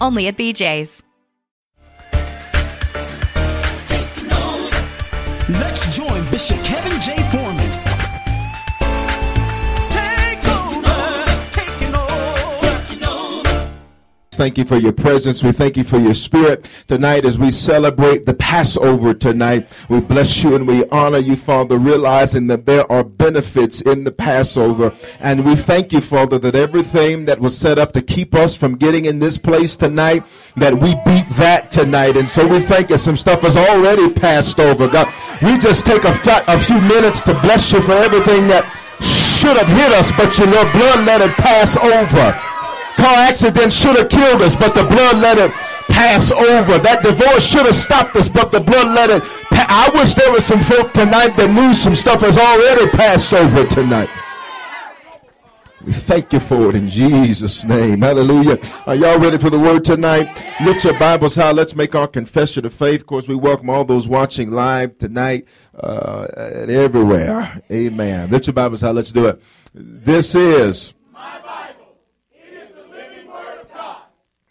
only 0.00 0.28
at 0.28 0.36
BJ's. 0.36 1.02
Let's 5.48 5.96
join 5.96 6.30
Bishop 6.30 6.62
Kevin 6.62 7.00
J. 7.00 7.37
Thank 14.38 14.56
you 14.56 14.64
for 14.64 14.76
your 14.76 14.92
presence. 14.92 15.42
We 15.42 15.50
thank 15.50 15.76
you 15.76 15.82
for 15.82 15.98
your 15.98 16.14
spirit 16.14 16.70
tonight 16.86 17.24
as 17.24 17.36
we 17.36 17.50
celebrate 17.50 18.24
the 18.24 18.34
Passover 18.34 19.12
tonight. 19.12 19.66
We 19.88 20.00
bless 20.00 20.44
you 20.44 20.54
and 20.54 20.64
we 20.64 20.88
honor 20.90 21.18
you, 21.18 21.34
Father, 21.34 21.76
realizing 21.76 22.46
that 22.46 22.64
there 22.64 22.90
are 22.90 23.02
benefits 23.02 23.80
in 23.80 24.04
the 24.04 24.12
Passover. 24.12 24.94
And 25.18 25.44
we 25.44 25.56
thank 25.56 25.92
you, 25.92 26.00
Father, 26.00 26.38
that 26.38 26.54
everything 26.54 27.24
that 27.24 27.40
was 27.40 27.58
set 27.58 27.80
up 27.80 27.92
to 27.94 28.00
keep 28.00 28.32
us 28.32 28.54
from 28.54 28.76
getting 28.76 29.06
in 29.06 29.18
this 29.18 29.36
place 29.36 29.74
tonight, 29.74 30.22
that 30.54 30.72
we 30.72 30.94
beat 31.04 31.28
that 31.30 31.72
tonight. 31.72 32.16
And 32.16 32.30
so 32.30 32.46
we 32.46 32.60
thank 32.60 32.90
you. 32.90 32.96
Some 32.96 33.16
stuff 33.16 33.40
has 33.40 33.56
already 33.56 34.08
passed 34.08 34.60
over. 34.60 34.86
God, 34.86 35.12
we 35.42 35.58
just 35.58 35.84
take 35.84 36.04
a, 36.04 36.14
fa- 36.14 36.44
a 36.46 36.56
few 36.60 36.80
minutes 36.82 37.24
to 37.24 37.34
bless 37.40 37.72
you 37.72 37.80
for 37.80 37.90
everything 37.90 38.46
that 38.46 38.70
should 39.00 39.56
have 39.56 39.66
hit 39.66 39.90
us, 39.90 40.12
but 40.12 40.38
your 40.38 40.46
blood 40.70 41.04
let 41.04 41.22
it 41.22 41.32
pass 41.32 41.76
over. 41.76 42.47
Car 42.98 43.16
accident 43.30 43.72
should 43.72 43.96
have 43.96 44.08
killed 44.08 44.42
us, 44.42 44.56
but 44.56 44.74
the 44.74 44.84
blood 44.84 45.16
let 45.22 45.38
it 45.38 45.52
pass 45.88 46.30
over. 46.30 46.78
That 46.78 47.02
divorce 47.02 47.46
should 47.46 47.66
have 47.66 47.74
stopped 47.74 48.16
us, 48.16 48.28
but 48.28 48.50
the 48.50 48.60
blood 48.60 48.88
let 48.88 49.10
it. 49.10 49.22
I 49.50 49.90
wish 49.94 50.14
there 50.14 50.32
was 50.32 50.44
some 50.44 50.60
folk 50.60 50.92
tonight 50.92 51.36
that 51.36 51.50
knew 51.50 51.74
some 51.74 51.94
stuff 51.94 52.22
has 52.22 52.36
already 52.36 52.90
passed 52.90 53.32
over 53.32 53.64
tonight. 53.66 54.10
We 55.84 55.92
thank 55.92 56.32
you 56.32 56.40
for 56.40 56.68
it 56.70 56.74
in 56.74 56.88
Jesus' 56.88 57.64
name. 57.64 58.02
Hallelujah. 58.02 58.58
Are 58.86 58.96
y'all 58.96 59.18
ready 59.18 59.38
for 59.38 59.48
the 59.48 59.58
word 59.58 59.84
tonight? 59.84 60.26
Lift 60.60 60.84
your 60.84 60.98
Bibles 60.98 61.36
high. 61.36 61.52
Let's 61.52 61.76
make 61.76 61.94
our 61.94 62.08
confession 62.08 62.66
of 62.66 62.74
faith. 62.74 63.02
Of 63.02 63.06
course, 63.06 63.28
we 63.28 63.36
welcome 63.36 63.70
all 63.70 63.84
those 63.84 64.08
watching 64.08 64.50
live 64.50 64.98
tonight 64.98 65.46
uh, 65.78 66.26
and 66.36 66.70
everywhere. 66.70 67.62
Amen. 67.70 68.30
Lift 68.30 68.48
your 68.48 68.54
Bibles 68.54 68.80
high. 68.80 68.90
Let's 68.90 69.12
do 69.12 69.26
it. 69.28 69.40
This 69.72 70.34
is 70.34 70.94
My 71.12 71.38
Bible, 71.40 71.96
it 72.32 72.52
is 72.54 72.74
the 72.74 72.84
living 72.90 73.28
Word 73.28 73.60
of 73.60 73.72
God. 73.72 74.02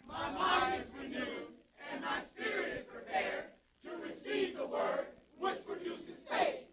My 0.08 0.30
mind 0.30 0.82
is 0.82 0.90
renewed, 0.98 1.52
and 1.92 2.02
my 2.02 2.20
spirit 2.34 2.78
is 2.78 2.84
prepared 2.86 3.44
to 3.82 3.90
receive 4.08 4.56
the 4.56 4.66
Word, 4.66 5.06
which 5.38 5.64
produces 5.66 6.16
faith. 6.30 6.64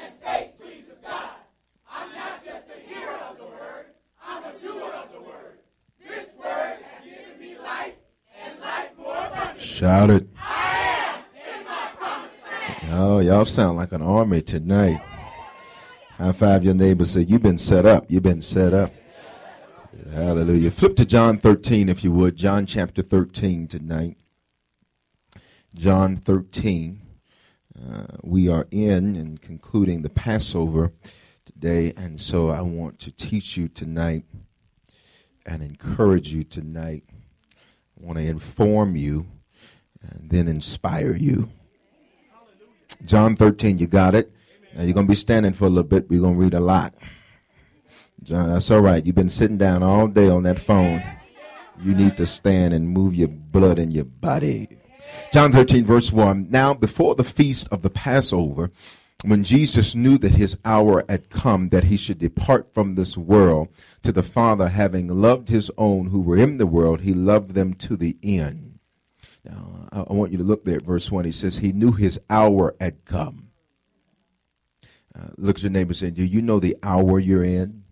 And 0.00 0.14
faith 0.22 0.50
pleases 0.60 0.98
God. 1.02 1.30
I'm 1.90 2.12
not 2.14 2.44
just 2.44 2.66
a 2.68 2.78
hearer 2.88 3.18
of 3.30 3.38
the 3.38 3.44
Word, 3.44 3.86
I'm 4.26 4.44
a 4.44 4.52
doer 4.58 4.92
of 4.92 5.12
the 5.12 5.20
Word. 5.20 5.58
This 6.00 6.30
Word 6.38 6.78
has 6.82 7.04
given 7.04 7.40
me 7.40 7.56
life, 7.58 7.94
and 8.42 8.60
life 8.60 8.90
more 8.98 9.16
abundantly. 9.16 9.63
Shout 9.74 10.08
it. 10.08 10.24
Oh, 12.90 13.18
y'all 13.18 13.44
sound 13.44 13.76
like 13.76 13.90
an 13.90 14.02
army 14.02 14.40
tonight. 14.40 15.02
High 16.16 16.30
five 16.30 16.62
your 16.62 16.74
neighbor. 16.74 17.04
Say, 17.04 17.22
You've 17.22 17.42
been 17.42 17.58
set 17.58 17.84
up. 17.84 18.06
You've 18.08 18.22
been 18.22 18.40
set 18.40 18.72
up. 18.72 18.92
Hallelujah. 20.12 20.70
Flip 20.70 20.94
to 20.94 21.04
John 21.04 21.38
13, 21.38 21.88
if 21.88 22.04
you 22.04 22.12
would. 22.12 22.36
John 22.36 22.66
chapter 22.66 23.02
13 23.02 23.66
tonight. 23.66 24.16
John 25.74 26.16
13. 26.18 27.00
Uh, 27.76 28.04
we 28.22 28.48
are 28.48 28.68
in 28.70 29.16
and 29.16 29.42
concluding 29.42 30.02
the 30.02 30.10
Passover 30.10 30.92
today, 31.44 31.92
and 31.96 32.20
so 32.20 32.48
I 32.48 32.60
want 32.60 33.00
to 33.00 33.10
teach 33.10 33.56
you 33.56 33.66
tonight 33.66 34.24
and 35.44 35.64
encourage 35.64 36.32
you 36.32 36.44
tonight. 36.44 37.02
I 38.00 38.06
want 38.06 38.18
to 38.18 38.24
inform 38.24 38.94
you 38.94 39.26
and 40.10 40.30
then 40.30 40.48
inspire 40.48 41.14
you. 41.14 41.50
John 43.04 43.36
13, 43.36 43.78
you 43.78 43.86
got 43.86 44.14
it? 44.14 44.32
Now 44.74 44.82
you're 44.82 44.94
going 44.94 45.06
to 45.06 45.10
be 45.10 45.16
standing 45.16 45.52
for 45.52 45.66
a 45.66 45.68
little 45.68 45.84
bit. 45.84 46.08
We're 46.08 46.20
going 46.20 46.34
to 46.34 46.40
read 46.40 46.54
a 46.54 46.60
lot. 46.60 46.94
John, 48.22 48.50
that's 48.50 48.70
all 48.70 48.80
right. 48.80 49.04
You've 49.04 49.14
been 49.14 49.28
sitting 49.28 49.58
down 49.58 49.82
all 49.82 50.08
day 50.08 50.28
on 50.28 50.44
that 50.44 50.58
phone. 50.58 51.02
You 51.80 51.94
need 51.94 52.16
to 52.16 52.26
stand 52.26 52.72
and 52.72 52.88
move 52.88 53.14
your 53.14 53.28
blood 53.28 53.78
in 53.78 53.90
your 53.90 54.04
body. 54.04 54.68
John 55.32 55.52
13, 55.52 55.84
verse 55.84 56.10
1. 56.12 56.48
Now, 56.50 56.74
before 56.74 57.14
the 57.14 57.24
feast 57.24 57.68
of 57.70 57.82
the 57.82 57.90
Passover, 57.90 58.70
when 59.24 59.44
Jesus 59.44 59.94
knew 59.94 60.18
that 60.18 60.32
his 60.32 60.56
hour 60.64 61.04
had 61.08 61.30
come 61.30 61.70
that 61.70 61.84
he 61.84 61.96
should 61.96 62.18
depart 62.18 62.72
from 62.74 62.94
this 62.94 63.16
world 63.16 63.68
to 64.02 64.12
the 64.12 64.22
Father, 64.22 64.68
having 64.68 65.08
loved 65.08 65.48
his 65.48 65.70
own 65.76 66.06
who 66.06 66.20
were 66.20 66.36
in 66.36 66.58
the 66.58 66.66
world, 66.66 67.00
he 67.00 67.14
loved 67.14 67.52
them 67.52 67.74
to 67.74 67.96
the 67.96 68.16
end. 68.22 68.73
Now, 69.44 69.88
I, 69.92 70.00
I 70.00 70.12
want 70.12 70.32
you 70.32 70.38
to 70.38 70.44
look 70.44 70.64
there 70.64 70.76
at 70.76 70.82
verse 70.82 71.10
1. 71.10 71.24
He 71.24 71.32
says, 71.32 71.58
He 71.58 71.72
knew 71.72 71.92
his 71.92 72.18
hour 72.30 72.74
had 72.80 73.04
come. 73.04 73.50
Uh, 75.16 75.28
look 75.36 75.56
at 75.56 75.62
your 75.62 75.70
neighbor 75.70 75.90
and 75.90 75.96
say, 75.96 76.10
Do 76.10 76.24
you 76.24 76.42
know 76.42 76.58
the 76.58 76.76
hour 76.82 77.18
you're 77.18 77.44
in? 77.44 77.84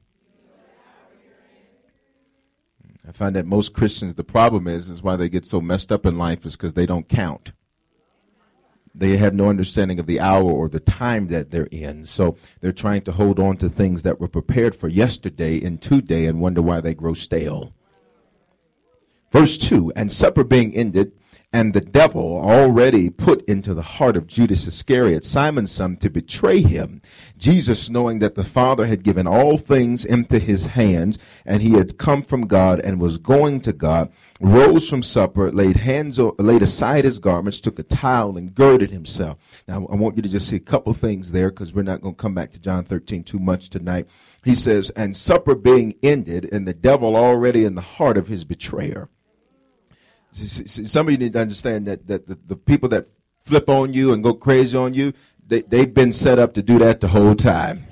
I 3.07 3.13
find 3.13 3.35
that 3.37 3.47
most 3.47 3.73
Christians, 3.73 4.15
the 4.15 4.25
problem 4.25 4.69
is, 4.69 4.89
is 4.89 5.03
why 5.03 5.17
they 5.17 5.29
get 5.29 5.45
so 5.45 5.61
messed 5.61 5.91
up 5.91 6.07
in 6.07 6.19
life 6.19 6.47
is 6.47 6.57
because 6.57 6.75
they 6.75 6.87
don't 6.87 7.09
count. 7.09 7.53
They 8.95 9.17
have 9.17 9.35
no 9.35 9.49
understanding 9.49 9.99
of 9.99 10.07
the 10.07 10.21
hour 10.21 10.45
or 10.45 10.69
the 10.69 10.81
time 10.81 11.27
that 11.29 11.51
they're 11.51 11.65
in. 11.73 12.05
So 12.05 12.37
they're 12.61 12.73
trying 12.73 13.03
to 13.03 13.13
hold 13.13 13.41
on 13.41 13.57
to 13.59 13.69
things 13.69 14.03
that 14.03 14.21
were 14.21 14.29
prepared 14.29 14.75
for 14.75 14.89
yesterday 14.89 15.63
and 15.65 15.81
today 15.81 16.27
and 16.27 16.41
wonder 16.41 16.63
why 16.63 16.81
they 16.81 16.95
grow 16.95 17.15
stale. 17.15 17.75
Verse 19.33 19.57
2 19.57 19.93
And 19.97 20.13
supper 20.13 20.45
being 20.45 20.75
ended, 20.75 21.13
and 21.53 21.75
the 21.75 21.81
devil 21.83 22.41
already 22.41 23.11
put 23.11 23.45
into 23.45 23.75
the 23.75 23.83
heart 23.83 24.17
of 24.17 24.27
Judas 24.27 24.67
Iscariot, 24.67 25.23
Simon's 25.25 25.71
son, 25.71 25.97
to 25.99 26.09
betray 26.09 26.63
him. 26.63 27.03
Jesus, 27.37 27.91
knowing 27.91 28.21
that 28.21 28.37
the 28.37 28.45
Father 28.45 28.87
had 28.87 29.03
given 29.03 29.27
all 29.27 29.59
things 29.59 30.05
into 30.05 30.39
his 30.39 30.67
hands, 30.67 31.19
and 31.45 31.61
he 31.61 31.73
had 31.73 31.99
come 31.99 32.23
from 32.23 32.47
God 32.47 32.81
and 32.81 32.99
was 32.99 33.19
going 33.19 33.61
to 33.63 33.73
God, 33.75 34.11
rose 34.41 34.89
from 34.89 35.03
supper, 35.03 35.53
laid 35.53 35.77
hands, 35.77 36.19
laid 36.19 36.63
aside 36.63 37.05
his 37.05 37.19
garments, 37.19 37.61
took 37.61 37.79
a 37.79 37.83
towel, 37.83 38.39
and 38.39 38.55
girded 38.55 38.91
himself. 38.91 39.37
Now, 39.69 39.87
I 39.91 39.97
want 39.97 40.17
you 40.17 40.23
to 40.23 40.29
just 40.31 40.49
see 40.49 40.57
a 40.57 40.61
couple 40.61 40.95
things 40.95 41.33
there, 41.33 41.51
because 41.51 41.75
we're 41.75 41.83
not 41.83 42.01
going 42.01 42.15
to 42.15 42.23
come 42.23 42.35
back 42.35 42.51
to 42.53 42.61
John 42.61 42.85
13 42.85 43.25
too 43.25 43.39
much 43.39 43.69
tonight. 43.69 44.09
He 44.43 44.55
says, 44.55 44.89
And 44.91 45.15
supper 45.15 45.55
being 45.55 45.97
ended, 46.03 46.49
and 46.51 46.67
the 46.67 46.73
devil 46.73 47.15
already 47.15 47.65
in 47.65 47.75
the 47.75 47.83
heart 47.83 48.17
of 48.17 48.29
his 48.29 48.45
betrayer. 48.45 49.11
See, 50.33 50.47
see, 50.47 50.67
see, 50.67 50.85
some 50.87 51.07
of 51.07 51.13
you 51.13 51.19
need 51.19 51.35
to 51.35 51.41
understand 51.41 51.87
that, 51.87 52.07
that 52.07 52.27
the, 52.27 52.39
the 52.47 52.57
people 52.57 52.89
that 52.91 53.07
flip 53.45 53.69
on 53.69 53.93
you 53.93 54.13
and 54.13 54.23
go 54.23 54.35
crazy 54.35 54.77
on 54.77 54.95
you, 54.95 55.13
they, 55.47 55.63
they've 55.63 55.93
been 55.93 56.13
set 56.13 56.39
up 56.39 56.55
to 56.55 56.63
do 56.63 56.79
that 56.79 57.01
the 57.01 57.09
whole 57.09 57.35
time. 57.35 57.87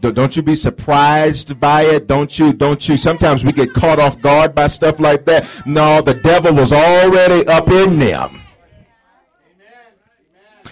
Don't 0.00 0.34
you 0.34 0.42
be 0.42 0.56
surprised 0.56 1.60
by 1.60 1.82
it. 1.82 2.08
Don't 2.08 2.36
you, 2.36 2.52
don't 2.52 2.88
you. 2.88 2.96
Sometimes 2.96 3.44
we 3.44 3.52
get 3.52 3.72
caught 3.72 4.00
off 4.00 4.20
guard 4.20 4.52
by 4.52 4.66
stuff 4.66 4.98
like 4.98 5.24
that. 5.26 5.48
No, 5.64 6.02
the 6.02 6.14
devil 6.14 6.52
was 6.54 6.72
already 6.72 7.46
up 7.46 7.70
in 7.70 8.00
them. 8.00 8.40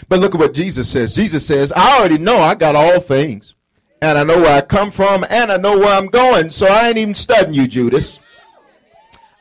But 0.09 0.19
look 0.19 0.35
at 0.35 0.41
what 0.41 0.53
Jesus 0.53 0.91
says. 0.91 1.15
Jesus 1.15 1.47
says, 1.47 1.73
I 1.77 1.99
already 1.99 2.19
know 2.19 2.39
I 2.39 2.57
got 2.57 2.75
all 2.75 2.99
things. 2.99 3.55
And 4.03 4.19
I 4.19 4.25
know 4.25 4.39
where 4.39 4.57
I 4.57 4.63
come 4.63 4.91
from 4.91 5.25
and 5.31 5.53
I 5.53 5.59
know 5.59 5.79
where 5.79 5.97
I'm 5.97 6.09
going. 6.09 6.51
So 6.51 6.67
I 6.67 6.89
ain't 6.89 6.99
even 6.99 7.15
studying 7.15 7.55
you, 7.55 7.69
Judas. 7.69 8.19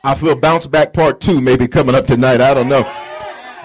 I 0.02 0.14
feel 0.14 0.34
bounce 0.34 0.66
back 0.66 0.92
part 0.92 1.20
two 1.20 1.40
may 1.40 1.56
be 1.56 1.68
coming 1.68 1.94
up 1.94 2.06
tonight. 2.06 2.40
I 2.40 2.54
don't 2.54 2.68
know. 2.68 2.90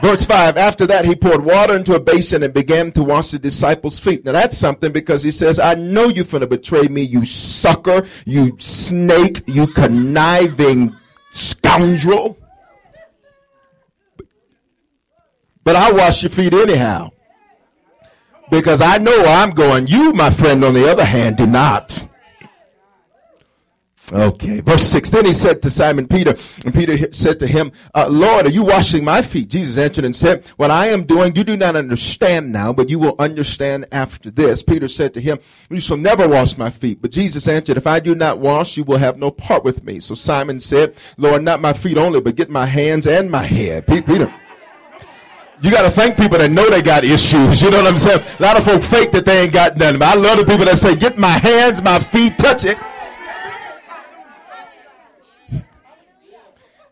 Verse 0.01 0.25
5 0.25 0.57
After 0.57 0.85
that, 0.87 1.05
he 1.05 1.15
poured 1.15 1.43
water 1.43 1.75
into 1.75 1.95
a 1.95 1.99
basin 1.99 2.43
and 2.43 2.53
began 2.53 2.91
to 2.93 3.03
wash 3.03 3.31
the 3.31 3.39
disciples' 3.39 3.97
feet. 3.97 4.25
Now, 4.25 4.33
that's 4.33 4.57
something 4.57 4.91
because 4.91 5.23
he 5.23 5.31
says, 5.31 5.59
I 5.59 5.75
know 5.75 6.09
you're 6.09 6.25
going 6.25 6.41
to 6.41 6.47
betray 6.47 6.87
me, 6.87 7.01
you 7.01 7.25
sucker, 7.25 8.05
you 8.25 8.55
snake, 8.59 9.43
you 9.47 9.67
conniving 9.67 10.95
scoundrel. 11.31 12.37
But 15.63 15.75
I'll 15.75 15.95
wash 15.95 16.21
your 16.21 16.29
feet 16.29 16.53
anyhow. 16.53 17.11
Because 18.51 18.81
I 18.81 18.97
know 18.99 19.23
I'm 19.25 19.51
going. 19.51 19.87
You, 19.87 20.13
my 20.13 20.29
friend, 20.29 20.63
on 20.63 20.75
the 20.75 20.89
other 20.91 21.05
hand, 21.05 21.37
do 21.37 21.47
not. 21.47 22.07
Okay, 24.11 24.59
verse 24.61 24.83
6. 24.83 25.09
Then 25.09 25.25
he 25.25 25.33
said 25.33 25.63
to 25.63 25.69
Simon 25.69 26.07
Peter, 26.07 26.35
and 26.63 26.73
Peter 26.73 27.11
said 27.11 27.39
to 27.39 27.47
him, 27.47 27.71
uh, 27.95 28.07
Lord, 28.07 28.45
are 28.45 28.51
you 28.51 28.63
washing 28.63 29.03
my 29.03 29.21
feet? 29.23 29.49
Jesus 29.49 29.77
answered 29.79 30.05
and 30.05 30.15
said, 30.15 30.45
What 30.57 30.69
I 30.69 30.87
am 30.87 31.05
doing, 31.05 31.35
you 31.35 31.43
do 31.43 31.57
not 31.57 31.75
understand 31.75 32.51
now, 32.51 32.71
but 32.71 32.89
you 32.89 32.99
will 32.99 33.15
understand 33.17 33.87
after 33.91 34.29
this. 34.29 34.61
Peter 34.61 34.87
said 34.87 35.13
to 35.15 35.21
him, 35.21 35.39
You 35.69 35.79
shall 35.79 35.97
never 35.97 36.27
wash 36.27 36.55
my 36.55 36.69
feet. 36.69 37.01
But 37.01 37.11
Jesus 37.11 37.47
answered, 37.47 37.77
If 37.77 37.87
I 37.87 37.99
do 37.99 38.13
not 38.13 38.39
wash, 38.39 38.77
you 38.77 38.83
will 38.83 38.97
have 38.97 39.17
no 39.17 39.31
part 39.31 39.63
with 39.63 39.83
me. 39.83 39.99
So 39.99 40.13
Simon 40.13 40.59
said, 40.59 40.95
Lord, 41.17 41.41
not 41.43 41.61
my 41.61 41.73
feet 41.73 41.97
only, 41.97 42.21
but 42.21 42.35
get 42.35 42.49
my 42.49 42.67
hands 42.67 43.07
and 43.07 43.31
my 43.31 43.43
head. 43.43 43.87
Peter. 43.87 44.31
You 45.61 45.71
got 45.71 45.83
to 45.83 45.89
thank 45.89 46.17
people 46.17 46.37
that 46.37 46.51
know 46.51 46.69
they 46.69 46.81
got 46.81 47.05
issues. 47.05 47.61
You 47.61 47.71
know 47.71 47.81
what 47.81 47.87
I'm 47.87 47.97
saying? 47.97 48.21
A 48.39 48.41
lot 48.41 48.57
of 48.57 48.65
folk 48.65 48.83
fake 48.83 49.11
that 49.11 49.25
they 49.25 49.43
ain't 49.43 49.53
got 49.53 49.77
nothing. 49.77 49.99
But 49.99 50.09
I 50.09 50.19
love 50.19 50.37
the 50.37 50.45
people 50.45 50.65
that 50.65 50.77
say, 50.77 50.95
Get 50.95 51.17
my 51.17 51.29
hands, 51.29 51.81
my 51.81 51.97
feet, 51.97 52.37
touch 52.37 52.65
it. 52.65 52.77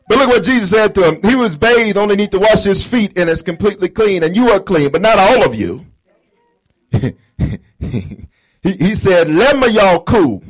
But 0.08 0.18
look 0.18 0.30
what 0.30 0.44
Jesus 0.44 0.70
said 0.70 0.94
to 0.96 1.08
him. 1.08 1.22
He 1.24 1.36
was 1.36 1.56
bathed, 1.56 1.98
only 1.98 2.16
need 2.16 2.32
to 2.32 2.40
wash 2.40 2.64
his 2.64 2.86
feet, 2.86 3.18
and 3.18 3.30
it's 3.30 3.42
completely 3.42 3.90
clean. 3.90 4.24
And 4.24 4.36
you 4.36 4.50
are 4.50 4.60
clean, 4.60 4.92
but 4.92 5.02
not 5.02 5.18
all 5.18 5.44
of 5.44 5.56
you. 5.56 5.86
he, 6.92 8.28
he 8.62 8.96
said, 8.96 9.30
Let 9.30 9.58
me 9.58 9.70
y'all 9.70 10.04
cool. 10.04 10.44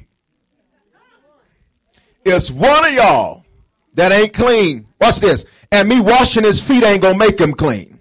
It's 2.26 2.50
one 2.50 2.86
of 2.86 2.94
y'all 2.94 3.46
that 3.94 4.12
ain't 4.12 4.34
clean. 4.34 4.88
Watch 5.00 5.20
this. 5.20 5.46
And 5.72 5.88
me 5.88 6.00
washing 6.00 6.44
his 6.44 6.60
feet 6.60 6.84
ain't 6.84 7.02
gonna 7.02 7.18
make 7.18 7.40
him 7.40 7.54
clean. 7.54 8.00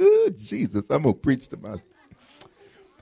Ooh, 0.00 0.34
Jesus, 0.36 0.84
I'm 0.90 1.02
gonna 1.02 1.14
preach 1.14 1.48
to 1.48 1.56
my 1.56 1.76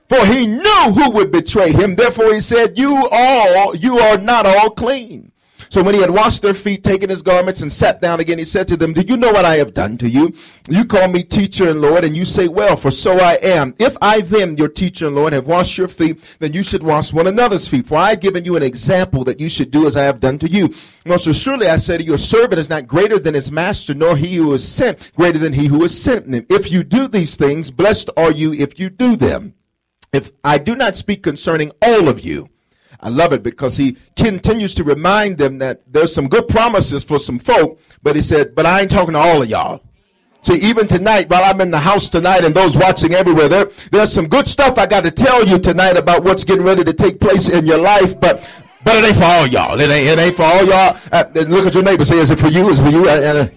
for 0.09 0.25
he 0.25 0.47
knew 0.47 0.93
who 0.93 1.11
would 1.11 1.31
betray 1.31 1.71
him. 1.71 1.95
Therefore 1.95 2.33
he 2.33 2.41
said, 2.41 2.79
You 2.79 3.07
all, 3.11 3.75
you 3.75 3.99
are 3.99 4.17
not 4.17 4.47
all 4.47 4.71
clean. 4.71 5.31
So 5.69 5.83
when 5.83 5.93
he 5.93 6.01
had 6.01 6.09
washed 6.09 6.41
their 6.41 6.55
feet, 6.55 6.83
taken 6.83 7.09
his 7.09 7.21
garments, 7.21 7.61
and 7.61 7.71
sat 7.71 8.01
down 8.01 8.19
again, 8.19 8.39
he 8.39 8.45
said 8.45 8.67
to 8.69 8.77
them, 8.77 8.91
Do 8.91 9.01
you 9.01 9.15
know 9.15 9.31
what 9.31 9.45
I 9.45 9.57
have 9.57 9.73
done 9.73 9.97
to 9.99 10.09
you? 10.09 10.33
You 10.67 10.83
call 10.83 11.07
me 11.07 11.21
teacher 11.21 11.69
and 11.69 11.79
Lord, 11.79 12.03
and 12.03 12.17
you 12.17 12.25
say, 12.25 12.47
Well, 12.47 12.75
for 12.75 12.89
so 12.89 13.19
I 13.19 13.33
am. 13.43 13.75
If 13.77 13.95
I 14.01 14.21
then, 14.21 14.57
your 14.57 14.67
teacher 14.67 15.07
and 15.07 15.15
Lord, 15.15 15.33
have 15.33 15.45
washed 15.45 15.77
your 15.77 15.87
feet, 15.87 16.37
then 16.39 16.53
you 16.53 16.63
should 16.63 16.81
wash 16.81 17.13
one 17.13 17.27
another's 17.27 17.67
feet. 17.67 17.85
For 17.85 17.97
I 17.97 18.11
have 18.11 18.19
given 18.19 18.45
you 18.45 18.55
an 18.55 18.63
example 18.63 19.23
that 19.25 19.39
you 19.39 19.47
should 19.47 19.69
do 19.69 19.85
as 19.85 19.95
I 19.95 20.03
have 20.03 20.19
done 20.19 20.39
to 20.39 20.49
you. 20.49 20.73
Also, 21.07 21.31
surely 21.31 21.67
I 21.67 21.77
say 21.77 21.97
to 21.97 22.03
you, 22.03 22.15
a 22.15 22.17
servant 22.17 22.59
is 22.59 22.69
not 22.69 22.87
greater 22.87 23.19
than 23.19 23.35
his 23.35 23.51
master, 23.51 23.93
nor 23.93 24.17
he 24.17 24.35
who 24.35 24.53
is 24.53 24.67
sent 24.67 25.11
greater 25.15 25.37
than 25.37 25.53
he 25.53 25.67
who 25.67 25.83
is 25.83 26.01
sent 26.01 26.27
him. 26.27 26.45
If 26.49 26.71
you 26.71 26.83
do 26.83 27.07
these 27.07 27.35
things, 27.35 27.69
blessed 27.69 28.09
are 28.17 28.31
you 28.31 28.53
if 28.53 28.79
you 28.79 28.89
do 28.89 29.15
them. 29.15 29.53
If 30.11 30.31
I 30.43 30.57
do 30.57 30.75
not 30.75 30.95
speak 30.95 31.21
concerning 31.21 31.71
all 31.81 32.07
of 32.07 32.21
you, 32.21 32.49
I 33.01 33.09
love 33.09 33.31
it 33.33 33.43
because 33.43 33.77
he 33.77 33.97
continues 34.15 34.75
to 34.75 34.83
remind 34.83 35.37
them 35.37 35.59
that 35.59 35.81
there's 35.91 36.13
some 36.13 36.27
good 36.27 36.47
promises 36.47 37.03
for 37.03 37.17
some 37.17 37.39
folk, 37.39 37.79
but 38.03 38.15
he 38.15 38.21
said, 38.21 38.55
but 38.55 38.65
I 38.65 38.81
ain't 38.81 38.91
talking 38.91 39.13
to 39.13 39.19
all 39.19 39.41
of 39.41 39.49
y'all. 39.49 39.81
See, 40.41 40.55
even 40.55 40.87
tonight, 40.87 41.29
while 41.29 41.43
I'm 41.43 41.59
in 41.61 41.71
the 41.71 41.79
house 41.79 42.09
tonight 42.09 42.45
and 42.45 42.55
those 42.55 42.77
watching 42.77 43.13
everywhere, 43.13 43.49
there, 43.49 43.69
there's 43.91 44.11
some 44.11 44.27
good 44.27 44.47
stuff 44.47 44.77
I 44.77 44.85
got 44.85 45.03
to 45.03 45.11
tell 45.11 45.45
you 45.45 45.59
tonight 45.59 45.97
about 45.97 46.23
what's 46.23 46.43
getting 46.43 46.63
ready 46.63 46.83
to 46.83 46.93
take 46.93 47.19
place 47.19 47.49
in 47.49 47.65
your 47.65 47.79
life, 47.79 48.19
but 48.19 48.49
but 48.81 48.95
it 48.95 49.05
ain't 49.05 49.17
for 49.17 49.25
all 49.25 49.45
y'all. 49.45 49.79
It 49.79 49.89
ain't, 49.89 50.07
it 50.07 50.19
ain't 50.19 50.37
for 50.37 50.43
all 50.43 50.63
y'all. 50.63 50.97
Uh, 51.11 51.25
look 51.47 51.67
at 51.67 51.73
your 51.73 51.83
neighbor. 51.83 52.05
Say, 52.05 52.17
is 52.17 52.31
it 52.31 52.39
for 52.39 52.47
you? 52.47 52.69
Is 52.69 52.79
it 52.79 52.83
for 52.83 52.89
you? 52.89 53.09
Uh, 53.09 53.11
uh, 53.11 53.47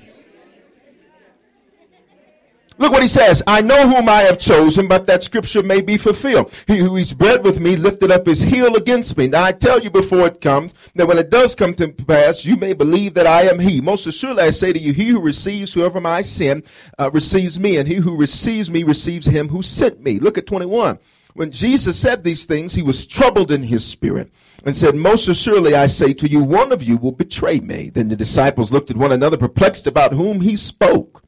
Look 2.83 2.91
what 2.91 3.03
he 3.03 3.09
says. 3.09 3.45
I 3.47 3.63
know 3.63 3.89
whom 3.89 4.09
I 4.09 4.23
have 4.23 4.41
chosen, 4.41 4.89
but 4.89 5.07
that 5.07 5.23
scripture 5.23 5.63
may 5.63 5.83
be 5.83 5.97
fulfilled. 5.97 6.53
He 6.67 6.79
who 6.79 6.99
eats 6.99 7.13
bread 7.13 7.45
with 7.45 7.61
me 7.61 7.77
lifted 7.77 8.11
up 8.11 8.27
his 8.27 8.41
heel 8.41 8.75
against 8.75 9.17
me. 9.17 9.29
Now 9.29 9.45
I 9.45 9.53
tell 9.53 9.79
you 9.79 9.89
before 9.89 10.27
it 10.27 10.41
comes, 10.41 10.75
that 10.97 11.07
when 11.07 11.17
it 11.17 11.31
does 11.31 11.55
come 11.55 11.75
to 11.75 11.93
pass, 11.93 12.45
you 12.45 12.57
may 12.57 12.73
believe 12.73 13.15
that 13.15 13.29
I 13.29 13.43
am 13.43 13.61
he. 13.61 13.81
Most 13.81 14.09
assuredly 14.09 14.43
I 14.43 14.51
say 14.51 14.73
to 14.73 14.81
you, 14.81 14.93
he 14.93 15.07
who 15.11 15.21
receives 15.21 15.73
whoever 15.73 16.05
I 16.05 16.23
send 16.23 16.65
uh, 16.99 17.09
receives 17.13 17.61
me, 17.61 17.77
and 17.77 17.87
he 17.87 17.95
who 17.95 18.17
receives 18.17 18.69
me 18.69 18.83
receives 18.83 19.27
him 19.27 19.49
who 19.49 19.63
sent 19.63 20.03
me. 20.03 20.19
Look 20.19 20.37
at 20.37 20.49
21. 20.49 20.99
When 21.35 21.53
Jesus 21.53 21.97
said 21.97 22.25
these 22.25 22.47
things, 22.47 22.75
he 22.75 22.83
was 22.83 23.07
troubled 23.07 23.53
in 23.53 23.63
his 23.63 23.85
spirit 23.85 24.29
and 24.65 24.77
said, 24.77 24.97
Most 24.97 25.29
assuredly 25.29 25.77
I 25.77 25.87
say 25.87 26.13
to 26.15 26.27
you, 26.27 26.43
one 26.43 26.73
of 26.73 26.83
you 26.83 26.97
will 26.97 27.13
betray 27.13 27.61
me. 27.61 27.91
Then 27.91 28.09
the 28.09 28.17
disciples 28.17 28.73
looked 28.73 28.91
at 28.91 28.97
one 28.97 29.13
another, 29.13 29.37
perplexed 29.37 29.87
about 29.87 30.13
whom 30.13 30.41
he 30.41 30.57
spoke. 30.57 31.22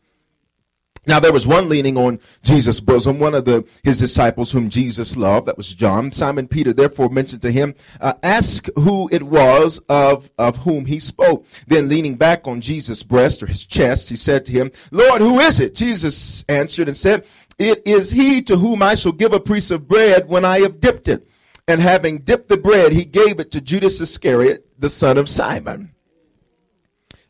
Now 1.07 1.21
there 1.21 1.33
was 1.33 1.47
one 1.47 1.69
leaning 1.69 1.97
on 1.97 2.19
Jesus' 2.43 2.81
bosom, 2.81 3.19
one 3.19 3.35
of 3.35 3.45
the 3.45 3.65
his 3.83 3.99
disciples 3.99 4.53
whom 4.53 4.71
Jesus 4.71 5.17
loved. 5.17 5.47
That 5.47 5.57
was 5.57 5.75
John. 5.75 6.13
Simon 6.13 6.49
Peter 6.49 6.73
therefore 6.73 7.11
mentioned 7.11 7.43
to 7.43 7.51
him, 7.51 7.75
uh, 8.01 8.15
"Ask 8.23 8.69
who 8.77 9.09
it 9.13 9.23
was 9.23 9.81
of 9.89 10.31
of 10.39 10.59
whom 10.59 10.87
he 10.87 11.01
spoke." 11.01 11.47
Then 11.67 11.89
leaning 11.89 12.15
back 12.15 12.47
on 12.47 12.61
Jesus' 12.61 13.03
breast 13.03 13.43
or 13.43 13.47
his 13.47 13.67
chest, 13.67 14.09
he 14.09 14.17
said 14.17 14.47
to 14.47 14.53
him, 14.53 14.71
"Lord, 14.91 15.21
who 15.21 15.41
is 15.41 15.61
it?" 15.61 15.75
Jesus 15.75 16.45
answered 16.49 16.89
and 16.89 16.97
said, 16.97 17.25
"It 17.59 17.83
is 17.85 18.11
he 18.11 18.43
to 18.43 18.57
whom 18.57 18.83
I 18.83 18.95
shall 18.95 19.13
give 19.13 19.33
a 19.33 19.41
piece 19.41 19.71
of 19.71 19.89
bread 19.89 20.29
when 20.29 20.45
I 20.45 20.61
have 20.61 20.81
dipped 20.81 21.09
it." 21.09 21.27
And 21.67 21.81
having 21.81 22.19
dipped 22.19 22.49
the 22.49 22.57
bread, 22.57 22.93
he 22.93 23.05
gave 23.05 23.41
it 23.41 23.51
to 23.53 23.61
Judas 23.61 24.01
Iscariot, 24.01 24.67
the 24.79 24.91
son 24.91 25.17
of 25.17 25.29
Simon. 25.29 25.91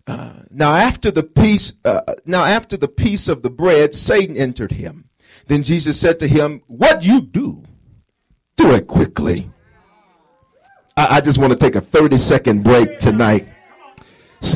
Now 0.06 0.74
after 0.74 1.10
the 1.10 1.22
piece, 1.22 1.72
uh, 1.84 2.02
now 2.24 2.44
after 2.44 2.76
the 2.76 2.88
piece 2.88 3.28
of 3.28 3.42
the 3.42 3.50
bread, 3.50 3.94
Satan 3.94 4.36
entered 4.36 4.72
him. 4.72 5.08
Then 5.46 5.62
Jesus 5.62 5.98
said 5.98 6.20
to 6.20 6.28
him, 6.28 6.62
"What 6.68 7.04
you 7.04 7.20
do, 7.20 7.64
do 8.56 8.72
it 8.72 8.86
quickly." 8.86 9.50
I, 10.96 11.16
I 11.16 11.20
just 11.20 11.38
want 11.38 11.52
to 11.52 11.58
take 11.58 11.74
a 11.74 11.80
thirty 11.80 12.18
second 12.18 12.62
break 12.62 12.98
tonight. 13.00 13.48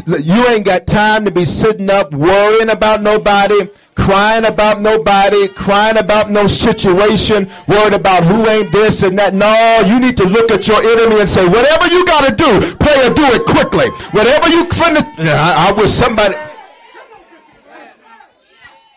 You 0.06 0.46
ain't 0.48 0.66
got 0.66 0.86
time 0.86 1.24
to 1.24 1.30
be 1.30 1.44
sitting 1.46 1.88
up 1.88 2.12
worrying 2.12 2.68
about 2.68 3.00
nobody, 3.00 3.68
crying 3.94 4.44
about 4.44 4.82
nobody, 4.82 5.48
crying 5.48 5.96
about 5.96 6.30
no 6.30 6.46
situation, 6.46 7.48
worried 7.66 7.94
about 7.94 8.22
who 8.24 8.46
ain't 8.48 8.70
this 8.70 9.02
and 9.02 9.18
that. 9.18 9.32
No, 9.32 9.80
you 9.86 9.98
need 9.98 10.16
to 10.18 10.24
look 10.24 10.50
at 10.50 10.68
your 10.68 10.82
enemy 10.82 11.20
and 11.20 11.28
say, 11.28 11.46
whatever 11.48 11.86
you 11.88 12.04
got 12.04 12.28
to 12.28 12.34
do, 12.34 12.76
player, 12.76 13.08
do 13.14 13.24
it 13.32 13.46
quickly. 13.46 13.88
Whatever 14.12 14.48
you 14.48 14.64
finish, 14.68 15.04
I, 15.18 15.68
I 15.68 15.72
wish 15.72 15.90
somebody. 15.90 16.36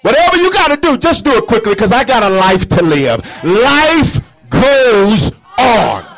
Whatever 0.01 0.37
you 0.37 0.51
got 0.51 0.71
to 0.71 0.77
do, 0.77 0.97
just 0.97 1.23
do 1.23 1.31
it 1.37 1.47
quickly 1.47 1.73
because 1.73 1.91
I 1.91 2.03
got 2.03 2.23
a 2.23 2.29
life 2.29 2.67
to 2.69 2.83
live. 2.83 3.21
Life 3.43 4.19
goes 4.49 5.31
on. 5.57 6.10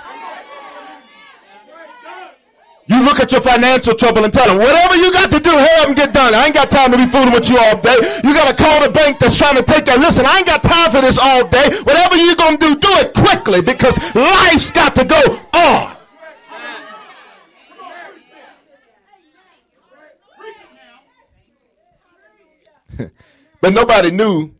You 2.85 3.01
look 3.01 3.19
at 3.21 3.31
your 3.31 3.39
financial 3.39 3.95
trouble 3.95 4.25
and 4.25 4.33
tell 4.33 4.45
them, 4.47 4.57
whatever 4.57 4.95
you 4.95 5.11
got 5.13 5.31
to 5.31 5.39
do, 5.39 5.51
help 5.51 5.85
them 5.87 5.95
get 5.95 6.13
done. 6.13 6.35
I 6.35 6.45
ain't 6.45 6.53
got 6.53 6.69
time 6.69 6.91
to 6.91 6.97
be 6.97 7.05
fooling 7.05 7.31
with 7.31 7.49
you 7.49 7.57
all 7.57 7.79
day. 7.79 7.95
You 8.23 8.33
got 8.33 8.49
to 8.49 8.55
call 8.61 8.83
the 8.83 8.91
bank 8.91 9.19
that's 9.19 9.37
trying 9.37 9.55
to 9.55 9.63
take 9.63 9.85
that. 9.85 9.99
Listen, 9.99 10.25
I 10.25 10.39
ain't 10.39 10.47
got 10.47 10.63
time 10.63 10.91
for 10.91 10.99
this 10.99 11.17
all 11.17 11.47
day. 11.47 11.69
Whatever 11.83 12.17
you're 12.17 12.35
going 12.35 12.57
to 12.57 12.67
do, 12.67 12.75
do 12.75 12.89
it 12.99 13.13
quickly 13.13 13.61
because 13.61 13.97
life's 14.13 14.69
got 14.69 14.95
to 14.95 15.05
go 15.05 15.39
on. 15.53 15.95
but 23.61 23.73
nobody 23.73 24.11
knew 24.11 24.53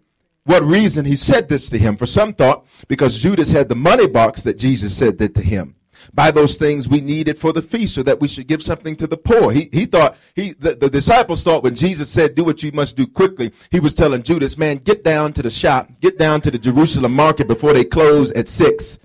what 0.45 0.63
reason 0.63 1.03
he 1.03 1.17
said 1.17 1.49
this 1.49 1.67
to 1.69 1.77
him. 1.77 1.97
For 1.97 2.05
some 2.05 2.33
thought 2.33 2.65
because 2.87 3.21
Judas 3.21 3.51
had 3.51 3.67
the 3.67 3.75
money 3.75 4.07
box 4.07 4.43
that 4.43 4.57
Jesus 4.57 4.95
said 4.95 5.17
that 5.17 5.35
to 5.35 5.41
him 5.41 5.75
buy 6.13 6.31
those 6.31 6.55
things 6.57 6.88
we 6.88 7.01
needed 7.01 7.38
for 7.38 7.53
the 7.53 7.62
feast 7.62 7.95
so 7.95 8.03
that 8.03 8.19
we 8.19 8.27
should 8.27 8.48
give 8.48 8.62
something 8.62 8.95
to 8.95 9.07
the 9.07 9.17
poor. 9.17 9.51
He, 9.51 9.69
he 9.72 9.86
thought, 9.86 10.17
he, 10.36 10.53
the, 10.53 10.75
the 10.75 10.89
disciples 10.89 11.43
thought 11.43 11.63
when 11.63 11.75
Jesus 11.75 12.10
said, 12.10 12.36
do 12.36 12.43
what 12.43 12.63
you 12.63 12.72
must 12.72 12.95
do 12.95 13.07
quickly, 13.07 13.51
he 13.72 13.79
was 13.79 13.93
telling 13.93 14.24
Judas, 14.24 14.57
man, 14.57 14.77
get 14.77 15.03
down 15.03 15.33
to 15.33 15.41
the 15.41 15.51
shop, 15.51 15.89
get 16.01 16.17
down 16.17 16.41
to 16.41 16.51
the 16.51 16.57
Jerusalem 16.57 17.13
market 17.13 17.48
before 17.48 17.74
they 17.74 17.83
close 17.83 18.31
at 18.31 18.50
six. 18.50 19.00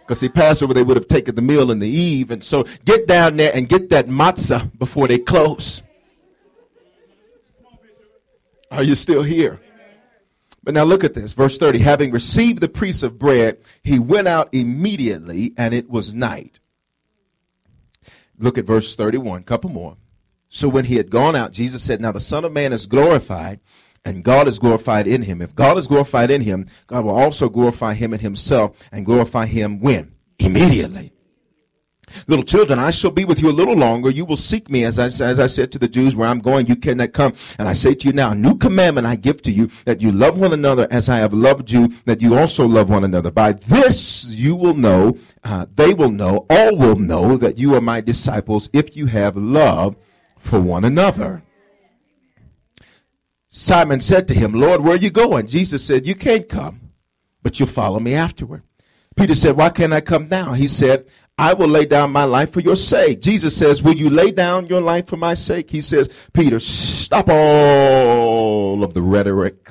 Because 0.00 0.18
see, 0.18 0.28
Passover, 0.28 0.74
they 0.74 0.82
would 0.82 0.96
have 0.96 1.08
taken 1.08 1.34
the 1.34 1.42
meal 1.42 1.70
in 1.70 1.78
the 1.78 1.88
eve. 1.88 2.30
And 2.32 2.42
so 2.42 2.64
get 2.84 3.06
down 3.06 3.36
there 3.36 3.52
and 3.54 3.68
get 3.68 3.88
that 3.90 4.06
matzah 4.08 4.70
before 4.78 5.08
they 5.08 5.18
close. 5.18 5.82
Are 8.70 8.82
you 8.82 8.94
still 8.94 9.22
here? 9.22 9.60
But 10.64 10.74
now 10.74 10.84
look 10.84 11.02
at 11.02 11.14
this, 11.14 11.32
verse 11.32 11.58
30. 11.58 11.80
Having 11.80 12.12
received 12.12 12.60
the 12.60 12.68
piece 12.68 13.02
of 13.02 13.18
bread, 13.18 13.58
he 13.82 13.98
went 13.98 14.28
out 14.28 14.48
immediately, 14.52 15.52
and 15.56 15.74
it 15.74 15.90
was 15.90 16.14
night. 16.14 16.60
Look 18.38 18.58
at 18.58 18.64
verse 18.64 18.94
31, 18.94 19.42
couple 19.42 19.70
more. 19.70 19.96
So 20.48 20.68
when 20.68 20.84
he 20.84 20.96
had 20.96 21.10
gone 21.10 21.34
out, 21.34 21.52
Jesus 21.52 21.82
said, 21.82 22.00
Now 22.00 22.12
the 22.12 22.20
Son 22.20 22.44
of 22.44 22.52
Man 22.52 22.72
is 22.72 22.86
glorified, 22.86 23.60
and 24.04 24.24
God 24.24 24.48
is 24.48 24.58
glorified 24.58 25.06
in 25.06 25.22
him. 25.22 25.40
If 25.40 25.54
God 25.54 25.78
is 25.78 25.86
glorified 25.86 26.30
in 26.30 26.42
him, 26.42 26.66
God 26.86 27.04
will 27.04 27.16
also 27.16 27.48
glorify 27.48 27.94
him 27.94 28.12
in 28.12 28.20
himself 28.20 28.76
and 28.92 29.06
glorify 29.06 29.46
him 29.46 29.80
when? 29.80 30.14
Immediately. 30.38 31.11
Little 32.26 32.44
children, 32.44 32.78
I 32.78 32.90
shall 32.90 33.10
be 33.10 33.24
with 33.24 33.40
you 33.40 33.50
a 33.50 33.52
little 33.52 33.76
longer. 33.76 34.10
You 34.10 34.24
will 34.24 34.36
seek 34.36 34.70
me, 34.70 34.84
as 34.84 34.98
I, 34.98 35.06
as 35.06 35.38
I 35.38 35.46
said 35.46 35.72
to 35.72 35.78
the 35.78 35.88
Jews, 35.88 36.14
where 36.14 36.28
I'm 36.28 36.40
going, 36.40 36.66
you 36.66 36.76
cannot 36.76 37.12
come. 37.12 37.34
And 37.58 37.68
I 37.68 37.72
say 37.72 37.94
to 37.94 38.06
you 38.06 38.12
now, 38.12 38.32
a 38.32 38.34
new 38.34 38.56
commandment 38.56 39.06
I 39.06 39.16
give 39.16 39.42
to 39.42 39.50
you, 39.50 39.70
that 39.84 40.00
you 40.00 40.12
love 40.12 40.38
one 40.38 40.52
another 40.52 40.88
as 40.90 41.08
I 41.08 41.18
have 41.18 41.32
loved 41.32 41.70
you, 41.70 41.92
that 42.04 42.20
you 42.20 42.36
also 42.36 42.66
love 42.66 42.88
one 42.88 43.04
another. 43.04 43.30
By 43.30 43.52
this 43.52 44.24
you 44.26 44.54
will 44.56 44.74
know, 44.74 45.18
uh, 45.44 45.66
they 45.74 45.94
will 45.94 46.10
know, 46.10 46.46
all 46.48 46.76
will 46.76 46.96
know 46.96 47.36
that 47.36 47.58
you 47.58 47.74
are 47.74 47.80
my 47.80 48.00
disciples 48.00 48.68
if 48.72 48.96
you 48.96 49.06
have 49.06 49.36
love 49.36 49.96
for 50.38 50.60
one 50.60 50.84
another. 50.84 51.42
Simon 53.48 54.00
said 54.00 54.26
to 54.28 54.34
him, 54.34 54.52
Lord, 54.54 54.80
where 54.80 54.94
are 54.94 54.96
you 54.98 55.10
going? 55.10 55.46
Jesus 55.46 55.84
said, 55.84 56.06
You 56.06 56.14
can't 56.14 56.48
come, 56.48 56.92
but 57.42 57.60
you'll 57.60 57.68
follow 57.68 58.00
me 58.00 58.14
afterward. 58.14 58.62
Peter 59.14 59.34
said, 59.34 59.56
Why 59.56 59.68
can't 59.68 59.92
I 59.92 60.00
come 60.00 60.28
now? 60.28 60.54
He 60.54 60.68
said, 60.68 61.06
I 61.38 61.54
will 61.54 61.68
lay 61.68 61.86
down 61.86 62.12
my 62.12 62.24
life 62.24 62.52
for 62.52 62.60
your 62.60 62.76
sake. 62.76 63.20
Jesus 63.20 63.56
says, 63.56 63.82
Will 63.82 63.96
you 63.96 64.10
lay 64.10 64.32
down 64.32 64.66
your 64.66 64.80
life 64.80 65.06
for 65.06 65.16
my 65.16 65.34
sake? 65.34 65.70
He 65.70 65.80
says, 65.80 66.08
Peter, 66.32 66.60
stop 66.60 67.28
all 67.28 68.84
of 68.84 68.94
the 68.94 69.02
rhetoric. 69.02 69.70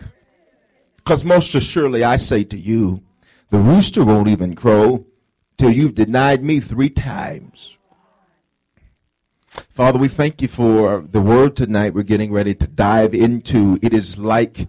Because 0.97 1.23
most 1.23 1.53
assuredly 1.55 2.03
I 2.03 2.17
say 2.17 2.43
to 2.45 2.57
you, 2.57 3.01
the 3.49 3.59
rooster 3.59 4.03
won't 4.03 4.27
even 4.27 4.55
crow 4.55 5.05
till 5.57 5.71
you've 5.71 5.95
denied 5.95 6.43
me 6.43 6.59
three 6.59 6.89
times. 6.89 7.77
Father, 9.47 9.99
we 9.99 10.07
thank 10.07 10.41
you 10.41 10.47
for 10.47 11.01
the 11.01 11.21
word 11.21 11.55
tonight 11.55 11.93
we're 11.93 12.03
getting 12.03 12.31
ready 12.31 12.55
to 12.55 12.67
dive 12.67 13.13
into. 13.13 13.77
It 13.81 13.93
is 13.93 14.17
like 14.17 14.67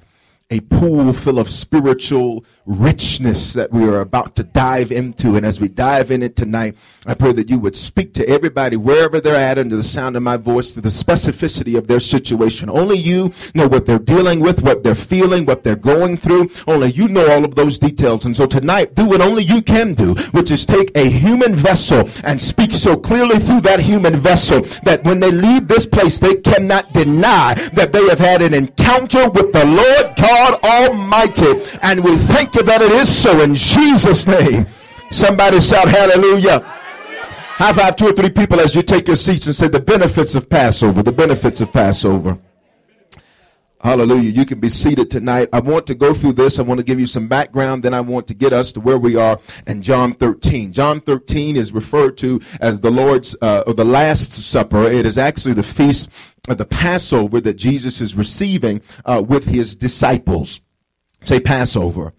a 0.51 0.61
pool 0.61 1.13
full 1.13 1.39
of 1.39 1.49
spiritual 1.49 2.45
richness 2.67 3.53
that 3.55 3.73
we 3.73 3.85
are 3.85 4.01
about 4.01 4.37
to 4.37 4.45
dive 4.45 4.93
into. 4.93 5.37
And 5.37 5.45
as 5.45 5.61
we 5.61 5.69
dive 5.69 6.11
in 6.11 6.23
it 6.23 6.37
tonight, 6.37 6.77
I 7.07 7.15
pray 7.15 7.33
that 7.33 7.51
you 7.51 7.59
would 7.59 7.75
speak 7.75 8.15
to 8.15 8.29
everybody 8.29 8.77
wherever 8.77 9.21
they're 9.21 9.35
at 9.35 9.59
under 9.59 9.77
the 9.77 9.83
sound 9.83 10.17
of 10.17 10.23
my 10.23 10.37
voice 10.37 10.73
to 10.75 10.81
the 10.81 10.89
specificity 10.89 11.77
of 11.77 11.89
their 11.89 12.01
situation. 12.01 12.71
Only 12.71 12.99
you 12.99 13.33
know 13.55 13.67
what 13.67 13.87
they're 13.87 13.99
dealing 13.99 14.41
with, 14.41 14.63
what 14.63 14.83
they're 14.83 14.95
feeling, 14.95 15.45
what 15.45 15.65
they're 15.65 15.77
going 15.77 16.17
through. 16.17 16.51
Only 16.67 16.93
you 16.93 17.09
know 17.09 17.29
all 17.31 17.45
of 17.45 17.55
those 17.55 17.79
details. 17.79 18.25
And 18.25 18.37
so 18.37 18.47
tonight, 18.47 18.95
do 18.95 19.07
what 19.07 19.21
only 19.21 19.43
you 19.43 19.63
can 19.63 19.95
do, 19.95 20.15
which 20.31 20.51
is 20.51 20.65
take 20.65 20.97
a 20.97 21.09
human 21.09 21.55
vessel 21.55 22.09
and 22.25 22.41
speak 22.41 22.73
so 22.73 22.97
clearly 22.97 23.39
through 23.39 23.63
that 23.63 23.81
human 23.81 24.17
vessel 24.17 24.63
that 24.85 25.03
when 25.05 25.19
they 25.19 25.31
leave 25.31 25.67
this 25.67 25.87
place, 25.87 26.21
they 26.21 26.37
cannot 26.37 26.93
deny 26.93 27.55
that 27.73 27.93
they 27.93 28.07
have 28.09 28.19
had 28.19 28.43
an 28.43 28.55
encounter 28.55 29.29
with 29.31 29.53
the 29.53 29.65
Lord 29.65 30.17
God 30.17 30.61
Almighty. 30.65 31.79
And 31.83 32.05
we 32.05 32.17
thank 32.17 32.52
you 32.55 32.63
that 32.63 32.83
it 32.83 32.93
is 32.93 33.09
so 33.09 33.41
in 33.41 33.55
Jesus' 33.55 34.27
name. 34.27 34.67
Somebody 35.11 35.61
shout 35.61 35.89
hallelujah. 35.89 36.61
High 36.61 37.73
five 37.73 37.97
two 37.97 38.09
or 38.09 38.13
three 38.13 38.31
people 38.31 38.61
as 38.61 38.75
you 38.75 38.83
take 38.83 39.07
your 39.07 39.17
seats 39.17 39.47
and 39.47 39.55
say 39.55 39.69
the 39.69 39.81
benefits 39.81 40.35
of 40.35 40.49
Passover, 40.49 41.03
the 41.03 41.13
benefits 41.13 41.61
of 41.61 41.73
Passover. 41.73 42.39
Hallelujah. 43.83 44.31
You 44.31 44.47
can 44.47 44.61
be 44.61 44.69
seated 44.69 45.11
tonight. 45.11 45.49
I 45.53 45.59
want 45.59 45.89
to 45.89 45.97
go 45.97 46.15
through 46.15 46.35
this. 46.35 46.61
I 46.61 46.63
want 46.63 46.79
to 46.79 46.85
give 46.85 47.01
you 47.01 47.07
some 47.09 47.27
background. 47.27 47.83
Then 47.83 47.93
I 47.93 48.01
want 48.01 48.29
to 48.29 48.35
get 48.35 48.53
us 48.53 48.71
to 48.73 48.81
where 48.81 48.99
we 48.99 49.17
are 49.17 49.41
in 49.67 49.83
John 49.83 50.15
13. 50.15 50.73
John 50.73 51.01
13 51.01 51.57
is 51.57 51.73
referred 51.73 52.17
to 52.19 52.41
as 52.61 52.79
the 52.79 52.93
Lord's, 52.93 53.35
uh, 53.43 53.65
or 53.67 53.75
the 53.75 53.85
Last 53.85 54.35
Supper. 54.35 54.85
It 54.85 55.05
is 55.05 55.19
actually 55.19 55.55
the 55.55 55.65
feast 55.65 56.09
of 56.49 56.59
the 56.59 56.65
Passover 56.65 57.41
that 57.41 57.55
Jesus 57.55 58.01
is 58.01 58.15
receiving 58.15 58.83
uh, 59.05 59.21
with 59.27 59.47
his 59.47 59.75
disciples. 59.75 60.61
Say 61.23 61.41
Passover. 61.41 62.13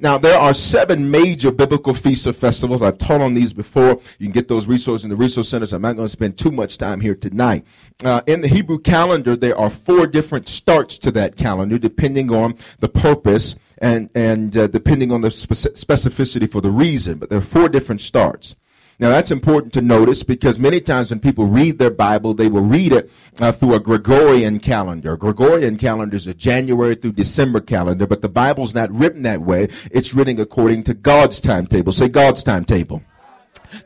Now, 0.00 0.16
there 0.16 0.38
are 0.38 0.54
seven 0.54 1.10
major 1.10 1.50
biblical 1.50 1.92
feasts 1.92 2.26
or 2.28 2.32
festivals. 2.32 2.82
I've 2.82 2.98
taught 2.98 3.20
on 3.20 3.34
these 3.34 3.52
before. 3.52 4.00
You 4.18 4.26
can 4.26 4.30
get 4.30 4.46
those 4.46 4.66
resources 4.66 5.04
in 5.04 5.10
the 5.10 5.16
resource 5.16 5.48
centers. 5.48 5.72
I'm 5.72 5.82
not 5.82 5.96
going 5.96 6.06
to 6.06 6.12
spend 6.12 6.38
too 6.38 6.52
much 6.52 6.78
time 6.78 7.00
here 7.00 7.16
tonight. 7.16 7.66
Uh, 8.04 8.22
in 8.28 8.40
the 8.40 8.46
Hebrew 8.46 8.78
calendar, 8.78 9.34
there 9.34 9.58
are 9.58 9.68
four 9.68 10.06
different 10.06 10.48
starts 10.48 10.98
to 10.98 11.10
that 11.12 11.36
calendar, 11.36 11.78
depending 11.78 12.30
on 12.30 12.56
the 12.78 12.88
purpose 12.88 13.56
and, 13.78 14.08
and 14.14 14.56
uh, 14.56 14.68
depending 14.68 15.10
on 15.10 15.22
the 15.22 15.30
speci- 15.30 15.72
specificity 15.72 16.48
for 16.48 16.60
the 16.60 16.70
reason. 16.70 17.18
But 17.18 17.30
there 17.30 17.38
are 17.38 17.42
four 17.42 17.68
different 17.68 18.00
starts. 18.00 18.54
Now 19.00 19.10
that's 19.10 19.30
important 19.30 19.72
to 19.74 19.80
notice 19.80 20.24
because 20.24 20.58
many 20.58 20.80
times 20.80 21.10
when 21.10 21.20
people 21.20 21.46
read 21.46 21.78
their 21.78 21.90
Bible, 21.90 22.34
they 22.34 22.48
will 22.48 22.64
read 22.64 22.92
it 22.92 23.10
uh, 23.40 23.52
through 23.52 23.74
a 23.74 23.80
Gregorian 23.80 24.58
calendar. 24.58 25.16
Gregorian 25.16 25.76
calendar 25.76 26.16
is 26.16 26.26
a 26.26 26.34
January 26.34 26.96
through 26.96 27.12
December 27.12 27.60
calendar, 27.60 28.08
but 28.08 28.22
the 28.22 28.28
Bible's 28.28 28.74
not 28.74 28.90
written 28.90 29.22
that 29.22 29.40
way. 29.40 29.68
It's 29.92 30.14
written 30.14 30.40
according 30.40 30.82
to 30.84 30.94
God's 30.94 31.40
timetable. 31.40 31.92
Say 31.92 32.08
God's 32.08 32.42
timetable. 32.42 33.02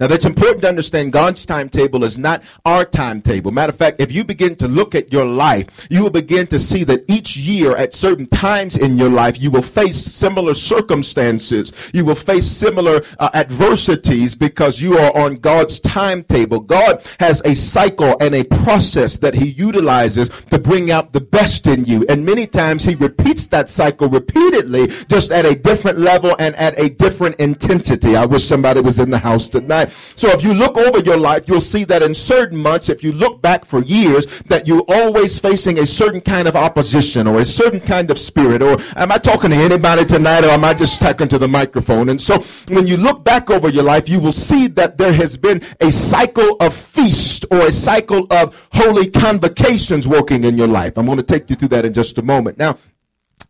Now 0.00 0.06
that's 0.06 0.24
important 0.24 0.62
to 0.62 0.68
understand 0.68 1.12
God's 1.12 1.44
timetable 1.46 2.04
is 2.04 2.18
not 2.18 2.42
our 2.64 2.84
timetable. 2.84 3.50
Matter 3.50 3.70
of 3.70 3.76
fact, 3.76 4.00
if 4.00 4.12
you 4.12 4.24
begin 4.24 4.56
to 4.56 4.68
look 4.68 4.94
at 4.94 5.12
your 5.12 5.24
life, 5.24 5.86
you 5.90 6.02
will 6.02 6.10
begin 6.10 6.46
to 6.48 6.58
see 6.58 6.84
that 6.84 7.04
each 7.08 7.36
year 7.36 7.76
at 7.76 7.94
certain 7.94 8.26
times 8.26 8.76
in 8.76 8.96
your 8.96 9.10
life, 9.10 9.40
you 9.40 9.50
will 9.50 9.62
face 9.62 9.96
similar 9.96 10.54
circumstances. 10.54 11.72
You 11.92 12.04
will 12.04 12.14
face 12.14 12.46
similar 12.46 13.02
uh, 13.18 13.30
adversities 13.34 14.34
because 14.34 14.80
you 14.80 14.98
are 14.98 15.16
on 15.16 15.36
God's 15.36 15.80
timetable. 15.80 16.60
God 16.60 17.02
has 17.20 17.42
a 17.44 17.54
cycle 17.54 18.16
and 18.20 18.34
a 18.34 18.44
process 18.44 19.16
that 19.18 19.34
he 19.34 19.48
utilizes 19.50 20.28
to 20.50 20.58
bring 20.58 20.90
out 20.90 21.12
the 21.12 21.20
best 21.20 21.66
in 21.66 21.84
you. 21.84 22.04
And 22.08 22.24
many 22.24 22.46
times 22.46 22.84
he 22.84 22.94
repeats 22.94 23.46
that 23.46 23.70
cycle 23.70 24.08
repeatedly, 24.08 24.88
just 25.08 25.30
at 25.30 25.44
a 25.44 25.54
different 25.54 25.98
level 25.98 26.36
and 26.38 26.54
at 26.56 26.78
a 26.78 26.88
different 26.90 27.36
intensity. 27.36 28.16
I 28.16 28.26
wish 28.26 28.44
somebody 28.44 28.80
was 28.80 28.98
in 28.98 29.10
the 29.10 29.18
house 29.18 29.48
tonight. 29.48 29.71
So 30.16 30.28
if 30.28 30.42
you 30.42 30.54
look 30.54 30.76
over 30.76 31.00
your 31.00 31.16
life, 31.16 31.48
you'll 31.48 31.60
see 31.60 31.84
that 31.84 32.02
in 32.02 32.14
certain 32.14 32.58
months, 32.58 32.88
if 32.88 33.02
you 33.02 33.12
look 33.12 33.40
back 33.42 33.64
for 33.64 33.82
years, 33.82 34.26
that 34.42 34.66
you're 34.66 34.84
always 34.88 35.38
facing 35.38 35.78
a 35.78 35.86
certain 35.86 36.20
kind 36.20 36.46
of 36.46 36.56
opposition 36.56 37.26
or 37.26 37.40
a 37.40 37.46
certain 37.46 37.80
kind 37.80 38.10
of 38.10 38.18
spirit. 38.18 38.62
Or 38.62 38.78
am 38.96 39.12
I 39.12 39.18
talking 39.18 39.50
to 39.50 39.56
anybody 39.56 40.04
tonight 40.04 40.44
or 40.44 40.50
am 40.50 40.64
I 40.64 40.74
just 40.74 41.00
talking 41.00 41.28
to 41.28 41.38
the 41.38 41.48
microphone? 41.48 42.08
And 42.08 42.20
so 42.20 42.40
when 42.68 42.86
you 42.86 42.96
look 42.96 43.24
back 43.24 43.50
over 43.50 43.68
your 43.68 43.84
life, 43.84 44.08
you 44.08 44.20
will 44.20 44.32
see 44.32 44.68
that 44.68 44.98
there 44.98 45.12
has 45.12 45.36
been 45.36 45.62
a 45.80 45.90
cycle 45.90 46.56
of 46.60 46.74
feast 46.74 47.46
or 47.50 47.60
a 47.66 47.72
cycle 47.72 48.26
of 48.30 48.68
holy 48.72 49.10
convocations 49.10 50.06
working 50.06 50.44
in 50.44 50.56
your 50.56 50.68
life. 50.68 50.96
I'm 50.96 51.06
going 51.06 51.18
to 51.18 51.22
take 51.22 51.48
you 51.50 51.56
through 51.56 51.68
that 51.68 51.84
in 51.84 51.94
just 51.94 52.18
a 52.18 52.22
moment. 52.22 52.58
Now, 52.58 52.78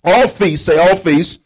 all 0.04 0.28
feasts, 0.28 0.66
say 0.66 0.78
all 0.78 0.96
feasts, 0.96 1.38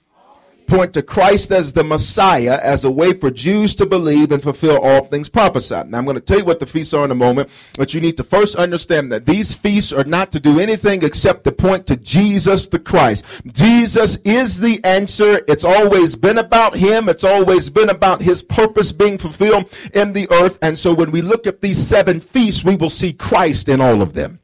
point 0.66 0.92
to 0.94 1.02
Christ 1.02 1.50
as 1.50 1.72
the 1.72 1.84
Messiah 1.84 2.58
as 2.62 2.84
a 2.84 2.90
way 2.90 3.12
for 3.12 3.30
Jews 3.30 3.74
to 3.76 3.86
believe 3.86 4.32
and 4.32 4.42
fulfill 4.42 4.78
all 4.80 5.04
things 5.06 5.28
prophesied. 5.28 5.90
Now 5.90 5.98
I'm 5.98 6.04
going 6.04 6.16
to 6.16 6.20
tell 6.20 6.38
you 6.38 6.44
what 6.44 6.60
the 6.60 6.66
feasts 6.66 6.94
are 6.94 7.04
in 7.04 7.10
a 7.10 7.14
moment, 7.14 7.48
but 7.76 7.94
you 7.94 8.00
need 8.00 8.16
to 8.16 8.24
first 8.24 8.56
understand 8.56 9.12
that 9.12 9.26
these 9.26 9.54
feasts 9.54 9.92
are 9.92 10.04
not 10.04 10.32
to 10.32 10.40
do 10.40 10.58
anything 10.58 11.02
except 11.02 11.44
to 11.44 11.52
point 11.52 11.86
to 11.86 11.96
Jesus 11.96 12.68
the 12.68 12.78
Christ. 12.78 13.24
Jesus 13.52 14.16
is 14.24 14.60
the 14.60 14.82
answer. 14.84 15.42
It's 15.48 15.64
always 15.64 16.16
been 16.16 16.38
about 16.38 16.74
him. 16.74 17.08
It's 17.08 17.24
always 17.24 17.70
been 17.70 17.90
about 17.90 18.20
his 18.20 18.42
purpose 18.42 18.92
being 18.92 19.18
fulfilled 19.18 19.76
in 19.94 20.12
the 20.12 20.28
earth. 20.30 20.58
And 20.62 20.78
so 20.78 20.94
when 20.94 21.10
we 21.10 21.22
look 21.22 21.46
at 21.46 21.60
these 21.60 21.84
seven 21.84 22.20
feasts, 22.20 22.64
we 22.64 22.76
will 22.76 22.90
see 22.90 23.12
Christ 23.12 23.68
in 23.68 23.80
all 23.80 24.02
of 24.02 24.14
them. 24.14 24.40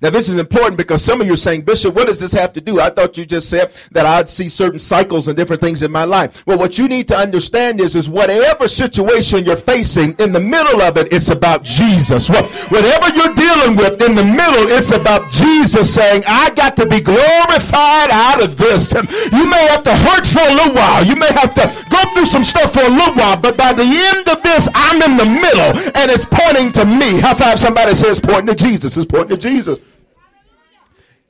Now, 0.00 0.10
this 0.10 0.28
is 0.28 0.36
important 0.36 0.76
because 0.76 1.04
some 1.04 1.20
of 1.20 1.26
you 1.26 1.34
are 1.34 1.36
saying, 1.36 1.62
Bishop, 1.62 1.94
what 1.94 2.08
does 2.08 2.20
this 2.20 2.32
have 2.32 2.52
to 2.54 2.60
do? 2.60 2.80
I 2.80 2.90
thought 2.90 3.16
you 3.16 3.24
just 3.24 3.48
said 3.48 3.72
that 3.92 4.06
I'd 4.06 4.28
see 4.28 4.48
certain 4.48 4.78
cycles 4.78 5.28
and 5.28 5.36
different 5.36 5.62
things 5.62 5.82
in 5.82 5.92
my 5.92 6.04
life. 6.04 6.44
Well, 6.46 6.58
what 6.58 6.78
you 6.78 6.88
need 6.88 7.08
to 7.08 7.16
understand 7.16 7.80
is, 7.80 7.94
is 7.94 8.08
whatever 8.08 8.68
situation 8.68 9.44
you're 9.44 9.56
facing, 9.56 10.14
in 10.18 10.32
the 10.32 10.40
middle 10.40 10.82
of 10.82 10.96
it, 10.96 11.12
it's 11.12 11.28
about 11.28 11.62
Jesus. 11.64 12.28
Well, 12.28 12.44
whatever 12.68 13.14
you're 13.14 13.34
dealing 13.34 13.76
with, 13.76 14.02
in 14.02 14.14
the 14.14 14.24
middle, 14.24 14.68
it's 14.68 14.90
about 14.90 15.30
Jesus 15.30 15.94
saying, 15.94 16.24
I 16.26 16.50
got 16.54 16.76
to 16.76 16.86
be 16.86 17.00
glorified 17.00 18.10
out 18.10 18.42
of 18.42 18.56
this. 18.56 18.92
You 18.92 19.46
may 19.46 19.66
have 19.68 19.82
to 19.84 19.94
hurt 19.94 20.26
for 20.26 20.40
a 20.40 20.54
little 20.54 20.74
while. 20.74 21.04
You 21.04 21.16
may 21.16 21.32
have 21.32 21.54
to 21.54 21.64
go 21.90 22.00
through 22.14 22.26
some 22.26 22.44
stuff 22.44 22.72
for 22.72 22.82
a 22.82 22.88
little 22.88 23.14
while, 23.14 23.36
but 23.36 23.56
by 23.56 23.72
the 23.72 23.84
end 23.84 24.28
of 24.28 24.42
this, 24.42 24.68
I'm 24.74 25.02
in 25.02 25.16
the 25.16 25.26
middle 25.26 25.78
and 25.94 26.10
it's 26.10 26.26
pointing 26.26 26.72
to 26.72 26.84
me. 26.84 27.20
How 27.20 27.34
five 27.34 27.58
somebody 27.58 27.94
says 27.94 28.20
pointing 28.20 28.54
to 28.54 28.64
Jesus? 28.64 28.96
It's 28.96 29.06
pointing 29.06 29.36
to 29.36 29.42
Jesus. 29.42 29.78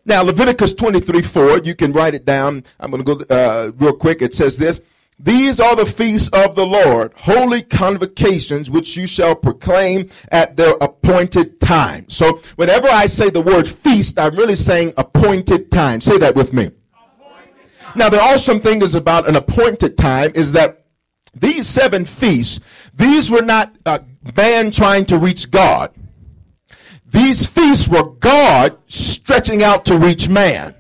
Now, 0.06 0.23
Leviticus 0.23 0.73
23 0.75 1.23
4, 1.23 1.58
you 1.58 1.75
can 1.75 1.92
write 1.92 2.14
it 2.14 2.25
down. 2.25 2.64
I'm 2.78 2.90
going 2.90 3.04
to 3.04 3.16
go 3.16 3.34
uh, 3.34 3.73
real 3.76 3.94
quick. 3.94 4.20
It 4.20 4.34
says 4.34 4.58
this 4.58 4.80
These 5.18 5.61
are 5.61 5.75
the 5.75 5.87
feasts 5.87 6.28
of 6.28 6.54
the 6.54 6.66
Lord, 6.66 7.12
holy 7.16 7.62
convocations, 7.62 8.70
which 8.70 8.96
you 8.96 9.06
shall 9.06 9.34
proclaim 9.34 10.11
at 10.30 10.56
their 10.56 10.75
appointed 10.80 11.58
time. 11.61 12.08
So, 12.11 12.40
whenever 12.56 12.88
I 12.88 13.06
say 13.06 13.30
the 13.30 13.40
word 13.40 13.66
feast, 13.66 14.18
I'm 14.18 14.37
really 14.37 14.56
saying 14.56 14.92
appointed 14.99 15.70
time. 15.70 16.02
Say 16.02 16.18
that 16.18 16.34
with 16.34 16.52
me. 16.52 16.70
Now, 17.96 18.08
there 18.08 18.20
are 18.20 18.38
some 18.38 18.61
things 18.61 18.94
about 18.94 19.28
an 19.28 19.37
appointed 19.37 19.96
time 19.96 20.32
is 20.34 20.52
that 20.52 20.84
these 21.32 21.66
seven 21.66 22.04
feasts, 22.04 22.61
These 22.94 23.30
were 23.30 23.42
not 23.42 23.75
uh, 23.87 24.00
man 24.37 24.70
trying 24.70 25.04
to 25.06 25.18
reach 25.18 25.50
God. 25.50 25.92
These 27.14 27.47
feasts 27.47 27.87
were 27.87 28.11
God 28.18 28.76
stretching 28.88 29.62
out 29.62 29.85
to 29.85 29.97
reach 29.97 30.28
man. 30.28 30.75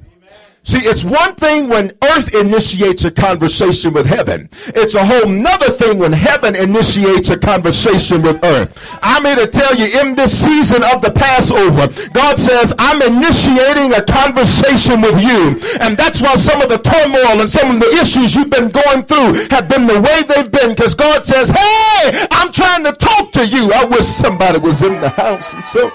See, 0.64 0.78
it's 0.78 1.04
one 1.04 1.36
thing 1.36 1.68
when 1.68 1.92
earth 2.02 2.34
initiates 2.34 3.04
a 3.04 3.10
conversation 3.10 3.92
with 3.92 4.06
heaven. 4.06 4.48
It's 4.68 4.94
a 4.94 5.04
whole 5.04 5.28
nother 5.28 5.68
thing 5.70 5.98
when 5.98 6.10
heaven 6.12 6.56
initiates 6.56 7.28
a 7.28 7.38
conversation 7.38 8.22
with 8.22 8.42
earth. 8.42 8.98
I'm 9.00 9.26
here 9.26 9.36
to 9.36 9.46
tell 9.46 9.76
you 9.76 10.00
in 10.00 10.16
this 10.16 10.36
season 10.36 10.82
of 10.82 11.02
the 11.02 11.12
Passover, 11.12 11.86
God 12.14 12.40
says, 12.40 12.74
I'm 12.78 13.00
initiating 13.02 13.92
a 13.92 14.02
conversation 14.02 15.02
with 15.02 15.22
you. 15.22 15.60
And 15.80 15.96
that's 15.96 16.20
why 16.20 16.34
some 16.34 16.62
of 16.62 16.70
the 16.70 16.78
turmoil 16.78 17.42
and 17.42 17.50
some 17.50 17.76
of 17.76 17.80
the 17.80 17.98
issues 18.00 18.34
you've 18.34 18.50
been 18.50 18.70
going 18.70 19.04
through 19.04 19.46
have 19.54 19.68
been 19.68 19.86
the 19.86 20.00
way 20.00 20.22
they've 20.24 20.50
been 20.50 20.70
because 20.70 20.94
God 20.94 21.26
says, 21.26 21.50
Hey, 21.50 22.26
I'm 22.32 22.50
trying 22.50 22.82
to 22.84 22.92
talk 22.92 23.30
to 23.32 23.46
you. 23.46 23.70
I 23.72 23.84
wish 23.84 24.06
somebody 24.06 24.58
was 24.58 24.82
in 24.82 25.00
the 25.00 25.10
house. 25.10 25.52
And 25.52 25.64
so, 25.64 25.92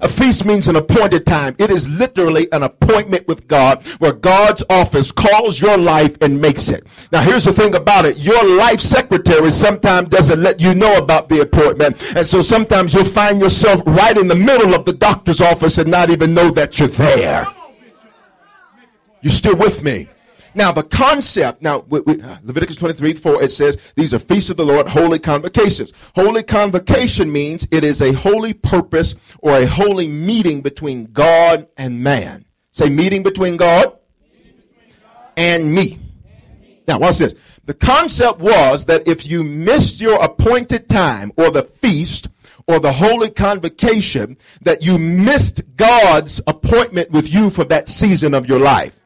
a 0.00 0.08
feast 0.08 0.44
means 0.44 0.68
an 0.68 0.76
appointed 0.76 1.26
time. 1.26 1.54
It 1.58 1.70
is 1.70 1.88
literally 1.88 2.50
an 2.52 2.62
appointment 2.62 3.26
with 3.26 3.48
God 3.48 3.86
where 3.98 4.12
God's 4.12 4.62
office 4.68 5.12
calls 5.12 5.60
your 5.60 5.76
life 5.76 6.16
and 6.20 6.40
makes 6.40 6.68
it. 6.68 6.86
Now, 7.12 7.22
here's 7.22 7.44
the 7.44 7.52
thing 7.52 7.74
about 7.74 8.04
it. 8.04 8.18
Your 8.18 8.44
life 8.56 8.80
secretary 8.80 9.50
sometimes 9.50 10.08
doesn't 10.08 10.42
let 10.42 10.60
you 10.60 10.74
know 10.74 10.96
about 10.96 11.28
the 11.28 11.40
appointment. 11.40 11.96
And 12.16 12.26
so 12.26 12.42
sometimes 12.42 12.94
you'll 12.94 13.04
find 13.04 13.40
yourself 13.40 13.82
right 13.86 14.16
in 14.16 14.28
the 14.28 14.34
middle 14.34 14.74
of 14.74 14.84
the 14.84 14.92
doctor's 14.92 15.40
office 15.40 15.78
and 15.78 15.90
not 15.90 16.10
even 16.10 16.34
know 16.34 16.50
that 16.50 16.78
you're 16.78 16.88
there. 16.88 17.46
You 19.22 19.30
still 19.30 19.56
with 19.56 19.82
me? 19.82 20.08
Now, 20.56 20.72
the 20.72 20.84
concept, 20.84 21.60
now, 21.60 21.80
we, 21.80 22.00
we, 22.00 22.22
ah, 22.22 22.38
Leviticus 22.42 22.76
23 22.76 23.12
4, 23.12 23.42
it 23.42 23.52
says, 23.52 23.76
These 23.94 24.14
are 24.14 24.18
feasts 24.18 24.48
of 24.48 24.56
the 24.56 24.64
Lord, 24.64 24.88
holy 24.88 25.18
convocations. 25.18 25.92
Holy 26.14 26.42
convocation 26.42 27.30
means 27.30 27.68
it 27.70 27.84
is 27.84 28.00
a 28.00 28.12
holy 28.12 28.54
purpose 28.54 29.16
or 29.40 29.58
a 29.58 29.66
holy 29.66 30.08
meeting 30.08 30.62
between 30.62 31.12
God 31.12 31.68
and 31.76 32.02
man. 32.02 32.46
Say, 32.72 32.88
meeting 32.88 33.22
between 33.22 33.58
God, 33.58 33.98
and 35.36 35.74
me. 35.74 36.00
Now, 36.88 37.00
watch 37.00 37.18
this. 37.18 37.34
The 37.66 37.74
concept 37.74 38.38
was 38.38 38.86
that 38.86 39.06
if 39.06 39.26
you 39.26 39.44
missed 39.44 40.00
your 40.00 40.22
appointed 40.24 40.88
time 40.88 41.32
or 41.36 41.50
the 41.50 41.64
feast, 41.64 42.28
or 42.66 42.80
the 42.80 42.92
holy 42.92 43.30
convocation, 43.30 44.38
that 44.62 44.82
you 44.82 44.98
missed 44.98 45.60
God's 45.76 46.40
appointment 46.46 47.10
with 47.10 47.32
you 47.32 47.50
for 47.50 47.62
that 47.64 47.88
season 47.88 48.32
of 48.34 48.48
your 48.48 48.58
life. 48.58 48.98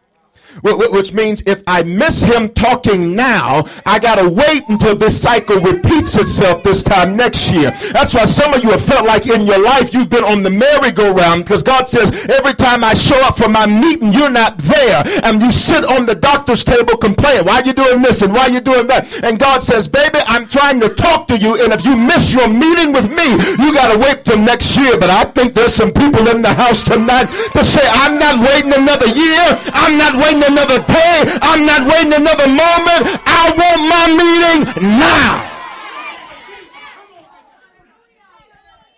Which 0.62 1.12
means 1.12 1.42
if 1.46 1.62
I 1.66 1.82
miss 1.82 2.22
him 2.22 2.48
talking 2.50 3.14
now, 3.14 3.64
I 3.86 3.98
gotta 3.98 4.28
wait 4.28 4.68
until 4.68 4.96
this 4.96 5.20
cycle 5.20 5.60
repeats 5.60 6.16
itself 6.16 6.62
this 6.62 6.82
time 6.82 7.16
next 7.16 7.50
year. 7.50 7.70
That's 7.92 8.14
why 8.14 8.24
some 8.26 8.52
of 8.54 8.62
you 8.62 8.70
have 8.70 8.84
felt 8.84 9.06
like 9.06 9.26
in 9.26 9.46
your 9.46 9.62
life 9.62 9.94
you've 9.94 10.10
been 10.10 10.24
on 10.24 10.42
the 10.42 10.50
merry-go-round 10.50 11.44
because 11.44 11.62
God 11.62 11.88
says 11.88 12.10
every 12.28 12.54
time 12.54 12.84
I 12.84 12.94
show 12.94 13.20
up 13.22 13.38
for 13.38 13.48
my 13.48 13.66
meeting, 13.66 14.12
you're 14.12 14.30
not 14.30 14.58
there. 14.58 15.02
And 15.24 15.40
you 15.40 15.50
sit 15.52 15.84
on 15.84 16.06
the 16.06 16.14
doctor's 16.14 16.64
table 16.64 16.96
complaining, 16.96 17.46
why 17.46 17.60
are 17.60 17.66
you 17.66 17.72
doing 17.72 18.02
this 18.02 18.22
and 18.22 18.32
why 18.32 18.48
are 18.48 18.50
you 18.50 18.60
doing 18.60 18.86
that? 18.88 19.06
And 19.24 19.38
God 19.38 19.62
says, 19.62 19.88
baby, 19.88 20.18
I'm 20.26 20.46
trying 20.46 20.80
to 20.80 20.88
talk 20.90 21.28
to 21.28 21.38
you. 21.38 21.62
And 21.62 21.72
if 21.72 21.84
you 21.84 21.96
miss 21.96 22.32
your 22.32 22.48
meeting 22.48 22.92
with 22.92 23.08
me, 23.08 23.38
you 23.62 23.72
gotta 23.72 23.98
wait 23.98 24.24
till 24.24 24.38
next 24.38 24.76
year. 24.76 24.98
But 24.98 25.10
I 25.10 25.24
think 25.24 25.54
there's 25.54 25.74
some 25.74 25.92
people 25.92 26.28
in 26.28 26.42
the 26.42 26.52
house 26.52 26.82
tonight 26.82 27.30
to 27.54 27.64
say, 27.64 27.86
I'm 27.86 28.18
not 28.18 28.40
waiting 28.40 28.72
another 28.74 29.08
year. 29.08 29.46
I'm 29.72 29.96
not 29.96 30.16
waiting 30.16 30.39
another 30.42 30.78
day. 30.84 31.22
I'm 31.42 31.66
not 31.66 31.86
waiting 31.86 32.14
another 32.14 32.46
moment. 32.46 33.20
I 33.26 33.52
want 33.56 33.80
my 33.88 34.06
meeting 34.16 34.98
now. 34.98 35.50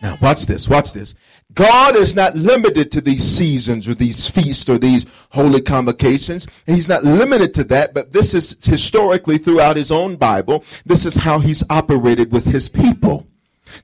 Now, 0.03 0.19
watch 0.21 0.47
this. 0.47 0.69
Watch 0.69 0.93
this. 0.93 1.15
God 1.55 1.97
is 1.97 2.15
not 2.15 2.35
limited 2.35 2.91
to 2.93 3.01
these 3.01 3.25
seasons 3.25 3.87
or 3.87 3.95
these 3.95 4.29
feasts 4.29 4.69
or 4.69 4.79
these 4.79 5.07
holy 5.31 5.61
convocations. 5.61 6.47
He's 6.67 6.89
not 6.89 7.05
limited 7.05 7.55
to 7.55 7.65
that, 7.65 7.95
but 7.95 8.13
this 8.13 8.35
is 8.35 8.57
historically 8.65 9.39
throughout 9.39 9.77
his 9.77 9.93
own 9.93 10.17
Bible. 10.17 10.65
This 10.85 11.07
is 11.07 11.15
how 11.15 11.39
he's 11.39 11.63
operated 11.71 12.33
with 12.33 12.47
his 12.47 12.69
people. 12.69 13.27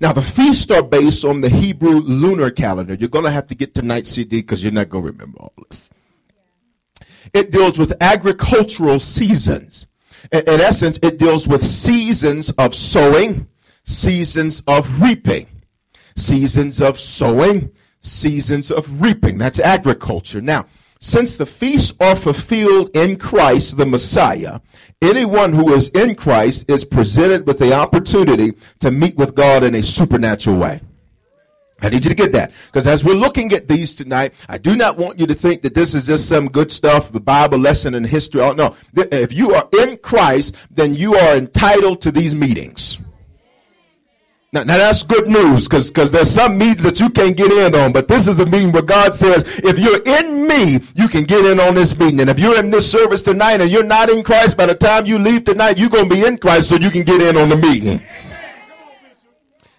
Now, 0.00 0.12
the 0.12 0.22
feasts 0.22 0.70
are 0.70 0.82
based 0.82 1.24
on 1.24 1.40
the 1.40 1.48
Hebrew 1.48 2.00
lunar 2.00 2.50
calendar. 2.50 2.94
You're 2.94 3.08
going 3.08 3.24
to 3.24 3.30
have 3.30 3.46
to 3.48 3.54
get 3.54 3.74
tonight's 3.74 4.10
CD 4.10 4.40
because 4.40 4.62
you're 4.62 4.72
not 4.72 4.88
going 4.88 5.04
to 5.04 5.12
remember 5.12 5.38
all 5.38 5.52
this. 5.68 5.90
It 7.34 7.50
deals 7.50 7.78
with 7.78 7.94
agricultural 8.00 9.00
seasons. 9.00 9.86
In, 10.32 10.40
in 10.40 10.60
essence, 10.60 10.98
it 11.02 11.18
deals 11.18 11.46
with 11.46 11.66
seasons 11.66 12.50
of 12.52 12.74
sowing, 12.74 13.46
seasons 13.84 14.62
of 14.66 15.00
reaping, 15.00 15.46
seasons 16.16 16.80
of 16.80 16.98
sowing, 16.98 17.70
seasons 18.00 18.70
of 18.70 19.00
reaping. 19.00 19.38
That's 19.38 19.60
agriculture. 19.60 20.40
Now, 20.40 20.66
since 21.00 21.36
the 21.36 21.46
feasts 21.46 21.96
are 22.00 22.16
fulfilled 22.16 22.90
in 22.94 23.16
Christ, 23.16 23.78
the 23.78 23.86
Messiah, 23.86 24.60
anyone 25.00 25.52
who 25.52 25.72
is 25.72 25.88
in 25.90 26.16
Christ 26.16 26.68
is 26.68 26.84
presented 26.84 27.46
with 27.46 27.58
the 27.60 27.72
opportunity 27.72 28.54
to 28.80 28.90
meet 28.90 29.16
with 29.16 29.36
God 29.36 29.62
in 29.62 29.76
a 29.76 29.82
supernatural 29.82 30.56
way. 30.56 30.80
I 31.80 31.88
need 31.88 32.04
you 32.04 32.08
to 32.08 32.14
get 32.14 32.32
that. 32.32 32.52
Because 32.66 32.86
as 32.86 33.04
we're 33.04 33.14
looking 33.14 33.52
at 33.52 33.68
these 33.68 33.94
tonight, 33.94 34.34
I 34.48 34.58
do 34.58 34.76
not 34.76 34.98
want 34.98 35.20
you 35.20 35.26
to 35.26 35.34
think 35.34 35.62
that 35.62 35.74
this 35.74 35.94
is 35.94 36.06
just 36.06 36.28
some 36.28 36.48
good 36.48 36.72
stuff, 36.72 37.12
the 37.12 37.20
Bible 37.20 37.58
lesson 37.58 37.94
and 37.94 38.04
history. 38.04 38.40
Oh, 38.40 38.52
no. 38.52 38.74
If 38.94 39.32
you 39.32 39.54
are 39.54 39.68
in 39.80 39.96
Christ, 39.98 40.56
then 40.70 40.94
you 40.94 41.14
are 41.14 41.36
entitled 41.36 42.00
to 42.02 42.10
these 42.10 42.34
meetings. 42.34 42.98
Now, 44.50 44.64
now 44.64 44.78
that's 44.78 45.02
good 45.02 45.28
news 45.28 45.68
because 45.68 46.10
there's 46.10 46.30
some 46.30 46.56
meetings 46.56 46.82
that 46.82 46.98
you 46.98 47.10
can't 47.10 47.36
get 47.36 47.52
in 47.52 47.74
on, 47.74 47.92
but 47.92 48.08
this 48.08 48.26
is 48.26 48.38
a 48.38 48.46
meeting 48.46 48.72
where 48.72 48.82
God 48.82 49.14
says, 49.14 49.44
if 49.58 49.78
you're 49.78 50.00
in 50.02 50.48
me, 50.48 50.80
you 50.94 51.06
can 51.06 51.24
get 51.24 51.44
in 51.44 51.60
on 51.60 51.74
this 51.74 51.96
meeting. 51.98 52.20
And 52.20 52.30
if 52.30 52.38
you're 52.38 52.58
in 52.58 52.70
this 52.70 52.90
service 52.90 53.20
tonight 53.20 53.60
and 53.60 53.70
you're 53.70 53.84
not 53.84 54.08
in 54.08 54.22
Christ, 54.22 54.56
by 54.56 54.64
the 54.64 54.74
time 54.74 55.04
you 55.04 55.18
leave 55.18 55.44
tonight, 55.44 55.76
you're 55.76 55.90
going 55.90 56.08
to 56.08 56.14
be 56.14 56.24
in 56.24 56.38
Christ 56.38 56.70
so 56.70 56.76
you 56.76 56.90
can 56.90 57.02
get 57.02 57.20
in 57.20 57.36
on 57.36 57.50
the 57.50 57.56
meeting. 57.56 58.02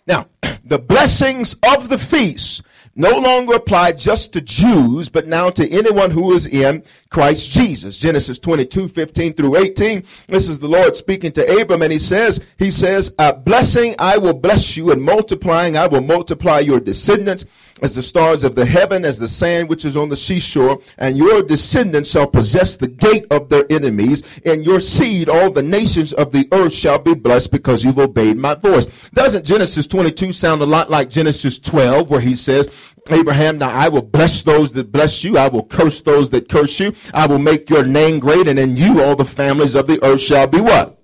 Now, 0.10 0.26
the 0.66 0.80
blessings 0.80 1.56
of 1.76 1.88
the 1.88 2.00
feast 2.00 2.64
no 2.96 3.12
longer 3.20 3.54
apply 3.54 3.94
just 3.94 4.34
to 4.34 4.42
Jews, 4.42 5.08
but 5.08 5.28
now 5.28 5.52
to 5.52 5.70
anyone 5.70 6.12
who 6.12 6.34
is 6.34 6.48
in 6.48 6.84
Christ 7.10 7.50
Jesus. 7.50 7.98
Genesis 7.98 8.38
22, 8.38 8.88
15 8.88 9.34
through 9.34 9.58
18. 9.58 10.04
This 10.28 10.48
is 10.48 10.60
the 10.60 10.68
Lord 10.68 10.96
speaking 10.96 11.32
to 11.32 11.60
Abram, 11.60 11.82
and 11.82 11.92
he 11.92 11.98
says, 11.98 12.40
he 12.60 12.70
says, 12.70 13.16
uh, 13.18 13.34
blessing, 13.34 13.96
I 13.98 14.18
will 14.18 14.34
bless 14.34 14.78
you, 14.78 14.92
and 14.92 15.02
multiplying, 15.02 15.76
I 15.76 15.88
will 15.88 16.02
multiply 16.02 16.60
your 16.60 16.80
descendants 16.80 17.46
as 17.82 17.96
the 17.96 18.04
stars 18.04 18.44
of 18.44 18.56
the 18.56 18.66
heaven, 18.66 19.06
as 19.06 19.18
the 19.18 19.30
sand 19.30 19.70
which 19.70 19.86
is 19.86 19.98
on 19.98 20.10
the 20.10 20.18
seashore, 20.18 20.80
and 20.98 21.18
your 21.18 21.42
descendants 21.42 22.12
shall 22.12 22.28
possess 22.28 22.78
the 22.78 22.88
gate 22.88 23.26
of 23.32 23.50
their 23.50 23.66
enemies. 23.70 24.22
and 24.46 24.66
your 24.66 24.80
seed, 24.80 25.30
all 25.30 25.50
the 25.50 25.64
nations 25.64 26.14
of 26.14 26.32
the 26.32 26.48
earth 26.52 26.74
shall 26.74 27.00
be 27.00 27.14
blessed 27.14 27.52
because 27.52 27.84
you've 27.84 28.00
obeyed 28.00 28.38
my 28.38 28.54
voice. 28.54 28.86
Doesn't 29.14 29.46
Genesis 29.46 29.88
22 29.88 30.34
sound 30.34 30.62
a 30.62 30.66
lot 30.66 30.90
like 30.90 31.10
Genesis 31.10 31.58
12, 31.58 32.10
where 32.10 32.20
he 32.20 32.36
says, 32.36 32.94
Abraham, 33.12 33.58
now 33.58 33.70
I 33.70 33.90
will 33.90 34.02
bless 34.02 34.44
those 34.44 34.74
that 34.74 34.92
bless 34.92 35.24
you. 35.24 35.38
I 35.38 35.48
will 35.48 35.66
curse 35.66 36.02
those 36.02 36.30
that 36.32 36.50
curse 36.50 36.80
you. 36.80 36.94
I 37.14 37.28
will 37.28 37.40
make 37.40 37.70
your 37.70 37.86
name 37.86 38.20
great, 38.20 38.48
and 38.48 38.60
in 38.60 38.78
you 38.78 39.02
all 39.02 39.16
the 39.16 39.26
families 39.26 39.76
of 39.76 39.88
the 39.88 40.04
earth 40.04 40.22
shall 40.22 40.48
be 40.48 40.62
what? 40.62 41.02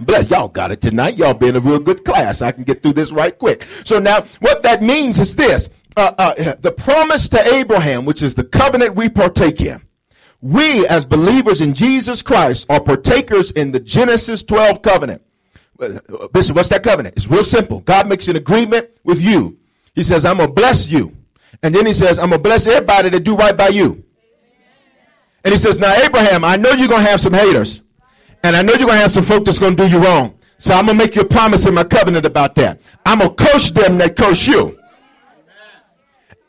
Bless 0.00 0.30
y'all 0.30 0.48
got 0.48 0.72
it 0.72 0.80
tonight. 0.80 1.16
Y'all 1.16 1.34
been 1.34 1.56
a 1.56 1.60
real 1.60 1.78
good 1.78 2.04
class. 2.04 2.42
I 2.42 2.52
can 2.52 2.64
get 2.64 2.82
through 2.82 2.94
this 2.94 3.12
right 3.12 3.38
quick. 3.38 3.66
So 3.84 3.98
now, 3.98 4.24
what 4.40 4.62
that 4.62 4.82
means 4.82 5.18
is 5.18 5.36
this: 5.36 5.68
uh, 5.96 6.12
uh, 6.18 6.54
the 6.60 6.72
promise 6.72 7.28
to 7.30 7.54
Abraham, 7.54 8.04
which 8.04 8.22
is 8.22 8.34
the 8.34 8.44
covenant 8.44 8.94
we 8.94 9.08
partake 9.08 9.60
in. 9.60 9.82
We, 10.40 10.86
as 10.88 11.04
believers 11.04 11.60
in 11.60 11.74
Jesus 11.74 12.22
Christ, 12.22 12.66
are 12.68 12.80
partakers 12.80 13.52
in 13.52 13.70
the 13.70 13.78
Genesis 13.78 14.42
12 14.42 14.82
covenant. 14.82 15.22
Uh, 15.78 16.28
Bishop, 16.32 16.56
what's 16.56 16.68
that 16.70 16.82
covenant? 16.82 17.16
It's 17.16 17.28
real 17.28 17.44
simple. 17.44 17.80
God 17.80 18.08
makes 18.08 18.28
an 18.28 18.36
agreement 18.36 18.88
with 19.04 19.20
you. 19.20 19.58
He 19.94 20.02
says, 20.02 20.24
"I'm 20.24 20.38
gonna 20.38 20.50
bless 20.50 20.88
you." 20.88 21.16
And 21.62 21.74
then 21.74 21.86
he 21.86 21.92
says, 21.92 22.18
I'm 22.18 22.30
going 22.30 22.40
to 22.40 22.42
bless 22.42 22.66
everybody 22.66 23.08
that 23.10 23.20
do 23.20 23.36
right 23.36 23.56
by 23.56 23.68
you. 23.68 24.04
And 25.44 25.52
he 25.52 25.58
says, 25.58 25.78
Now, 25.78 25.92
Abraham, 25.94 26.44
I 26.44 26.56
know 26.56 26.70
you're 26.70 26.88
going 26.88 27.04
to 27.04 27.10
have 27.10 27.20
some 27.20 27.32
haters. 27.32 27.82
And 28.44 28.56
I 28.56 28.62
know 28.62 28.72
you're 28.72 28.86
going 28.86 28.98
to 28.98 29.02
have 29.02 29.10
some 29.10 29.24
folk 29.24 29.44
that's 29.44 29.58
going 29.58 29.76
to 29.76 29.86
do 29.86 29.88
you 29.88 30.02
wrong. 30.04 30.38
So 30.58 30.74
I'm 30.74 30.86
going 30.86 30.98
to 30.98 31.04
make 31.04 31.14
you 31.16 31.22
a 31.22 31.28
promise 31.28 31.66
in 31.66 31.74
my 31.74 31.84
covenant 31.84 32.26
about 32.26 32.54
that. 32.56 32.80
I'm 33.04 33.18
going 33.18 33.34
to 33.34 33.44
curse 33.44 33.70
them 33.70 33.98
that 33.98 34.16
curse 34.16 34.46
you. 34.46 34.78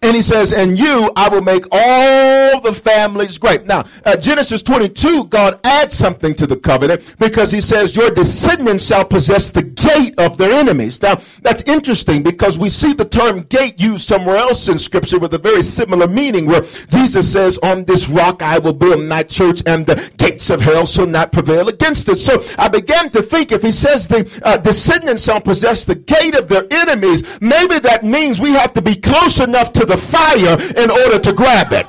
And 0.04 0.18
he 0.18 0.22
says, 0.22 0.52
and 0.52 0.78
you, 0.78 1.14
I 1.16 1.30
will 1.30 1.42
make 1.42 1.66
all 1.72 2.60
the 2.60 2.74
families 2.74 3.38
great. 3.38 3.66
Now, 3.66 3.86
uh, 4.04 4.18
Genesis 4.18 4.62
22, 4.62 5.26
God 5.26 5.62
adds 5.64 5.98
something 5.98 6.36
to 6.36 6.46
the 6.46 6.58
covenant 6.58 7.16
because 7.20 7.52
he 7.52 7.62
says, 7.62 7.96
your 7.96 8.10
descendants 8.12 8.86
shall 8.86 9.06
possess 9.06 9.50
the 9.50 9.64
gate 9.64 10.14
of 10.18 10.38
their 10.38 10.52
enemies. 10.52 11.02
Now, 11.02 11.22
that's 11.42 11.64
interesting 11.64 12.22
because 12.22 12.58
we 12.58 12.70
see 12.70 12.92
the 12.92 13.06
term 13.06 13.44
gate 13.44 13.82
used 13.82 14.06
somewhere 14.06 14.36
else 14.36 14.68
in 14.68 14.78
scripture 14.78 15.20
with 15.20 15.36
a 15.36 15.38
very 15.38 15.62
similar 15.62 16.08
meaning 16.08 16.48
where 16.48 16.64
Jesus 16.90 17.32
says, 17.32 17.58
on 17.60 17.86
this 17.86 18.10
rock 18.10 18.42
I 18.42 18.60
will 18.60 18.74
build 18.74 19.02
my 19.04 19.24
church 19.24 19.64
and 19.66 19.86
the 19.86 20.12
gates 20.18 20.50
of 20.50 20.60
hell 20.60 20.86
shall 20.86 21.08
not 21.08 21.32
prevail 21.32 21.70
against 21.70 22.10
it. 22.10 22.18
So 22.18 22.44
I 22.58 22.68
began 22.68 23.10
to 23.12 23.22
think 23.22 23.54
if 23.54 23.62
he 23.62 23.72
says 23.72 24.10
the 24.10 24.30
uh, 24.44 24.58
descendants 24.58 25.24
shall 25.24 25.40
possess 25.40 25.86
the 25.86 25.96
gate 25.96 26.36
of 26.36 26.50
their 26.50 26.68
enemies, 26.72 27.24
maybe 27.40 27.80
that 27.80 28.04
means 28.04 28.42
we 28.42 28.52
have 28.52 28.74
to 28.74 28.82
be 28.82 28.96
close 28.96 29.40
enough 29.40 29.72
to 29.72 29.86
the 29.86 29.93
fire 29.98 30.58
in 30.78 30.92
order 30.92 31.20
to 31.20 31.34
grab 31.34 31.74
it. 31.74 31.88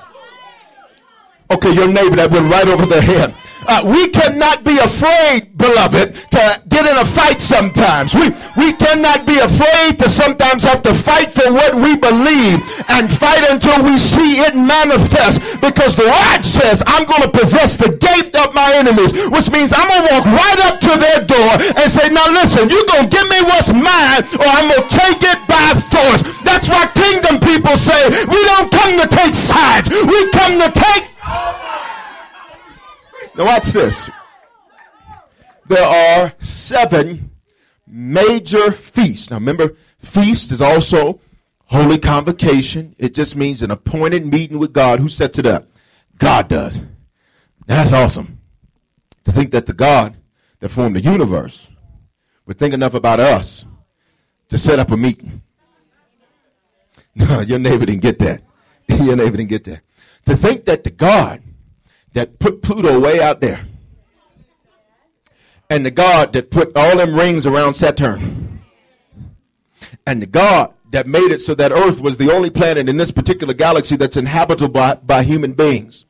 Okay, 1.50 1.72
your 1.72 1.88
neighbor 1.88 2.16
that 2.16 2.30
went 2.30 2.50
right 2.50 2.66
over 2.68 2.86
their 2.86 3.02
head. 3.02 3.34
Uh, 3.66 3.80
we 3.84 4.08
cannot 4.08 4.64
be 4.64 4.76
afraid, 4.78 5.56
beloved, 5.56 6.14
to 6.30 6.42
get 6.68 6.84
in 6.84 6.96
a 7.00 7.04
fight 7.04 7.40
sometimes. 7.40 8.14
We, 8.14 8.28
we 8.56 8.72
cannot 8.76 9.26
be 9.26 9.38
afraid 9.38 9.98
to 10.00 10.08
sometimes 10.08 10.64
have 10.64 10.82
to 10.82 10.92
fight 10.92 11.32
for 11.32 11.52
what 11.52 11.74
we 11.74 11.96
believe 11.96 12.60
and 12.88 13.08
fight 13.08 13.44
until 13.48 13.84
we 13.84 13.96
see 13.96 14.44
it 14.44 14.54
manifest 14.54 15.60
because 15.60 15.96
the 15.96 16.04
word 16.04 16.44
says, 16.44 16.82
I'm 16.86 17.08
going 17.08 17.22
to 17.22 17.32
possess 17.32 17.76
the 17.76 17.96
gate 17.96 18.36
of 18.36 18.52
my 18.54 18.68
enemies, 18.76 19.16
which 19.32 19.48
means 19.50 19.72
I'm 19.72 19.88
going 19.88 20.04
to 20.04 20.12
walk 20.12 20.26
right 20.28 20.60
up 20.68 20.80
to 20.84 20.92
their 21.00 21.20
door 21.24 21.52
and 21.80 21.88
say, 21.88 22.12
now 22.12 22.28
listen, 22.28 22.68
you're 22.68 22.86
going 22.86 23.08
to 23.08 23.12
give 23.12 23.28
me 23.32 23.40
what's 23.48 23.72
mine 23.72 24.20
or 24.36 24.48
I'm 24.48 24.68
going 24.68 24.84
to 24.84 24.92
take 24.92 25.24
it 25.24 25.40
by 25.48 25.72
force. 25.88 26.20
That's 26.44 26.68
why 26.68 26.84
kingdom 26.92 27.40
people 27.40 27.76
say, 27.80 28.12
we 28.28 28.40
don't 28.44 28.68
come 28.68 28.92
to 29.00 29.08
take 29.08 29.34
sides. 29.34 29.88
We 29.88 30.28
come 30.30 30.60
to 30.60 30.68
take 30.68 31.08
now, 33.36 33.44
watch 33.46 33.68
this. 33.68 34.10
There 35.66 35.84
are 35.84 36.32
seven 36.38 37.30
major 37.86 38.70
feasts. 38.70 39.30
Now, 39.30 39.36
remember, 39.36 39.74
feast 39.98 40.52
is 40.52 40.60
also 40.62 41.20
holy 41.66 41.98
convocation. 41.98 42.94
It 42.98 43.14
just 43.14 43.34
means 43.34 43.62
an 43.62 43.70
appointed 43.70 44.26
meeting 44.26 44.58
with 44.58 44.72
God. 44.72 45.00
Who 45.00 45.08
sets 45.08 45.38
it 45.38 45.46
up? 45.46 45.68
God 46.18 46.48
does. 46.48 46.80
Now, 47.66 47.76
that's 47.76 47.92
awesome. 47.92 48.40
To 49.24 49.32
think 49.32 49.50
that 49.52 49.66
the 49.66 49.72
God 49.72 50.16
that 50.60 50.68
formed 50.68 50.96
the 50.96 51.00
universe 51.00 51.72
would 52.46 52.58
think 52.58 52.74
enough 52.74 52.94
about 52.94 53.20
us 53.20 53.64
to 54.48 54.58
set 54.58 54.78
up 54.78 54.90
a 54.90 54.96
meeting. 54.96 55.40
No, 57.16 57.38
your 57.42 57.60
neighbor 57.60 57.86
didn't 57.86 58.02
get 58.02 58.18
that. 58.18 58.42
Your 58.88 59.14
neighbor 59.14 59.36
didn't 59.36 59.48
get 59.48 59.62
that. 59.64 59.82
To 60.26 60.36
think 60.36 60.64
that 60.64 60.82
the 60.82 60.90
God 60.90 61.40
that 62.14 62.38
put 62.38 62.62
Pluto 62.62 62.98
way 62.98 63.20
out 63.20 63.40
there. 63.40 63.66
And 65.70 65.84
the 65.84 65.90
God 65.90 66.32
that 66.32 66.50
put 66.50 66.76
all 66.76 66.96
them 66.96 67.14
rings 67.14 67.46
around 67.46 67.74
Saturn. 67.74 68.62
And 70.06 70.22
the 70.22 70.26
God 70.26 70.72
that 70.90 71.06
made 71.06 71.32
it 71.32 71.40
so 71.40 71.54
that 71.54 71.72
Earth 71.72 72.00
was 72.00 72.16
the 72.16 72.32
only 72.32 72.50
planet 72.50 72.88
in 72.88 72.96
this 72.96 73.10
particular 73.10 73.54
galaxy 73.54 73.96
that's 73.96 74.16
inhabitable 74.16 74.72
by, 74.72 74.94
by 74.94 75.22
human 75.22 75.52
beings. 75.52 76.04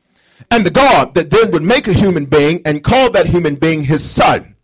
And 0.51 0.65
the 0.65 0.71
God 0.71 1.13
that 1.15 1.29
then 1.29 1.51
would 1.51 1.63
make 1.63 1.87
a 1.87 1.93
human 1.93 2.25
being 2.25 2.61
and 2.65 2.83
call 2.83 3.09
that 3.11 3.27
human 3.27 3.55
being 3.55 3.83
his 3.83 4.07
son 4.07 4.55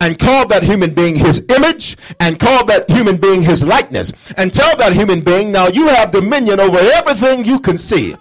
and 0.00 0.18
call 0.18 0.46
that 0.48 0.62
human 0.62 0.92
being 0.92 1.16
his 1.16 1.44
image 1.48 1.96
and 2.18 2.38
call 2.38 2.64
that 2.66 2.90
human 2.90 3.16
being 3.16 3.42
his 3.42 3.62
likeness 3.62 4.12
and 4.36 4.52
tell 4.52 4.76
that 4.76 4.92
human 4.92 5.20
being 5.20 5.50
now 5.50 5.68
you 5.68 5.88
have 5.88 6.10
dominion 6.10 6.60
over 6.60 6.78
everything 6.78 7.44
you 7.44 7.58
can 7.58 7.78
see 7.78 8.14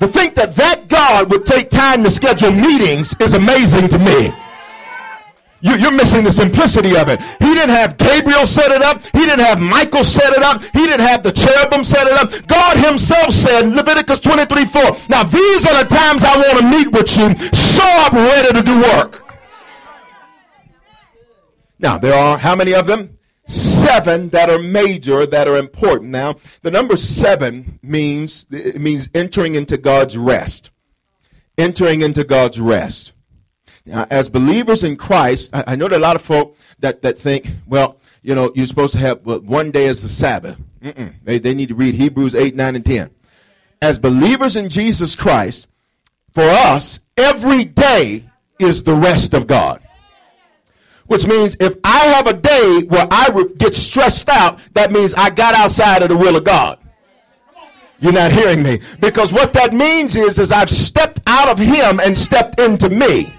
to 0.00 0.08
think 0.08 0.34
that 0.34 0.56
that 0.56 0.88
God 0.88 1.30
would 1.30 1.46
take 1.46 1.70
time 1.70 2.02
to 2.04 2.10
schedule 2.10 2.50
meetings 2.50 3.14
is 3.20 3.34
amazing 3.34 3.88
to 3.88 3.98
me. 3.98 4.32
You, 5.62 5.76
are 5.76 5.92
missing 5.92 6.24
the 6.24 6.32
simplicity 6.32 6.96
of 6.96 7.10
it. 7.10 7.20
He 7.38 7.52
didn't 7.52 7.68
have 7.76 7.98
Gabriel 7.98 8.46
set 8.46 8.70
it 8.70 8.80
up. 8.80 9.04
He 9.12 9.26
didn't 9.26 9.44
have 9.44 9.60
Michael 9.60 10.04
set 10.04 10.32
it 10.32 10.42
up. 10.42 10.62
He 10.72 10.86
didn't 10.86 11.04
have 11.04 11.22
the 11.22 11.32
cherubim 11.32 11.84
set 11.84 12.06
it 12.06 12.14
up. 12.14 12.32
God 12.46 12.78
himself 12.78 13.30
said, 13.30 13.68
Leviticus 13.68 14.20
23, 14.20 14.64
4, 14.64 14.82
now 15.10 15.22
these 15.22 15.66
are 15.66 15.84
the 15.84 15.88
times 15.88 16.24
I 16.24 16.34
want 16.36 16.58
to 16.60 16.64
meet 16.64 16.88
with 16.90 17.14
you. 17.18 17.36
Show 17.52 17.92
up 18.00 18.14
ready 18.14 18.56
to 18.56 18.62
do 18.62 18.80
work. 18.80 19.26
Now, 21.78 21.98
there 21.98 22.14
are 22.14 22.38
how 22.38 22.56
many 22.56 22.74
of 22.74 22.86
them? 22.86 23.18
Seven 23.90 24.28
that 24.28 24.48
are 24.48 24.58
major, 24.58 25.26
that 25.26 25.48
are 25.48 25.56
important. 25.56 26.10
Now, 26.10 26.36
the 26.62 26.70
number 26.70 26.96
seven 26.96 27.78
means 27.82 28.46
it 28.50 28.80
means 28.80 29.10
entering 29.14 29.56
into 29.56 29.76
God's 29.76 30.16
rest. 30.16 30.70
Entering 31.58 32.02
into 32.02 32.24
God's 32.24 32.60
rest. 32.60 33.12
Now, 33.84 34.06
as 34.10 34.28
believers 34.28 34.84
in 34.84 34.96
Christ, 34.96 35.50
I, 35.52 35.64
I 35.68 35.76
know 35.76 35.88
there 35.88 35.98
are 35.98 36.02
a 36.02 36.02
lot 36.02 36.16
of 36.16 36.22
folk 36.22 36.56
that, 36.78 37.02
that 37.02 37.18
think, 37.18 37.48
well, 37.66 37.96
you 38.22 38.34
know, 38.34 38.52
you're 38.54 38.66
supposed 38.66 38.92
to 38.92 38.98
have 39.00 39.24
well, 39.24 39.40
one 39.40 39.70
day 39.70 39.88
as 39.88 40.02
the 40.02 40.08
Sabbath. 40.08 40.56
They, 41.24 41.38
they 41.38 41.54
need 41.54 41.68
to 41.68 41.74
read 41.74 41.94
Hebrews 41.94 42.34
8, 42.34 42.54
9, 42.54 42.76
and 42.76 42.84
10. 42.84 43.10
As 43.82 43.98
believers 43.98 44.56
in 44.56 44.68
Jesus 44.68 45.16
Christ, 45.16 45.66
for 46.32 46.44
us, 46.44 47.00
every 47.16 47.64
day 47.64 48.24
is 48.58 48.84
the 48.84 48.94
rest 48.94 49.34
of 49.34 49.46
God. 49.46 49.82
Which 51.10 51.26
means 51.26 51.56
if 51.58 51.74
I 51.82 52.06
have 52.14 52.28
a 52.28 52.32
day 52.32 52.84
where 52.86 53.08
I 53.10 53.28
get 53.58 53.74
stressed 53.74 54.28
out, 54.28 54.60
that 54.74 54.92
means 54.92 55.12
I 55.12 55.28
got 55.28 55.56
outside 55.56 56.04
of 56.04 56.08
the 56.08 56.16
will 56.16 56.36
of 56.36 56.44
God. 56.44 56.78
You're 57.98 58.12
not 58.12 58.30
hearing 58.30 58.62
me. 58.62 58.78
Because 59.00 59.32
what 59.32 59.52
that 59.54 59.72
means 59.72 60.14
is, 60.14 60.38
is 60.38 60.52
I've 60.52 60.70
stepped 60.70 61.18
out 61.26 61.48
of 61.48 61.58
him 61.58 61.98
and 61.98 62.16
stepped 62.16 62.60
into 62.60 62.88
me. 62.88 63.34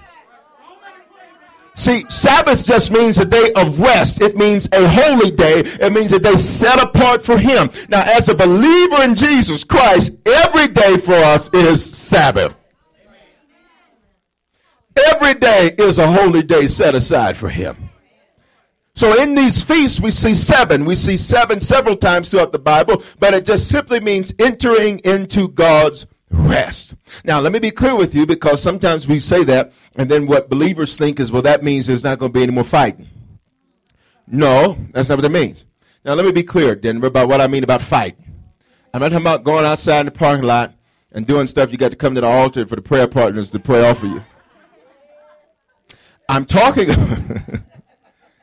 See, 1.75 2.03
Sabbath 2.10 2.65
just 2.65 2.91
means 2.91 3.17
a 3.19 3.25
day 3.25 3.53
of 3.55 3.79
rest. 3.79 4.21
It 4.21 4.36
means 4.36 4.67
a 4.73 4.86
holy 4.89 5.31
day. 5.31 5.62
It 5.62 5.93
means 5.93 6.12
a 6.12 6.19
day 6.19 6.36
set 6.36 6.84
apart 6.84 7.23
for 7.23 7.38
Him. 7.38 7.71
Now, 7.88 8.03
as 8.05 8.27
a 8.27 8.36
believer 8.36 9.01
in 9.01 9.15
Jesus 9.15 9.63
Christ, 9.63 10.17
every 10.27 10.67
day 10.67 10.97
for 10.97 11.13
us 11.15 11.49
is 11.53 11.84
Sabbath. 11.84 12.53
Every 14.95 15.34
day 15.36 15.71
is 15.77 15.97
a 15.97 16.12
holy 16.12 16.41
day 16.41 16.67
set 16.67 16.95
aside 16.95 17.38
for 17.38 17.49
him. 17.49 17.89
So 18.93 19.21
in 19.21 19.36
these 19.36 19.63
feasts, 19.63 19.99
we 19.99 20.12
see 20.12 20.36
seven. 20.36 20.86
We 20.86 20.95
see 20.95 21.17
seven 21.17 21.62
several 21.62 21.95
times 21.95 22.30
throughout 22.30 22.51
the 22.51 22.60
Bible, 22.60 23.04
but 23.19 23.34
it 23.34 23.45
just 23.45 23.69
simply 23.69 23.99
means 23.99 24.34
entering 24.38 24.99
into 24.99 25.47
God's 25.47 26.08
rest. 26.30 26.95
Now, 27.23 27.39
let 27.39 27.54
me 27.54 27.60
be 27.60 27.71
clear 27.71 27.95
with 27.95 28.13
you 28.13 28.25
because 28.25 28.62
sometimes 28.62 29.08
we 29.08 29.19
say 29.19 29.43
that, 29.45 29.71
and 29.95 30.10
then 30.10 30.27
what 30.27 30.49
believers 30.49 30.97
think 30.97 31.19
is, 31.19 31.32
well, 31.32 31.41
that 31.41 31.63
means 31.63 31.88
there's 31.88 32.04
not 32.04 32.19
going 32.19 32.32
to 32.32 32.38
be 32.38 32.43
any 32.43 32.51
more 32.51 32.63
fighting. 32.63 33.08
No, 34.27 34.77
that's 34.91 35.10
not 35.10 35.17
what 35.17 35.23
that 35.23 35.30
means. 35.30 35.65
Now, 36.04 36.13
let 36.13 36.25
me 36.25 36.32
be 36.32 36.43
clear, 36.43 36.75
Denver, 36.75 37.08
about 37.08 37.27
what 37.27 37.41
I 37.41 37.47
mean 37.47 37.63
about 37.63 37.82
fighting. 37.82 38.25
I'm 38.93 39.01
not 39.01 39.10
talking 39.10 39.23
about 39.23 39.43
going 39.43 39.65
outside 39.65 40.01
in 40.01 40.06
the 40.08 40.12
parking 40.12 40.45
lot 40.45 40.73
and 41.12 41.25
doing 41.25 41.47
stuff 41.47 41.71
you 41.71 41.77
got 41.77 41.91
to 41.91 41.97
come 41.97 42.15
to 42.15 42.21
the 42.21 42.27
altar 42.27 42.65
for 42.65 42.75
the 42.75 42.82
prayer 42.82 43.08
partners 43.08 43.51
to 43.51 43.60
pray 43.60 43.88
off 43.88 43.99
for 43.99 44.08
you. 44.08 44.23
I'm 46.32 46.46
talking 46.46 46.86
because 46.88 47.65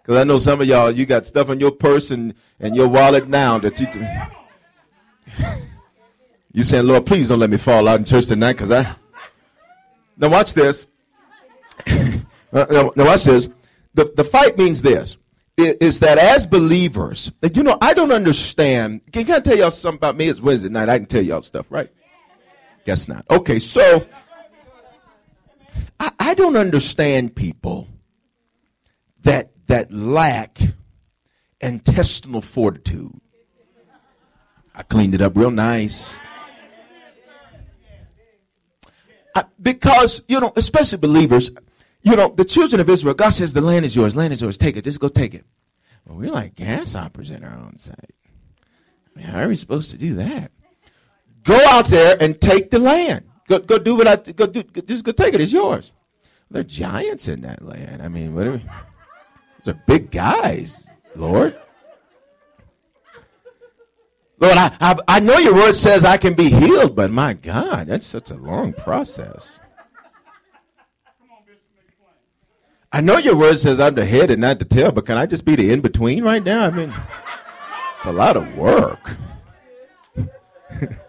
I 0.09 0.23
know 0.25 0.39
some 0.39 0.61
of 0.61 0.67
y'all 0.67 0.91
you 0.91 1.07
got 1.07 1.27
stuff 1.27 1.49
in 1.49 1.59
your 1.59 1.71
purse 1.71 2.11
and, 2.11 2.35
and 2.61 2.77
your 2.77 2.87
wallet 2.87 3.29
now 3.29 3.59
that 3.61 3.81
you 3.81 3.87
you 6.53 6.65
saying, 6.65 6.87
Lord, 6.87 7.07
please 7.07 7.31
don't 7.31 7.39
let 7.39 7.49
me 7.49 7.57
fall 7.57 7.89
out 7.89 7.99
in 7.99 8.05
church 8.05 8.27
tonight 8.27 8.53
because 8.53 8.71
I. 8.71 8.95
Now 10.19 10.29
watch 10.29 10.53
this. 10.53 10.87
now, 12.53 12.91
watch 12.95 13.25
this. 13.25 13.49
The 13.95 14.13
the 14.15 14.25
fight 14.25 14.59
means 14.59 14.83
this 14.83 15.17
is 15.57 15.99
that 16.01 16.19
as 16.19 16.47
believers, 16.47 17.33
you 17.55 17.63
know, 17.63 17.79
I 17.81 17.95
don't 17.95 18.13
understand. 18.13 19.01
Can, 19.13 19.31
I 19.31 19.41
tell 19.41 19.57
y'all 19.57 19.71
something 19.71 19.97
about 19.97 20.19
me? 20.19 20.29
It's 20.29 20.43
Wednesday 20.43 20.69
night. 20.69 20.91
I 20.91 20.99
can 20.99 21.07
tell 21.07 21.23
y'all 21.23 21.41
stuff, 21.41 21.69
right? 21.71 21.91
Guess 22.85 23.09
not. 23.09 23.25
Okay, 23.31 23.59
so 23.59 24.07
I, 26.01 26.13
I 26.19 26.35
don't 26.35 26.57
understand 26.57 27.35
people 27.35 27.89
that 29.23 29.51
that 29.67 29.93
lack 29.93 30.59
intestinal 31.61 32.41
fortitude. 32.41 33.21
I 34.75 34.83
cleaned 34.83 35.15
it 35.15 35.21
up 35.21 35.37
real 35.37 35.51
nice. 35.51 36.19
I, 39.35 39.45
because, 39.61 40.23
you 40.29 40.41
know, 40.41 40.53
especially 40.57 40.99
believers, 40.99 41.51
you 42.03 42.17
know, 42.17 42.29
the 42.29 42.45
children 42.45 42.81
of 42.81 42.89
Israel, 42.89 43.15
God 43.15 43.31
says 43.31 43.53
the 43.53 43.61
land 43.61 43.85
is 43.85 43.95
yours, 43.95 44.17
land 44.17 44.33
is 44.33 44.41
yours, 44.41 44.57
take 44.57 44.77
it, 44.77 44.85
just 44.85 45.01
go 45.01 45.09
take 45.09 45.35
it. 45.35 45.45
Well, 46.07 46.19
we're 46.19 46.31
like 46.31 46.57
grasshoppers 46.57 47.31
in 47.31 47.45
our 47.45 47.57
own 47.57 47.77
sight. 47.77 48.15
I 49.15 49.19
mean, 49.19 49.27
how 49.27 49.43
are 49.43 49.49
we 49.49 49.57
supposed 49.57 49.91
to 49.91 49.99
do 49.99 50.15
that? 50.15 50.53
Go 51.45 51.59
out 51.71 51.87
there 51.87 52.17
and 52.21 52.41
take 52.41 52.71
the 52.71 52.79
land. 52.79 53.28
Go, 53.49 53.59
go 53.59 53.79
do 53.79 53.97
what 53.97 54.07
I 54.07 54.17
go 54.17 54.47
do. 54.47 54.63
Just 54.63 55.05
go 55.05 55.13
take 55.13 55.35
it. 55.35 55.41
It's 55.41 55.53
yours. 55.53 55.93
There 56.51 56.61
are 56.61 56.65
giants 56.65 57.29
in 57.29 57.41
that 57.43 57.63
land. 57.65 58.03
I 58.03 58.09
mean, 58.09 58.35
what 58.35 58.47
are 58.47 58.53
we? 58.53 58.65
Those 59.59 59.75
are 59.75 59.83
big 59.87 60.11
guys, 60.11 60.87
Lord. 61.17 61.59
Lord, 64.41 64.57
I, 64.57 64.77
I, 64.81 64.97
I 65.09 65.21
know 65.21 65.39
your 65.39 65.55
word 65.55 65.75
says 65.75 66.05
I 66.05 66.17
can 66.17 66.35
be 66.35 66.49
healed, 66.49 66.95
but 66.95 67.11
my 67.11 67.35
God, 67.35 67.89
that's 67.89 68.07
such 68.07 68.31
a 68.31 68.37
long 68.37 68.73
process. 68.73 69.59
I 72.93 73.01
know 73.01 73.19
your 73.19 73.37
word 73.37 73.59
says 73.59 73.81
I'm 73.81 73.95
the 73.95 74.05
head 74.05 74.31
and 74.31 74.41
not 74.41 74.59
the 74.59 74.65
tail, 74.65 74.93
but 74.93 75.05
can 75.07 75.19
I 75.19 75.27
just 75.27 75.45
be 75.45 75.57
the 75.57 75.73
in 75.73 75.81
between 75.81 76.23
right 76.23 76.43
now? 76.43 76.67
I 76.67 76.71
mean, 76.71 76.95
it's 77.97 78.07
a 78.07 78.13
lot 78.13 78.37
of 78.37 78.57
work. 78.57 79.17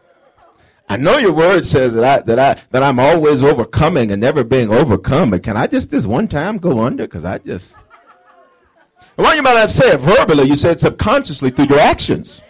I 0.89 0.97
know 0.97 1.17
your 1.17 1.33
word 1.33 1.67
says 1.67 1.93
that 1.93 2.03
I 2.03 2.21
that 2.23 2.39
I 2.39 2.61
that 2.71 2.81
I'm 2.81 2.99
always 2.99 3.43
overcoming 3.43 4.11
and 4.11 4.19
never 4.19 4.43
being 4.43 4.73
overcome, 4.73 5.29
but 5.29 5.43
can 5.43 5.55
I 5.55 5.67
just 5.67 5.91
this 5.91 6.07
one 6.07 6.27
time 6.27 6.57
go 6.57 6.79
under? 6.79 7.03
Because 7.03 7.25
I 7.25 7.37
just 7.37 7.75
why 9.15 9.35
you 9.35 9.43
might 9.43 9.53
not 9.53 9.69
say 9.69 9.91
it 9.91 9.99
verbally, 9.99 10.45
you 10.45 10.55
say 10.55 10.71
it 10.71 10.79
subconsciously 10.79 11.51
through 11.51 11.65
your 11.65 11.79
actions. 11.79 12.41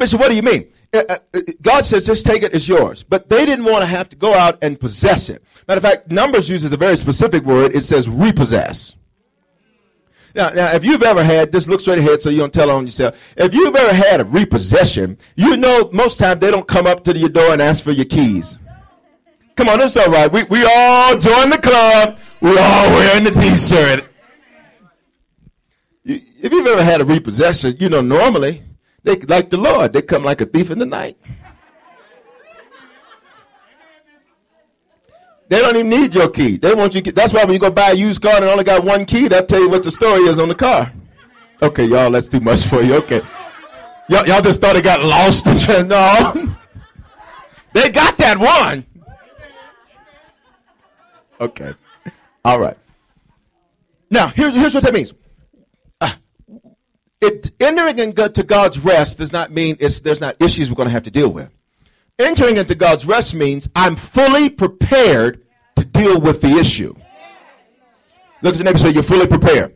I 0.00 0.04
so 0.06 0.16
what 0.16 0.28
do 0.28 0.34
you 0.34 0.42
mean? 0.42 0.72
Uh, 0.92 1.02
uh, 1.08 1.16
uh, 1.34 1.40
God 1.60 1.84
says, 1.84 2.06
just 2.06 2.24
take 2.24 2.42
it 2.42 2.54
as 2.54 2.68
yours. 2.68 3.02
But 3.02 3.28
they 3.28 3.44
didn't 3.44 3.64
want 3.64 3.82
to 3.82 3.86
have 3.86 4.08
to 4.10 4.16
go 4.16 4.32
out 4.32 4.58
and 4.62 4.78
possess 4.78 5.28
it. 5.28 5.42
Matter 5.66 5.78
of 5.78 5.82
fact, 5.82 6.10
Numbers 6.10 6.48
uses 6.48 6.72
a 6.72 6.76
very 6.76 6.96
specific 6.96 7.44
word. 7.44 7.74
It 7.74 7.84
says 7.84 8.08
repossess. 8.08 8.94
Now, 10.34 10.50
now, 10.50 10.74
if 10.74 10.84
you've 10.84 11.02
ever 11.02 11.22
had, 11.22 11.52
this 11.52 11.68
look 11.68 11.80
straight 11.80 11.98
ahead 11.98 12.20
so 12.20 12.28
you 12.28 12.38
don't 12.38 12.52
tell 12.52 12.70
on 12.70 12.86
yourself. 12.86 13.16
If 13.36 13.54
you've 13.54 13.74
ever 13.74 13.94
had 13.94 14.20
a 14.20 14.24
repossession, 14.24 15.16
you 15.36 15.56
know 15.56 15.88
most 15.92 16.18
times 16.18 16.40
they 16.40 16.50
don't 16.50 16.66
come 16.66 16.86
up 16.86 17.04
to 17.04 17.16
your 17.16 17.28
door 17.28 17.52
and 17.52 17.62
ask 17.62 17.84
for 17.84 17.92
your 17.92 18.04
keys. 18.04 18.58
Come 19.56 19.68
on, 19.68 19.78
that's 19.78 19.96
all 19.96 20.10
right. 20.10 20.30
We, 20.30 20.42
we 20.44 20.64
all 20.64 21.16
join 21.16 21.50
the 21.50 21.58
club. 21.58 22.18
We 22.40 22.50
all 22.58 22.90
wearing 22.90 23.24
the 23.24 23.30
t-shirt. 23.30 24.06
If 26.04 26.52
you've 26.52 26.66
ever 26.66 26.82
had 26.82 27.00
a 27.00 27.04
repossession, 27.04 27.76
you 27.78 27.88
know 27.88 28.00
normally, 28.00 28.62
they 29.04 29.16
like 29.16 29.50
the 29.50 29.56
Lord, 29.56 29.92
they 29.92 30.02
come 30.02 30.24
like 30.24 30.40
a 30.40 30.46
thief 30.46 30.70
in 30.70 30.78
the 30.78 30.86
night. 30.86 31.16
They 35.54 35.60
don't 35.60 35.76
even 35.76 35.88
need 35.88 36.12
your 36.16 36.28
key. 36.28 36.56
They 36.56 36.74
want 36.74 36.96
you. 36.96 37.00
That's 37.00 37.32
why 37.32 37.44
when 37.44 37.52
you 37.52 37.60
go 37.60 37.70
buy 37.70 37.90
a 37.90 37.94
used 37.94 38.20
car 38.20 38.34
and 38.34 38.44
only 38.46 38.64
got 38.64 38.82
one 38.82 39.04
key, 39.04 39.28
they'll 39.28 39.46
tell 39.46 39.60
you 39.60 39.70
what 39.70 39.84
the 39.84 39.90
story 39.92 40.22
is 40.22 40.40
on 40.40 40.48
the 40.48 40.54
car. 40.56 40.92
Okay, 41.62 41.84
y'all, 41.84 42.10
that's 42.10 42.28
too 42.28 42.40
much 42.40 42.64
for 42.64 42.82
you. 42.82 42.96
Okay, 42.96 43.22
y'all, 44.08 44.26
y'all 44.26 44.42
just 44.42 44.60
thought 44.60 44.74
it 44.74 44.82
got 44.82 45.04
lost. 45.04 45.46
no, 45.46 46.56
they 47.72 47.88
got 47.88 48.18
that 48.18 48.36
one. 48.36 48.84
Okay, 51.40 51.72
all 52.44 52.58
right. 52.58 52.76
Now 54.10 54.26
here's 54.26 54.56
here's 54.56 54.74
what 54.74 54.82
that 54.82 54.92
means. 54.92 55.14
Uh, 56.00 56.14
it 57.20 57.52
entering 57.60 58.00
into 58.00 58.42
God's 58.42 58.80
rest 58.80 59.18
does 59.18 59.32
not 59.32 59.52
mean 59.52 59.76
it's, 59.78 60.00
there's 60.00 60.20
not 60.20 60.34
issues 60.42 60.68
we're 60.68 60.74
going 60.74 60.88
to 60.88 60.92
have 60.92 61.04
to 61.04 61.12
deal 61.12 61.28
with. 61.28 61.48
Entering 62.18 62.56
into 62.56 62.74
God's 62.74 63.06
rest 63.06 63.36
means 63.36 63.68
I'm 63.76 63.94
fully 63.94 64.48
prepared 64.48 65.43
deal 65.92 66.20
with 66.20 66.40
the 66.40 66.56
issue. 66.58 66.94
Look 68.42 68.54
at 68.54 68.58
the 68.58 68.64
neighbor 68.64 68.78
say, 68.78 68.90
You're 68.90 69.02
fully 69.02 69.26
prepared. 69.26 69.74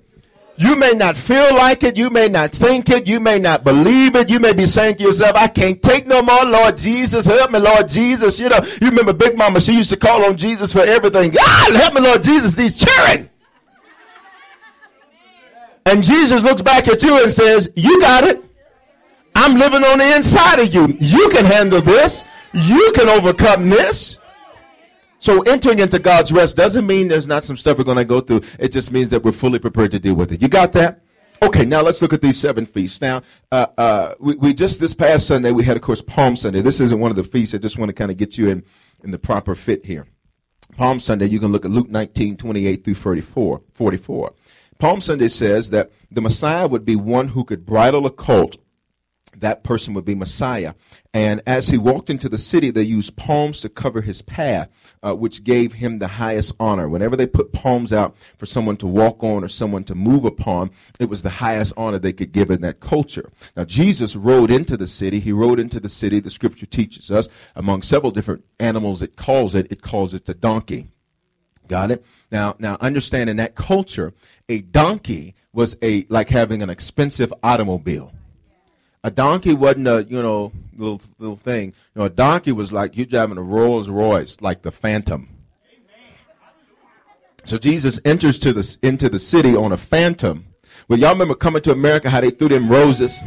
You 0.57 0.75
may 0.75 0.90
not 0.90 1.16
feel 1.16 1.55
like 1.55 1.85
it. 1.85 1.97
You 1.97 2.11
may 2.11 2.29
not 2.29 2.51
think 2.51 2.90
it. 2.90 3.07
You 3.07 3.21
may 3.21 3.38
not 3.38 3.62
believe 3.62 4.16
it. 4.16 4.29
You 4.29 4.40
may 4.40 4.53
be 4.53 4.66
saying 4.66 4.97
to 4.97 5.05
yourself, 5.05 5.37
I 5.37 5.47
can't 5.47 5.81
take 5.81 6.05
no 6.05 6.21
more. 6.21 6.44
Lord 6.44 6.77
Jesus, 6.77 7.27
help 7.27 7.53
me, 7.53 7.61
Lord 7.61 7.88
Jesus. 7.88 8.40
You 8.40 8.49
know, 8.49 8.59
you 8.83 8.88
remember 8.88 9.12
Big 9.12 9.38
Mama, 9.38 9.61
she 9.61 9.75
used 9.75 9.90
to 9.90 9.97
call 9.97 10.25
on 10.25 10.37
Jesus 10.37 10.73
for 10.73 10.81
everything. 10.81 11.31
God, 11.31 11.75
help 11.77 11.94
me, 11.94 12.01
Lord 12.01 12.25
Jesus, 12.25 12.57
these 12.57 12.77
children. 12.77 13.31
And 15.87 16.03
Jesus 16.03 16.42
looks 16.42 16.61
back 16.61 16.88
at 16.88 17.05
you 17.05 17.23
and 17.23 17.33
says, 17.33 17.71
You 17.77 18.01
got 18.01 18.25
it. 18.25 18.44
I'm 19.37 19.57
living 19.57 19.85
on 19.85 19.99
the 19.99 20.16
inside 20.16 20.59
of 20.59 20.75
you. 20.75 20.88
You 20.99 21.29
can 21.31 21.44
handle 21.44 21.81
this. 21.81 22.25
You 22.53 22.90
can 22.97 23.09
overcome 23.09 23.71
this. 23.71 24.18
So 25.21 25.43
entering 25.43 25.81
into 25.81 25.99
God's 25.99 26.31
rest 26.31 26.57
doesn't 26.57 26.87
mean 26.87 27.09
there's 27.09 27.27
not 27.27 27.45
some 27.45 27.57
stuff 27.57 27.79
we're 27.79 27.85
going 27.85 27.97
to 27.97 28.05
go 28.05 28.21
through. 28.21 28.43
It 28.59 28.71
just 28.71 28.93
means 28.93 29.09
that 29.11 29.25
we're 29.25 29.33
fully 29.33 29.59
prepared 29.59 29.91
to 29.93 29.99
deal 29.99 30.15
with 30.15 30.33
it. 30.33 30.41
You 30.41 30.49
got 30.49 30.73
that? 30.75 31.03
Okay, 31.41 31.65
now 31.65 31.83
let's 31.83 32.03
look 32.03 32.13
at 32.13 32.21
these 32.21 32.39
seven 32.39 32.67
feasts. 32.67 33.01
Now, 33.01 33.23
uh, 33.53 33.67
uh, 33.77 34.15
we, 34.19 34.35
we, 34.37 34.55
just 34.55 34.81
this 34.81 34.95
past 34.95 35.27
Sunday 35.27 35.53
we 35.53 35.63
had, 35.63 35.77
of 35.77 35.83
course, 35.83 36.03
Palm 36.03 36.35
Sunday. 36.35 36.63
This 36.63 36.81
isn't 36.81 36.99
one 36.99 37.11
of 37.11 37.17
the 37.17 37.23
feasts. 37.23 37.55
I 37.55 37.59
just 37.59 37.79
want 37.79 37.91
to 37.91 37.93
kind 37.93 38.11
of 38.11 38.17
get 38.17 38.37
you 38.37 38.49
in 38.49 38.65
in 39.05 39.13
the 39.13 39.19
proper 39.19 39.55
fit 39.55 39.85
here. 39.85 40.07
Palm 40.77 40.99
Sunday, 40.99 41.27
you 41.27 41.39
can 41.39 41.53
look 41.53 41.65
at 41.65 41.71
Luke 41.71 41.89
19, 41.89 42.37
28 42.37 42.85
through 42.85 42.95
44. 42.95 43.63
44. 43.73 44.35
Palm 44.79 45.01
Sunday 45.01 45.29
says 45.29 45.71
that 45.71 45.91
the 46.11 46.21
Messiah 46.21 46.69
would 46.69 46.85
be 46.85 46.97
one 46.97 47.29
who 47.29 47.45
could 47.45 47.67
bridle 47.67 48.07
a 48.07 48.11
colt 48.11 48.59
that 49.37 49.64
person 49.64 49.95
would 49.95 50.05
be 50.05 50.14
Messiah. 50.14 50.75
And 51.14 51.43
as 51.47 51.69
he 51.69 51.79
walked 51.79 52.11
into 52.11 52.29
the 52.29 52.38
city, 52.38 52.71
they 52.71 52.83
used 52.83 53.17
palms 53.17 53.61
to 53.61 53.69
cover 53.69 54.01
his 54.01 54.23
path, 54.23 54.69
uh, 55.03 55.14
which 55.14 55.45
gave 55.45 55.75
him 55.75 55.99
the 55.99 56.09
highest 56.09 56.55
honor. 56.61 56.88
Whenever 56.88 57.17
they 57.17 57.27
put 57.27 57.53
palms 57.53 57.93
out 57.93 58.17
for 58.37 58.47
someone 58.47 58.77
to 58.79 58.87
walk 58.87 59.23
on 59.23 59.45
or 59.45 59.49
someone 59.49 59.85
to 59.85 59.95
move 59.95 60.25
upon, 60.25 60.71
it 61.01 61.09
was 61.09 61.23
the 61.23 61.31
highest 61.31 61.73
honor 61.77 61.99
they 61.99 62.12
could 62.12 62.33
give 62.33 62.51
in 62.51 62.61
that 62.62 62.81
culture. 62.81 63.31
Now, 63.57 63.64
Jesus 63.64 64.17
rode 64.17 64.51
into 64.51 64.77
the 64.77 64.87
city. 64.87 65.21
He 65.21 65.33
rode 65.33 65.61
into 65.61 65.81
the 65.81 65.88
city, 65.88 66.21
the 66.21 66.31
scripture 66.31 66.67
teaches 66.67 67.11
us, 67.11 67.29
among 67.57 67.83
several 67.83 68.12
different 68.12 68.45
animals 68.61 69.03
it 69.03 69.17
calls 69.17 69.55
it, 69.55 69.67
it 69.71 69.83
calls 69.83 70.14
it 70.14 70.27
the 70.27 70.35
donkey. 70.35 70.88
Got 71.69 71.91
it? 71.91 72.05
Now, 72.33 72.57
now 72.59 72.79
understand 72.81 73.29
in 73.29 73.37
that 73.37 73.55
culture, 73.55 74.14
a 74.49 74.62
donkey 74.62 75.35
was 75.53 75.77
a 75.83 76.07
like 76.09 76.31
having 76.31 76.62
an 76.62 76.71
expensive 76.71 77.33
automobile 77.43 78.12
a 79.05 79.11
donkey 79.11 79.55
wasn't 79.55 79.89
a 79.89 80.05
you 80.09 80.23
know 80.23 80.53
little 80.77 81.01
little 81.19 81.37
thing. 81.37 81.67
You 81.95 82.01
know, 82.01 82.05
a 82.05 82.11
donkey 82.11 82.53
was 82.53 82.73
like 82.73 82.97
you 82.97 83.07
driving 83.07 83.39
a 83.39 83.43
Rolls 83.43 83.89
Royce, 83.89 84.41
like 84.41 84.63
the 84.63 84.73
Phantom. 84.73 85.29
So 87.45 87.57
Jesus 87.59 88.01
enters 88.05 88.39
to 88.41 88.53
the 88.53 88.77
into 88.83 89.09
the 89.09 89.19
city 89.19 89.57
on 89.57 89.73
a 89.73 89.77
Phantom. 89.77 90.47
Well, 90.89 90.99
y'all 90.99 91.13
remember 91.13 91.35
coming 91.35 91.63
to 91.63 91.73
America 91.73 92.11
how 92.11 92.21
they 92.21 92.31
threw 92.31 92.49
them 92.49 92.69
roses 92.69 93.19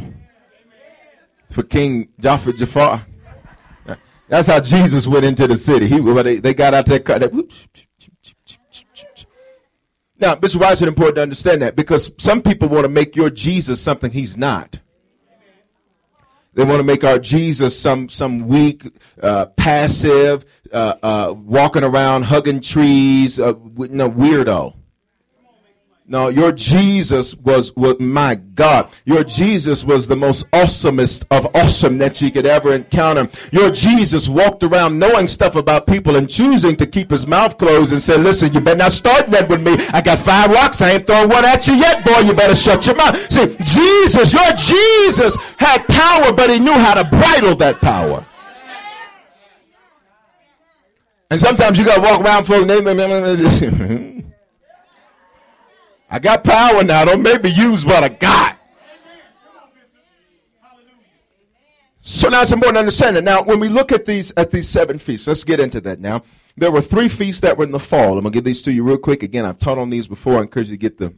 for 1.50 1.62
King 1.62 2.08
Jaffe 2.18 2.52
Joffer. 2.52 3.04
That's 4.28 4.48
how 4.48 4.60
Jesus 4.60 5.06
went 5.06 5.24
into 5.24 5.46
the 5.46 5.58
city. 5.58 5.86
He 5.86 6.00
they, 6.00 6.36
they 6.36 6.54
got 6.54 6.72
out 6.72 6.86
there. 6.86 7.00
They, 7.00 7.28
now, 10.18 10.36
Mr. 10.36 10.56
Wise, 10.56 10.80
it's 10.80 10.82
important 10.82 11.16
to 11.16 11.22
understand 11.22 11.62
that 11.62 11.74
because 11.74 12.12
some 12.18 12.42
people 12.42 12.68
want 12.68 12.84
to 12.84 12.88
make 12.88 13.16
your 13.16 13.28
Jesus 13.28 13.80
something 13.80 14.10
he's 14.10 14.36
not. 14.36 14.78
They 16.54 16.64
want 16.64 16.80
to 16.80 16.84
make 16.84 17.02
our 17.02 17.18
Jesus 17.18 17.78
some 17.78 18.08
some 18.08 18.46
weak, 18.46 18.84
uh, 19.22 19.46
passive, 19.46 20.44
uh, 20.72 20.94
uh, 21.02 21.34
walking 21.36 21.82
around 21.82 22.24
hugging 22.24 22.60
trees, 22.60 23.40
uh, 23.40 23.54
no 23.76 24.10
weirdo. 24.10 24.74
No, 26.12 26.28
your 26.28 26.52
Jesus 26.52 27.34
was, 27.36 27.74
was, 27.74 27.98
my 27.98 28.34
God, 28.34 28.90
your 29.06 29.24
Jesus 29.24 29.82
was 29.82 30.06
the 30.06 30.14
most 30.14 30.44
awesomest 30.50 31.24
of 31.30 31.48
awesome 31.56 31.96
that 31.98 32.20
you 32.20 32.30
could 32.30 32.44
ever 32.44 32.74
encounter. 32.74 33.30
Your 33.50 33.70
Jesus 33.70 34.28
walked 34.28 34.62
around 34.62 34.98
knowing 34.98 35.26
stuff 35.26 35.56
about 35.56 35.86
people 35.86 36.16
and 36.16 36.28
choosing 36.28 36.76
to 36.76 36.86
keep 36.86 37.10
his 37.10 37.26
mouth 37.26 37.56
closed 37.56 37.94
and 37.94 38.02
said, 38.02 38.20
listen, 38.20 38.52
you 38.52 38.60
better 38.60 38.76
not 38.76 38.92
start 38.92 39.28
that 39.28 39.48
with 39.48 39.62
me. 39.62 39.72
I 39.94 40.02
got 40.02 40.18
five 40.18 40.50
rocks. 40.50 40.82
I 40.82 40.90
ain't 40.90 41.06
throwing 41.06 41.30
one 41.30 41.46
at 41.46 41.66
you 41.66 41.76
yet, 41.76 42.04
boy. 42.04 42.18
You 42.18 42.34
better 42.34 42.54
shut 42.54 42.84
your 42.84 42.96
mouth. 42.96 43.16
See, 43.32 43.56
Jesus, 43.64 44.34
your 44.34 44.52
Jesus 44.52 45.34
had 45.58 45.78
power, 45.88 46.30
but 46.30 46.50
he 46.50 46.58
knew 46.58 46.74
how 46.74 46.92
to 46.92 47.08
bridle 47.08 47.56
that 47.56 47.80
power. 47.80 48.26
And 51.30 51.40
sometimes 51.40 51.78
you 51.78 51.86
got 51.86 51.94
to 51.94 52.02
walk 52.02 52.20
around 52.20 52.44
for 52.44 52.56
I 56.12 56.18
got 56.18 56.44
power 56.44 56.84
now. 56.84 57.06
Don't 57.06 57.22
make 57.22 57.42
me 57.42 57.48
use 57.48 57.86
what 57.86 58.04
I 58.04 58.10
got. 58.10 58.58
So 62.00 62.28
now 62.28 62.42
it's 62.42 62.52
important 62.52 62.74
to 62.74 62.80
understand 62.80 63.16
that. 63.16 63.24
Now, 63.24 63.42
when 63.42 63.58
we 63.58 63.70
look 63.70 63.92
at 63.92 64.04
these 64.04 64.30
at 64.36 64.50
these 64.50 64.68
seven 64.68 64.98
feasts, 64.98 65.26
let's 65.26 65.42
get 65.42 65.58
into 65.58 65.80
that 65.80 66.00
now. 66.00 66.22
There 66.54 66.70
were 66.70 66.82
three 66.82 67.08
feasts 67.08 67.40
that 67.40 67.56
were 67.56 67.64
in 67.64 67.72
the 67.72 67.80
fall. 67.80 68.18
I'm 68.18 68.24
gonna 68.24 68.30
give 68.30 68.44
these 68.44 68.60
to 68.62 68.72
you 68.72 68.84
real 68.84 68.98
quick. 68.98 69.22
Again, 69.22 69.46
I've 69.46 69.58
taught 69.58 69.78
on 69.78 69.88
these 69.88 70.06
before. 70.06 70.38
I 70.38 70.42
encourage 70.42 70.68
you 70.68 70.76
to 70.76 70.78
get 70.78 70.98
the 70.98 71.14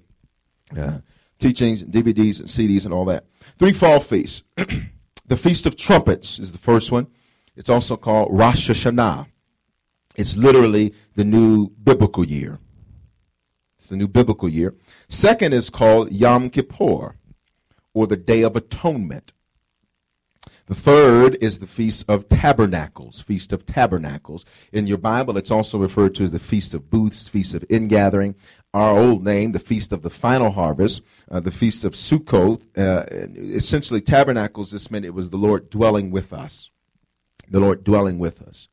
uh, 0.79 0.99
teachings, 1.41 1.83
DVDs, 1.83 2.39
and 2.39 2.49
CDs, 2.49 2.85
and 2.85 2.95
all 2.95 3.05
that. 3.07 3.27
Three 3.59 3.73
fall 3.73 3.99
feasts. 3.99 4.45
the 5.27 5.37
Feast 5.37 5.67
of 5.67 5.75
Trumpets 5.75 6.39
is 6.39 6.53
the 6.53 6.59
first 6.59 6.93
one. 6.93 7.09
It's 7.57 7.69
also 7.69 7.97
called 7.97 8.29
Rosh 8.31 8.71
Hashanah. 8.71 9.27
It's 10.15 10.37
literally 10.37 10.95
the 11.15 11.25
new 11.25 11.71
biblical 11.83 12.25
year. 12.25 12.61
It's 13.85 13.91
the 13.91 13.97
new 13.99 14.09
biblical 14.09 14.49
year. 14.49 14.75
Second 15.15 15.55
is 15.55 15.71
called 15.71 16.11
Yom 16.11 16.51
Kippur, 16.51 17.15
or 17.95 18.07
the 18.09 18.17
Day 18.17 18.43
of 18.43 18.57
Atonement. 18.57 19.33
The 20.67 20.75
third 20.75 21.39
is 21.41 21.61
the 21.61 21.69
Feast 21.69 22.05
of 22.09 22.29
Tabernacles, 22.29 23.21
Feast 23.21 23.53
of 23.53 23.65
Tabernacles. 23.65 24.45
In 24.73 24.89
your 24.89 24.99
Bible, 24.99 25.39
it's 25.39 25.53
also 25.53 25.79
referred 25.79 26.17
to 26.17 26.25
as 26.25 26.33
the 26.33 26.41
Feast 26.41 26.75
of 26.75 26.91
Booths, 26.91 27.29
Feast 27.29 27.55
of 27.55 27.65
Ingathering. 27.71 28.35
our 28.75 28.99
old 28.99 29.23
name, 29.23 29.53
the 29.53 29.61
Feast 29.61 29.93
of 29.93 30.03
the 30.03 30.11
Final 30.11 30.51
Harvest, 30.51 31.01
uh, 31.31 31.39
the 31.39 31.53
Feast 31.53 31.85
of 31.85 31.93
Sukkot. 31.93 32.61
Uh, 32.77 33.05
essentially, 33.55 34.01
tabernacles, 34.01 34.73
this 34.73 34.91
meant 34.91 35.05
it 35.05 35.15
was 35.15 35.31
the 35.31 35.37
Lord 35.37 35.71
dwelling 35.71 36.11
with 36.11 36.33
us. 36.33 36.71
The 37.49 37.61
Lord 37.61 37.85
dwelling 37.85 38.19
with 38.19 38.43
us. 38.43 38.67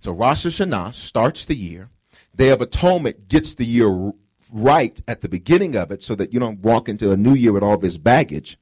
So 0.00 0.12
Rosh 0.12 0.44
Hashanah 0.44 0.92
starts 0.92 1.46
the 1.46 1.56
year. 1.56 1.88
Day 2.36 2.50
of 2.50 2.60
Atonement 2.60 3.28
gets 3.28 3.54
the 3.54 3.64
year 3.64 4.12
right 4.52 5.00
at 5.06 5.20
the 5.20 5.28
beginning 5.28 5.76
of 5.76 5.90
it 5.90 6.02
so 6.02 6.14
that 6.14 6.32
you 6.32 6.40
don't 6.40 6.60
walk 6.60 6.88
into 6.88 7.12
a 7.12 7.16
new 7.16 7.34
year 7.34 7.52
with 7.52 7.62
all 7.62 7.78
this 7.78 7.96
baggage. 7.96 8.58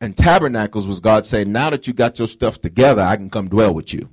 And 0.00 0.16
Tabernacles 0.16 0.86
was 0.86 1.00
God 1.00 1.26
saying, 1.26 1.50
now 1.50 1.70
that 1.70 1.86
you 1.86 1.92
got 1.92 2.18
your 2.18 2.28
stuff 2.28 2.60
together, 2.60 3.02
I 3.02 3.16
can 3.16 3.30
come 3.30 3.48
dwell 3.48 3.74
with 3.74 3.92
you. 3.92 4.08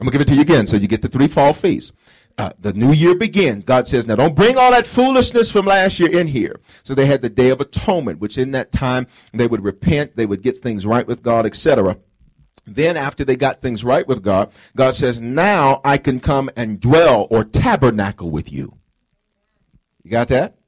I'm 0.00 0.06
going 0.06 0.12
to 0.12 0.18
give 0.18 0.20
it 0.22 0.28
to 0.28 0.34
you 0.34 0.42
again. 0.42 0.66
So 0.66 0.76
you 0.76 0.88
get 0.88 1.02
the 1.02 1.08
three 1.08 1.28
fall 1.28 1.52
feasts. 1.52 1.92
Uh, 2.38 2.50
the 2.58 2.72
new 2.72 2.92
year 2.92 3.14
begins. 3.14 3.64
God 3.64 3.86
says, 3.86 4.06
now 4.06 4.16
don't 4.16 4.34
bring 4.34 4.56
all 4.56 4.70
that 4.70 4.86
foolishness 4.86 5.50
from 5.50 5.66
last 5.66 6.00
year 6.00 6.18
in 6.18 6.26
here. 6.26 6.60
So 6.82 6.94
they 6.94 7.06
had 7.06 7.20
the 7.20 7.28
Day 7.28 7.50
of 7.50 7.60
Atonement, 7.60 8.20
which 8.20 8.38
in 8.38 8.52
that 8.52 8.72
time 8.72 9.06
they 9.34 9.46
would 9.46 9.62
repent, 9.62 10.16
they 10.16 10.24
would 10.24 10.42
get 10.42 10.58
things 10.58 10.86
right 10.86 11.06
with 11.06 11.22
God, 11.22 11.44
etc. 11.44 11.98
Then, 12.64 12.96
after 12.96 13.24
they 13.24 13.36
got 13.36 13.60
things 13.60 13.82
right 13.82 14.06
with 14.06 14.22
God, 14.22 14.52
God 14.76 14.94
says, 14.94 15.20
Now 15.20 15.80
I 15.84 15.98
can 15.98 16.20
come 16.20 16.48
and 16.56 16.80
dwell 16.80 17.26
or 17.28 17.44
tabernacle 17.44 18.30
with 18.30 18.52
you. 18.52 18.78
Got 20.12 20.28
that? 20.28 20.58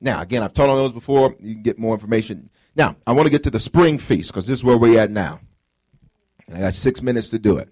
Now, 0.00 0.22
again, 0.22 0.42
I've 0.42 0.54
taught 0.54 0.70
on 0.70 0.76
those 0.76 0.94
before. 0.94 1.36
You 1.38 1.52
can 1.52 1.62
get 1.62 1.78
more 1.78 1.92
information. 1.92 2.48
Now, 2.74 2.96
I 3.06 3.12
want 3.12 3.26
to 3.26 3.30
get 3.30 3.42
to 3.42 3.50
the 3.50 3.60
spring 3.60 3.98
feast 3.98 4.30
because 4.32 4.46
this 4.46 4.58
is 4.58 4.64
where 4.64 4.78
we're 4.78 4.98
at 4.98 5.10
now. 5.10 5.40
And 6.48 6.56
I 6.56 6.60
got 6.60 6.74
six 6.74 7.02
minutes 7.02 7.28
to 7.30 7.38
do 7.38 7.58
it. 7.58 7.68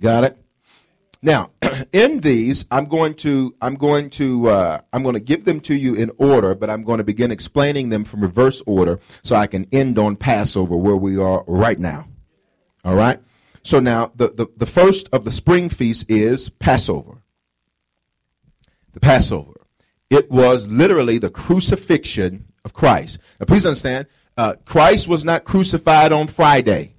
Got 0.00 0.24
it? 0.24 0.36
Now, 1.22 1.52
in 1.92 2.18
these, 2.22 2.64
I'm 2.72 2.86
going 2.86 3.14
to 3.14 3.54
I'm 3.60 3.76
going 3.76 4.10
to 4.10 4.48
uh, 4.48 4.80
I'm 4.92 5.04
going 5.04 5.14
to 5.14 5.20
give 5.20 5.44
them 5.44 5.60
to 5.60 5.76
you 5.76 5.94
in 5.94 6.10
order, 6.18 6.56
but 6.56 6.70
I'm 6.70 6.82
going 6.82 6.98
to 6.98 7.04
begin 7.04 7.30
explaining 7.30 7.90
them 7.90 8.02
from 8.02 8.20
reverse 8.20 8.60
order 8.66 8.98
so 9.22 9.36
I 9.36 9.46
can 9.46 9.68
end 9.70 9.96
on 9.96 10.16
Passover 10.16 10.76
where 10.76 10.96
we 10.96 11.18
are 11.18 11.44
right 11.46 11.78
now. 11.78 12.08
All 12.84 12.96
right? 12.96 13.20
So 13.62 13.78
now 13.78 14.10
the, 14.16 14.28
the, 14.28 14.48
the 14.56 14.66
first 14.66 15.08
of 15.12 15.24
the 15.24 15.30
spring 15.30 15.68
feast 15.68 16.10
is 16.10 16.48
Passover. 16.48 17.22
The 18.92 18.98
Passover. 18.98 19.59
It 20.10 20.30
was 20.30 20.66
literally 20.66 21.18
the 21.18 21.30
crucifixion 21.30 22.46
of 22.64 22.74
Christ. 22.74 23.18
Now 23.38 23.46
please 23.46 23.64
understand, 23.64 24.08
uh, 24.36 24.56
Christ 24.64 25.08
was 25.08 25.24
not 25.24 25.44
crucified 25.44 26.12
on 26.12 26.26
Friday. 26.26 26.94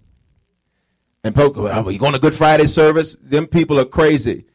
And 1.24 1.36
people, 1.36 1.68
oh, 1.68 1.90
you 1.90 2.00
going 2.00 2.14
to 2.14 2.20
Good 2.20 2.34
Friday 2.34 2.66
service? 2.66 3.16
Them 3.22 3.46
people 3.46 3.80
are 3.80 3.86
crazy. 3.86 4.46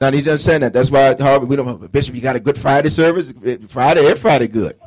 Now 0.00 0.10
he's 0.10 0.24
just 0.24 0.44
saying 0.44 0.60
that. 0.60 0.72
That's 0.72 0.90
why 0.90 1.16
Harvard, 1.18 1.48
we 1.48 1.56
don't 1.56 1.90
Bishop, 1.90 2.14
you 2.14 2.20
got 2.20 2.36
a 2.36 2.40
Good 2.40 2.58
Friday 2.58 2.90
service? 2.90 3.32
Friday, 3.68 4.06
every 4.06 4.16
Friday 4.16 4.46
good. 4.46 4.78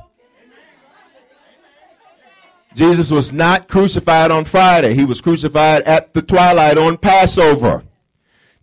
Jesus 2.75 3.11
was 3.11 3.31
not 3.31 3.67
crucified 3.67 4.31
on 4.31 4.45
Friday. 4.45 4.95
He 4.95 5.05
was 5.05 5.21
crucified 5.21 5.83
at 5.83 6.13
the 6.13 6.21
twilight 6.21 6.77
on 6.77 6.97
Passover. 6.97 7.83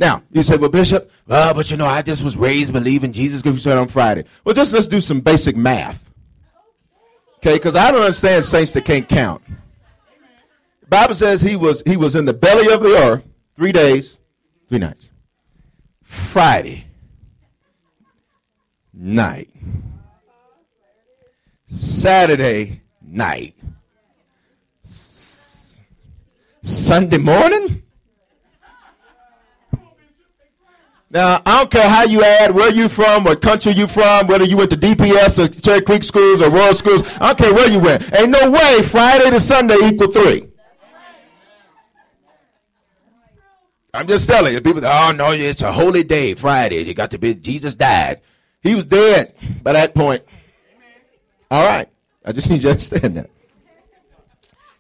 Now, 0.01 0.23
you 0.33 0.43
say, 0.43 0.57
well, 0.57 0.71
Bishop, 0.71 1.11
well, 1.27 1.53
but 1.53 1.71
you 1.71 1.77
know, 1.77 1.85
I 1.85 2.01
just 2.01 2.25
was 2.25 2.35
raised 2.35 2.73
believing 2.73 3.13
Jesus 3.13 3.43
crucified 3.43 3.77
on 3.77 3.87
Friday. 3.87 4.25
Well, 4.45 4.55
just 4.55 4.73
let's 4.73 4.89
do 4.89 4.99
some 4.99 5.21
basic 5.21 5.55
math. 5.55 6.11
Okay, 7.37 7.53
because 7.57 7.77
I 7.77 7.91
don't 7.91 8.01
understand 8.01 8.47
saints 8.47 8.73
that 8.73 8.87
can't 8.87 9.07
count. 9.07 9.43
The 10.81 10.87
Bible 10.89 11.15
says 11.15 11.43
he 11.43 11.55
was 11.55 11.83
he 11.87 11.99
was 11.99 12.15
in 12.15 12.25
the 12.25 12.33
belly 12.33 12.73
of 12.73 12.83
the 12.83 12.97
earth 12.97 13.27
three 13.57 13.73
days, 13.73 14.19
three 14.69 14.79
nights. 14.79 15.11
Friday 16.03 16.87
night. 18.95 19.51
Saturday 21.67 22.81
night. 23.03 23.55
Sunday 26.63 27.19
morning? 27.19 27.83
Now, 31.12 31.42
I 31.44 31.59
don't 31.59 31.70
care 31.73 31.88
how 31.88 32.05
you 32.05 32.23
add, 32.23 32.55
where 32.55 32.70
you 32.70 32.88
from, 32.88 33.25
what 33.25 33.42
country 33.42 33.73
you 33.73 33.88
from, 33.88 34.29
whether 34.29 34.44
you 34.44 34.57
went 34.57 34.70
to 34.70 34.77
DPS 34.77 35.40
or 35.40 35.49
Cherry 35.49 35.83
Creek 35.83 36.05
schools 36.05 36.40
or 36.40 36.51
Royal 36.51 36.73
schools. 36.73 37.03
I 37.20 37.33
don't 37.33 37.38
care 37.38 37.53
where 37.53 37.68
you 37.68 37.81
went. 37.81 38.14
Ain't 38.14 38.31
no 38.31 38.49
way 38.49 38.81
Friday 38.83 39.29
to 39.31 39.40
Sunday 39.40 39.75
equal 39.83 40.12
three. 40.12 40.46
I'm 43.92 44.07
just 44.07 44.29
telling 44.29 44.55
you. 44.55 44.61
People, 44.61 44.87
oh 44.87 45.12
no, 45.12 45.33
it's 45.33 45.62
a 45.62 45.73
holy 45.73 46.05
day, 46.05 46.35
Friday. 46.35 46.83
You 46.83 46.94
got 46.94 47.11
to 47.11 47.18
be. 47.18 47.35
Jesus 47.35 47.75
died. 47.75 48.20
He 48.62 48.77
was 48.77 48.85
dead 48.85 49.35
by 49.64 49.73
that 49.73 49.96
point. 49.96 50.23
All 51.51 51.64
right. 51.64 51.88
I 52.25 52.31
just 52.31 52.49
need 52.51 52.57
you 52.57 52.62
to 52.62 52.70
understand 52.70 53.16
that. 53.16 53.31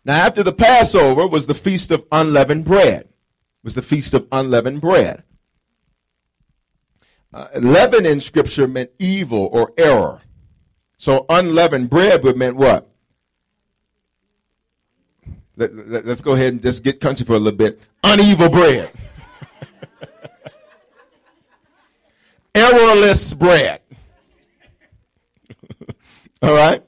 Now, 0.04 0.26
after 0.26 0.44
the 0.44 0.52
Passover 0.52 1.26
was 1.26 1.48
the 1.48 1.54
feast 1.54 1.90
of 1.90 2.06
unleavened 2.12 2.66
bread. 2.66 3.00
It 3.00 3.64
Was 3.64 3.74
the 3.74 3.82
feast 3.82 4.14
of 4.14 4.28
unleavened 4.30 4.80
bread. 4.80 5.24
Uh, 7.32 7.46
leaven 7.60 8.06
in 8.06 8.20
Scripture 8.20 8.66
meant 8.66 8.90
evil 8.98 9.48
or 9.52 9.72
error. 9.76 10.20
So 10.98 11.26
unleavened 11.28 11.88
bread 11.88 12.24
would 12.24 12.36
meant 12.36 12.56
what? 12.56 12.90
Let, 15.56 15.70
us 15.70 16.04
let, 16.04 16.22
go 16.22 16.32
ahead 16.32 16.54
and 16.54 16.62
just 16.62 16.82
get 16.82 17.00
country 17.00 17.24
for 17.24 17.34
a 17.34 17.38
little 17.38 17.56
bit. 17.56 17.80
Unevil 18.02 18.50
bread. 18.50 18.90
Errorless 22.54 23.38
bread. 23.38 23.80
All 26.42 26.54
right? 26.54 26.82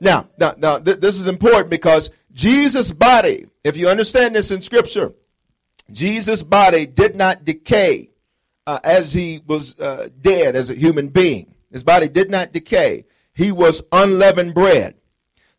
Now, 0.00 0.28
now, 0.38 0.54
now 0.58 0.78
th- 0.78 0.98
this 0.98 1.16
is 1.16 1.26
important 1.26 1.70
because 1.70 2.10
Jesus' 2.32 2.92
body, 2.92 3.46
if 3.64 3.76
you 3.76 3.88
understand 3.88 4.36
this 4.36 4.50
in 4.50 4.60
Scripture, 4.60 5.14
Jesus' 5.90 6.42
body 6.42 6.86
did 6.86 7.16
not 7.16 7.44
decay 7.44 8.10
uh, 8.66 8.80
as 8.84 9.12
he 9.12 9.42
was 9.46 9.78
uh, 9.78 10.08
dead 10.20 10.56
as 10.56 10.70
a 10.70 10.74
human 10.74 11.08
being. 11.08 11.54
His 11.70 11.84
body 11.84 12.08
did 12.08 12.30
not 12.30 12.52
decay. 12.52 13.04
He 13.34 13.52
was 13.52 13.82
unleavened 13.92 14.54
bread. 14.54 14.94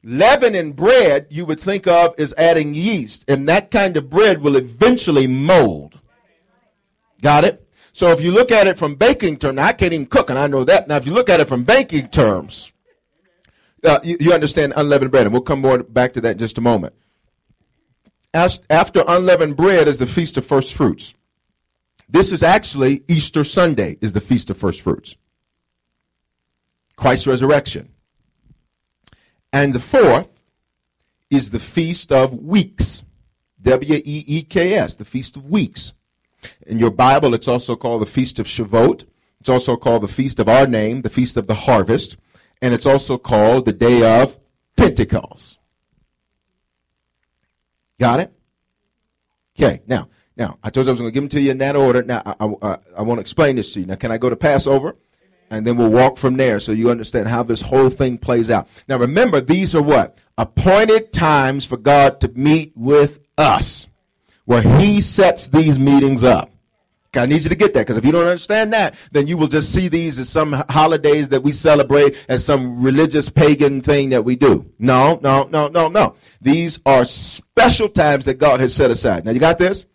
Leaven 0.03 0.55
in 0.55 0.71
bread, 0.71 1.27
you 1.29 1.45
would 1.45 1.59
think 1.59 1.87
of 1.87 2.15
as 2.17 2.33
adding 2.37 2.73
yeast, 2.73 3.25
and 3.27 3.47
that 3.49 3.71
kind 3.71 3.97
of 3.97 4.09
bread 4.09 4.41
will 4.41 4.55
eventually 4.55 5.27
mold. 5.27 5.99
Got 7.21 7.45
it? 7.45 7.67
So 7.93 8.11
if 8.11 8.21
you 8.21 8.31
look 8.31 8.51
at 8.51 8.67
it 8.67 8.77
from 8.77 8.95
baking 8.95 9.37
terms, 9.37 9.57
I 9.59 9.73
can't 9.73 9.91
even 9.91 10.05
cook, 10.05 10.29
and 10.29 10.37
I 10.37 10.47
know 10.47 10.63
that. 10.63 10.87
Now, 10.87 10.97
if 10.97 11.05
you 11.05 11.13
look 11.13 11.29
at 11.29 11.39
it 11.39 11.47
from 11.47 11.63
baking 11.63 12.09
terms, 12.09 12.71
uh, 13.83 13.99
you, 14.03 14.17
you, 14.19 14.33
understand 14.33 14.73
unleavened 14.75 15.11
bread, 15.11 15.25
and 15.25 15.33
we'll 15.33 15.41
come 15.41 15.61
more 15.61 15.79
back 15.81 16.13
to 16.13 16.21
that 16.21 16.33
in 16.33 16.37
just 16.37 16.57
a 16.57 16.61
moment. 16.61 16.93
As, 18.33 18.61
after 18.69 19.03
unleavened 19.07 19.57
bread 19.57 19.87
is 19.87 19.97
the 19.97 20.05
feast 20.05 20.37
of 20.37 20.45
first 20.45 20.75
fruits. 20.75 21.15
This 22.09 22.31
is 22.31 22.43
actually 22.43 23.03
Easter 23.07 23.43
Sunday 23.43 23.97
is 24.01 24.13
the 24.13 24.21
feast 24.21 24.49
of 24.49 24.57
first 24.57 24.81
fruits. 24.81 25.15
Christ's 26.95 27.27
resurrection. 27.27 27.89
And 29.53 29.73
the 29.73 29.79
fourth 29.79 30.29
is 31.29 31.51
the 31.51 31.59
feast 31.59 32.11
of 32.11 32.33
weeks. 32.33 33.03
W 33.61 33.95
E 33.95 34.23
E 34.27 34.41
K 34.43 34.75
S, 34.75 34.95
the 34.95 35.05
feast 35.05 35.35
of 35.35 35.49
weeks. 35.49 35.93
In 36.65 36.79
your 36.79 36.91
Bible, 36.91 37.33
it's 37.33 37.47
also 37.47 37.75
called 37.75 38.01
the 38.01 38.05
feast 38.05 38.39
of 38.39 38.45
Shavuot. 38.45 39.05
It's 39.39 39.49
also 39.49 39.75
called 39.75 40.03
the 40.03 40.07
feast 40.07 40.39
of 40.39 40.47
our 40.47 40.67
name, 40.67 41.01
the 41.01 41.09
feast 41.09 41.37
of 41.37 41.47
the 41.47 41.55
harvest 41.55 42.17
and 42.61 42.73
it's 42.73 42.85
also 42.85 43.17
called 43.17 43.65
the 43.65 43.73
day 43.73 44.21
of 44.21 44.37
Pentecost. 44.75 45.59
Got 47.99 48.19
it? 48.21 48.33
Okay, 49.57 49.81
now, 49.87 50.09
now 50.37 50.57
I 50.63 50.69
told 50.69 50.85
you 50.85 50.91
I 50.91 50.93
was 50.93 50.99
going 50.99 51.11
to 51.11 51.13
give 51.13 51.23
them 51.23 51.29
to 51.29 51.41
you 51.41 51.51
in 51.51 51.57
that 51.59 51.75
order. 51.75 52.03
Now 52.03 52.21
I, 52.25 52.45
I, 52.61 52.77
I 52.97 53.01
want 53.01 53.17
to 53.17 53.21
explain 53.21 53.55
this 53.55 53.73
to 53.73 53.81
you. 53.81 53.85
Now, 53.85 53.95
can 53.95 54.11
I 54.11 54.17
go 54.17 54.29
to 54.29 54.35
Passover? 54.35 54.95
And 55.49 55.65
then 55.65 55.77
we'll 55.77 55.89
walk 55.89 56.17
from 56.17 56.35
there 56.35 56.59
so 56.59 56.73
you 56.73 56.91
understand 56.91 57.29
how 57.29 57.41
this 57.41 57.61
whole 57.61 57.89
thing 57.89 58.17
plays 58.17 58.51
out. 58.51 58.67
Now 58.87 58.97
remember, 58.97 59.39
these 59.39 59.73
are 59.75 59.81
what? 59.81 60.17
Appointed 60.37 61.13
times 61.13 61.65
for 61.65 61.77
God 61.77 62.19
to 62.21 62.27
meet 62.29 62.73
with 62.75 63.19
us, 63.37 63.87
where 64.45 64.61
He 64.61 64.99
sets 64.99 65.47
these 65.47 65.79
meetings 65.79 66.23
up. 66.23 66.51
I 67.15 67.25
need 67.25 67.43
you 67.43 67.49
to 67.49 67.55
get 67.55 67.73
that 67.73 67.81
because 67.81 67.97
if 67.97 68.05
you 68.05 68.11
don't 68.11 68.27
understand 68.27 68.73
that, 68.73 68.95
then 69.11 69.27
you 69.27 69.37
will 69.37 69.47
just 69.47 69.73
see 69.73 69.87
these 69.87 70.19
as 70.19 70.29
some 70.29 70.53
holidays 70.69 71.29
that 71.29 71.41
we 71.41 71.51
celebrate 71.51 72.15
as 72.29 72.45
some 72.45 72.83
religious 72.83 73.29
pagan 73.29 73.81
thing 73.81 74.09
that 74.09 74.23
we 74.23 74.35
do. 74.35 74.69
No, 74.77 75.19
no, 75.23 75.47
no, 75.49 75.67
no, 75.67 75.87
no. 75.87 76.15
These 76.41 76.79
are 76.85 77.05
special 77.05 77.89
times 77.89 78.25
that 78.25 78.35
God 78.35 78.59
has 78.59 78.73
set 78.73 78.91
aside. 78.91 79.25
Now 79.25 79.31
you 79.31 79.39
got 79.39 79.57
this? 79.57 79.85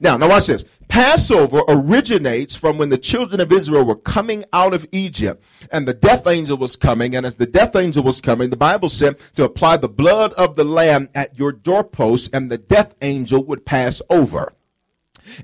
Now, 0.00 0.16
now 0.16 0.28
watch 0.28 0.46
this. 0.46 0.64
Passover 0.88 1.62
originates 1.68 2.56
from 2.56 2.78
when 2.78 2.88
the 2.88 2.98
children 2.98 3.40
of 3.40 3.52
Israel 3.52 3.84
were 3.84 3.96
coming 3.96 4.44
out 4.52 4.72
of 4.72 4.86
Egypt 4.92 5.44
and 5.70 5.86
the 5.86 5.94
death 5.94 6.26
angel 6.26 6.56
was 6.56 6.76
coming. 6.76 7.14
And 7.14 7.26
as 7.26 7.36
the 7.36 7.46
death 7.46 7.76
angel 7.76 8.02
was 8.02 8.20
coming, 8.20 8.50
the 8.50 8.56
Bible 8.56 8.88
said 8.88 9.18
to 9.34 9.44
apply 9.44 9.76
the 9.76 9.88
blood 9.88 10.32
of 10.34 10.56
the 10.56 10.64
lamb 10.64 11.08
at 11.14 11.38
your 11.38 11.52
doorpost 11.52 12.30
and 12.32 12.50
the 12.50 12.58
death 12.58 12.94
angel 13.02 13.44
would 13.44 13.66
pass 13.66 14.00
over. 14.08 14.54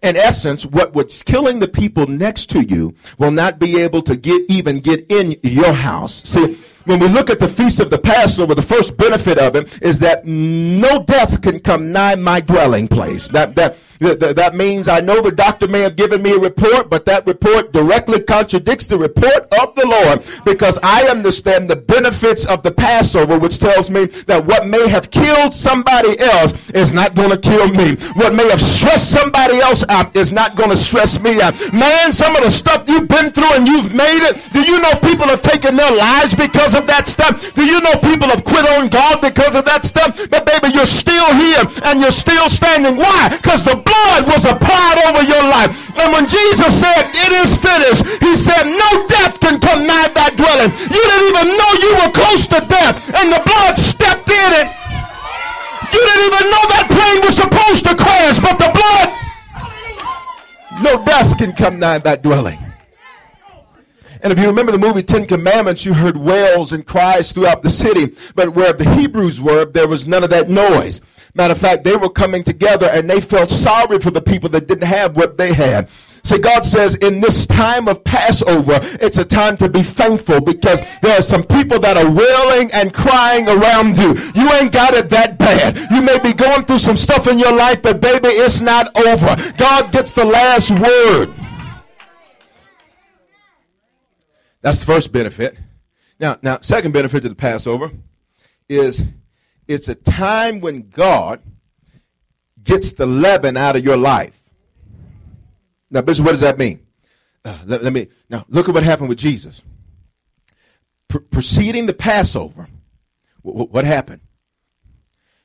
In 0.02 0.16
essence, 0.16 0.64
what 0.64 0.94
was 0.94 1.22
killing 1.22 1.58
the 1.58 1.68
people 1.68 2.06
next 2.06 2.46
to 2.50 2.62
you 2.62 2.94
will 3.18 3.30
not 3.30 3.58
be 3.58 3.80
able 3.80 4.02
to 4.02 4.16
get 4.16 4.42
even 4.48 4.80
get 4.80 5.04
in 5.10 5.36
your 5.42 5.72
house. 5.72 6.22
See, 6.24 6.58
when 6.84 7.00
we 7.00 7.08
look 7.08 7.30
at 7.30 7.38
the 7.38 7.48
feast 7.48 7.80
of 7.80 7.90
the 7.90 7.98
Passover, 7.98 8.54
the 8.54 8.62
first 8.62 8.96
benefit 8.96 9.38
of 9.38 9.56
it 9.56 9.82
is 9.82 9.98
that 10.00 10.26
no 10.26 11.02
death 11.02 11.40
can 11.40 11.60
come 11.60 11.92
nigh 11.92 12.14
my 12.14 12.40
dwelling 12.40 12.88
place. 12.88 13.28
That 13.28 13.56
that 13.56 13.76
that, 14.04 14.36
that 14.36 14.54
means 14.54 14.88
I 14.88 15.00
know 15.00 15.20
the 15.20 15.32
doctor 15.32 15.66
may 15.66 15.80
have 15.80 15.96
given 15.96 16.22
me 16.22 16.32
a 16.32 16.38
report, 16.38 16.90
but 16.90 17.06
that 17.06 17.26
report 17.26 17.72
directly 17.72 18.20
contradicts 18.20 18.86
the 18.86 18.98
report 18.98 19.48
of 19.60 19.74
the 19.74 19.86
Lord 19.86 20.22
because 20.44 20.78
I 20.82 21.08
understand 21.08 21.68
the 21.70 21.76
benefits 21.76 22.44
of 22.44 22.62
the 22.62 22.70
Passover, 22.70 23.38
which 23.38 23.58
tells 23.58 23.90
me 23.90 24.06
that 24.28 24.44
what 24.44 24.66
may 24.66 24.88
have 24.88 25.10
killed 25.10 25.54
somebody 25.54 26.18
else 26.20 26.52
is 26.70 26.92
not 26.92 27.14
going 27.14 27.30
to 27.30 27.38
kill 27.38 27.68
me. 27.68 27.96
What 28.14 28.34
may 28.34 28.48
have 28.50 28.60
stressed 28.60 29.10
somebody 29.10 29.58
else 29.58 29.84
out 29.88 30.14
is 30.14 30.30
not 30.30 30.56
going 30.56 30.70
to 30.70 30.76
stress 30.76 31.18
me 31.20 31.40
out. 31.40 31.54
Man, 31.72 32.12
some 32.12 32.36
of 32.36 32.44
the 32.44 32.50
stuff 32.50 32.84
you've 32.88 33.08
been 33.08 33.32
through 33.32 33.52
and 33.54 33.66
you've 33.66 33.94
made 33.94 34.20
it, 34.22 34.36
do 34.52 34.60
you 34.60 34.80
know 34.80 34.92
people 35.00 35.26
have 35.26 35.42
taken 35.42 35.76
their 35.76 35.94
lives 35.94 36.34
because 36.34 36.74
of 36.74 36.86
that 36.86 37.08
stuff? 37.08 37.54
Do 37.54 37.64
you 37.64 37.80
know 37.80 37.94
people 38.04 38.28
have 38.28 38.44
quit 38.44 38.68
on 38.76 38.88
God 38.88 39.20
because 39.20 39.56
of 39.56 39.64
that 39.64 39.84
stuff? 39.84 40.28
But 40.28 40.44
baby, 40.44 40.74
you're 40.74 40.86
still 40.86 41.32
here 41.34 41.64
and 41.84 42.00
you're 42.00 42.14
still 42.14 42.50
standing. 42.50 42.96
Why? 42.96 43.28
Because 43.30 43.64
the 43.64 43.76
blood 43.76 43.93
was 44.26 44.44
applied 44.44 44.98
over 45.08 45.22
your 45.22 45.44
life. 45.44 45.70
And 45.98 46.12
when 46.12 46.26
Jesus 46.26 46.72
said, 46.74 47.10
It 47.14 47.32
is 47.44 47.56
finished, 47.58 48.02
he 48.22 48.36
said, 48.36 48.64
No 48.64 49.06
death 49.06 49.38
can 49.40 49.60
come 49.60 49.86
nigh 49.86 50.10
thy 50.14 50.30
dwelling. 50.34 50.70
You 50.90 51.02
didn't 51.02 51.28
even 51.30 51.48
know 51.56 51.70
you 51.80 51.92
were 52.02 52.12
close 52.12 52.46
to 52.54 52.60
death, 52.64 52.96
and 53.14 53.30
the 53.30 53.42
blood 53.44 53.78
stepped 53.78 54.28
in 54.28 54.50
it. 54.62 54.68
You 55.92 56.00
didn't 56.02 56.26
even 56.26 56.44
know 56.50 56.64
that 56.74 56.86
plane 56.90 57.20
was 57.22 57.36
supposed 57.36 57.84
to 57.86 57.94
crash, 57.94 58.38
but 58.42 58.58
the 58.58 58.70
blood. 58.74 59.08
No 60.82 61.04
death 61.04 61.38
can 61.38 61.52
come 61.52 61.78
nigh 61.78 61.98
thy 61.98 62.16
dwelling. 62.16 62.63
And 64.24 64.32
if 64.32 64.38
you 64.38 64.46
remember 64.46 64.72
the 64.72 64.78
movie 64.78 65.02
Ten 65.02 65.26
Commandments, 65.26 65.84
you 65.84 65.92
heard 65.92 66.16
wails 66.16 66.72
and 66.72 66.86
cries 66.86 67.30
throughout 67.30 67.62
the 67.62 67.68
city. 67.68 68.16
But 68.34 68.54
where 68.54 68.72
the 68.72 68.88
Hebrews 68.94 69.38
were, 69.38 69.66
there 69.66 69.86
was 69.86 70.06
none 70.06 70.24
of 70.24 70.30
that 70.30 70.48
noise. 70.48 71.02
Matter 71.34 71.52
of 71.52 71.58
fact, 71.58 71.84
they 71.84 71.94
were 71.94 72.08
coming 72.08 72.42
together 72.42 72.88
and 72.90 73.08
they 73.08 73.20
felt 73.20 73.50
sorry 73.50 73.98
for 73.98 74.10
the 74.10 74.22
people 74.22 74.48
that 74.50 74.66
didn't 74.66 74.88
have 74.88 75.14
what 75.14 75.36
they 75.36 75.52
had. 75.52 75.90
See, 76.22 76.38
God 76.38 76.64
says 76.64 76.94
in 76.94 77.20
this 77.20 77.44
time 77.44 77.86
of 77.86 78.02
Passover, 78.02 78.78
it's 78.98 79.18
a 79.18 79.26
time 79.26 79.58
to 79.58 79.68
be 79.68 79.82
thankful 79.82 80.40
because 80.40 80.80
there 81.02 81.18
are 81.18 81.22
some 81.22 81.44
people 81.44 81.78
that 81.80 81.98
are 81.98 82.10
wailing 82.10 82.72
and 82.72 82.94
crying 82.94 83.46
around 83.46 83.98
you. 83.98 84.14
You 84.34 84.50
ain't 84.54 84.72
got 84.72 84.94
it 84.94 85.10
that 85.10 85.38
bad. 85.38 85.76
You 85.90 86.00
may 86.00 86.18
be 86.20 86.32
going 86.32 86.64
through 86.64 86.78
some 86.78 86.96
stuff 86.96 87.26
in 87.26 87.38
your 87.38 87.54
life, 87.54 87.82
but 87.82 88.00
baby, 88.00 88.28
it's 88.28 88.62
not 88.62 88.88
over. 88.96 89.36
God 89.58 89.92
gets 89.92 90.12
the 90.12 90.24
last 90.24 90.70
word. 90.70 91.43
That's 94.64 94.80
the 94.80 94.86
first 94.86 95.12
benefit. 95.12 95.58
Now, 96.18 96.38
now, 96.40 96.58
second 96.62 96.92
benefit 96.92 97.20
to 97.20 97.28
the 97.28 97.34
Passover 97.34 97.92
is 98.66 99.04
it's 99.68 99.88
a 99.88 99.94
time 99.94 100.60
when 100.60 100.88
God 100.88 101.42
gets 102.62 102.92
the 102.92 103.04
leaven 103.04 103.58
out 103.58 103.76
of 103.76 103.84
your 103.84 103.98
life. 103.98 104.40
Now, 105.90 106.00
Bishop, 106.00 106.24
what 106.24 106.32
does 106.32 106.40
that 106.40 106.58
mean? 106.58 106.80
Uh, 107.44 107.58
let, 107.66 107.84
let, 107.84 107.92
me 107.92 108.08
now 108.30 108.46
look 108.48 108.66
at 108.66 108.74
what 108.74 108.84
happened 108.84 109.10
with 109.10 109.18
Jesus. 109.18 109.62
Pre- 111.08 111.20
preceding 111.20 111.84
the 111.84 111.92
Passover, 111.92 112.66
w- 113.44 113.58
w- 113.58 113.68
what 113.70 113.84
happened? 113.84 114.22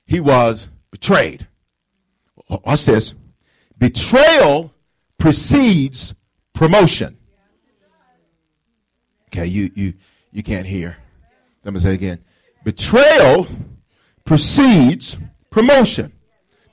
He 0.05 0.22
was 0.22 0.70
betrayed. 0.91 1.45
Watch 2.47 2.86
this. 2.86 3.13
Betrayal 3.78 4.74
precedes 5.17 6.15
promotion. 6.53 7.18
Okay, 9.30 9.46
you 9.46 9.72
you 9.76 9.94
you 10.32 10.44
can't 10.44 10.66
hear. 10.66 10.98
Let 11.64 11.74
me 11.74 11.80
say 11.80 11.94
again. 11.94 12.20
Betrayal 12.64 13.48
precedes 14.26 15.18
promotion. 15.50 16.12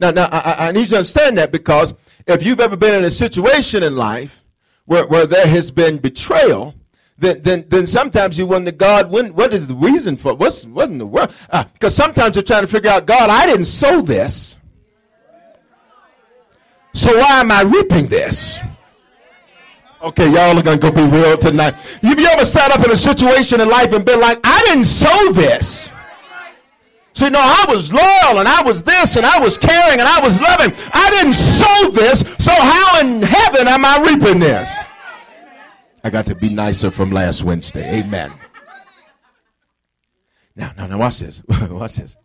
Now, 0.01 0.11
now 0.11 0.29
I, 0.31 0.69
I 0.69 0.73
need 0.73 0.83
you 0.83 0.87
to 0.89 0.97
understand 0.97 1.39
that 1.39 1.53
because 1.53 1.95
if 2.27 2.45
you've 2.45 2.61
ever 2.61 2.77
been 2.77 2.95
in 2.95 3.05
a 3.05 3.11
situation 3.11 3.83
in 3.83 3.97
life 3.97 4.43
where, 4.85 5.07
where 5.07 5.27
there 5.27 5.47
has 5.47 5.71
been 5.71 5.99
betrayal, 5.99 6.75
then, 7.19 7.43
then, 7.43 7.65
then 7.69 7.87
sometimes 7.87 8.37
you 8.37 8.47
wonder, 8.47 8.73
God, 8.73 9.11
when, 9.11 9.35
what 9.35 9.55
is 9.55 9.67
the 9.67 9.75
reason 9.75 10.17
for 10.17 10.35
what's 10.35 10.67
what 10.67 10.91
in 10.91 10.99
the 10.99 11.07
world? 11.07 11.33
Because 11.73 11.99
uh, 11.99 12.05
sometimes 12.05 12.37
you're 12.37 12.43
trying 12.43 12.63
to 12.63 12.69
figure 12.69 12.91
out, 12.91 13.07
God, 13.07 13.31
I 13.31 13.47
didn't 13.47 13.65
sow 13.67 14.03
this, 14.03 14.57
so 16.95 17.17
why 17.19 17.41
am 17.41 17.51
I 17.51 17.63
reaping 17.63 18.07
this? 18.07 18.61
Okay, 20.03 20.27
y'all 20.27 20.59
are 20.59 20.63
gonna 20.63 20.79
go 20.79 20.91
be 20.91 21.03
real 21.03 21.39
tonight. 21.39 21.75
Have 21.75 22.21
you 22.21 22.27
ever 22.27 22.45
sat 22.45 22.71
up 22.71 22.85
in 22.85 22.91
a 22.91 22.97
situation 22.97 23.61
in 23.61 23.69
life 23.69 23.93
and 23.93 24.05
been 24.05 24.21
like, 24.21 24.39
I 24.45 24.61
didn't 24.67 24.85
sow 24.85 25.33
this? 25.33 25.91
See, 27.15 27.31
no, 27.31 27.39
I 27.41 27.65
was 27.67 27.95
loyal 27.95 28.41
and 28.41 28.47
I 28.47 28.63
was 28.63 28.83
this 28.83 29.17
and 29.17 29.25
I 29.25 29.41
was 29.41 29.57
caring 29.57 30.01
and 30.01 30.07
I 30.07 30.21
was 30.21 30.39
loving. 30.39 30.71
I 30.93 31.11
didn't 31.11 31.33
sow 31.33 31.91
this, 31.91 32.21
so 32.39 32.53
how 32.53 33.01
in 33.01 33.23
heaven 33.23 33.67
am 33.67 33.87
I 33.87 33.99
reaping 34.01 34.39
this? 34.39 34.85
I 36.05 36.11
got 36.11 36.27
to 36.27 36.35
be 36.35 36.51
nicer 36.51 36.91
from 36.91 37.11
last 37.11 37.43
Wednesday. 37.43 38.01
Amen. 38.01 38.33
Now, 40.55 40.75
now, 40.77 40.87
now, 40.89 40.99
watch 40.99 41.21
this. 41.21 41.43
watch 41.71 41.97
this. 41.97 42.17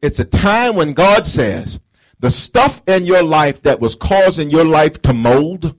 It's 0.00 0.20
a 0.20 0.24
time 0.24 0.76
when 0.76 0.92
God 0.92 1.26
says, 1.26 1.80
the 2.20 2.30
stuff 2.30 2.82
in 2.86 3.04
your 3.04 3.24
life 3.24 3.62
that 3.62 3.80
was 3.80 3.96
causing 3.96 4.48
your 4.48 4.64
life 4.64 5.02
to 5.02 5.12
mold, 5.12 5.74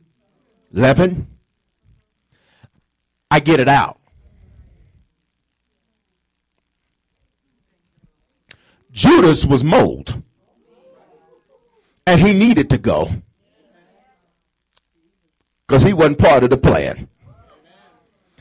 leaven, 0.71 1.27
I 3.29 3.39
get 3.39 3.59
it 3.59 3.67
out. 3.67 3.97
Judas 8.91 9.45
was 9.45 9.63
mold. 9.63 10.21
And 12.05 12.19
he 12.19 12.33
needed 12.33 12.69
to 12.71 12.77
go. 12.77 13.09
Because 15.65 15.83
he 15.83 15.93
wasn't 15.93 16.19
part 16.19 16.43
of 16.43 16.49
the 16.49 16.57
plan. 16.57 17.07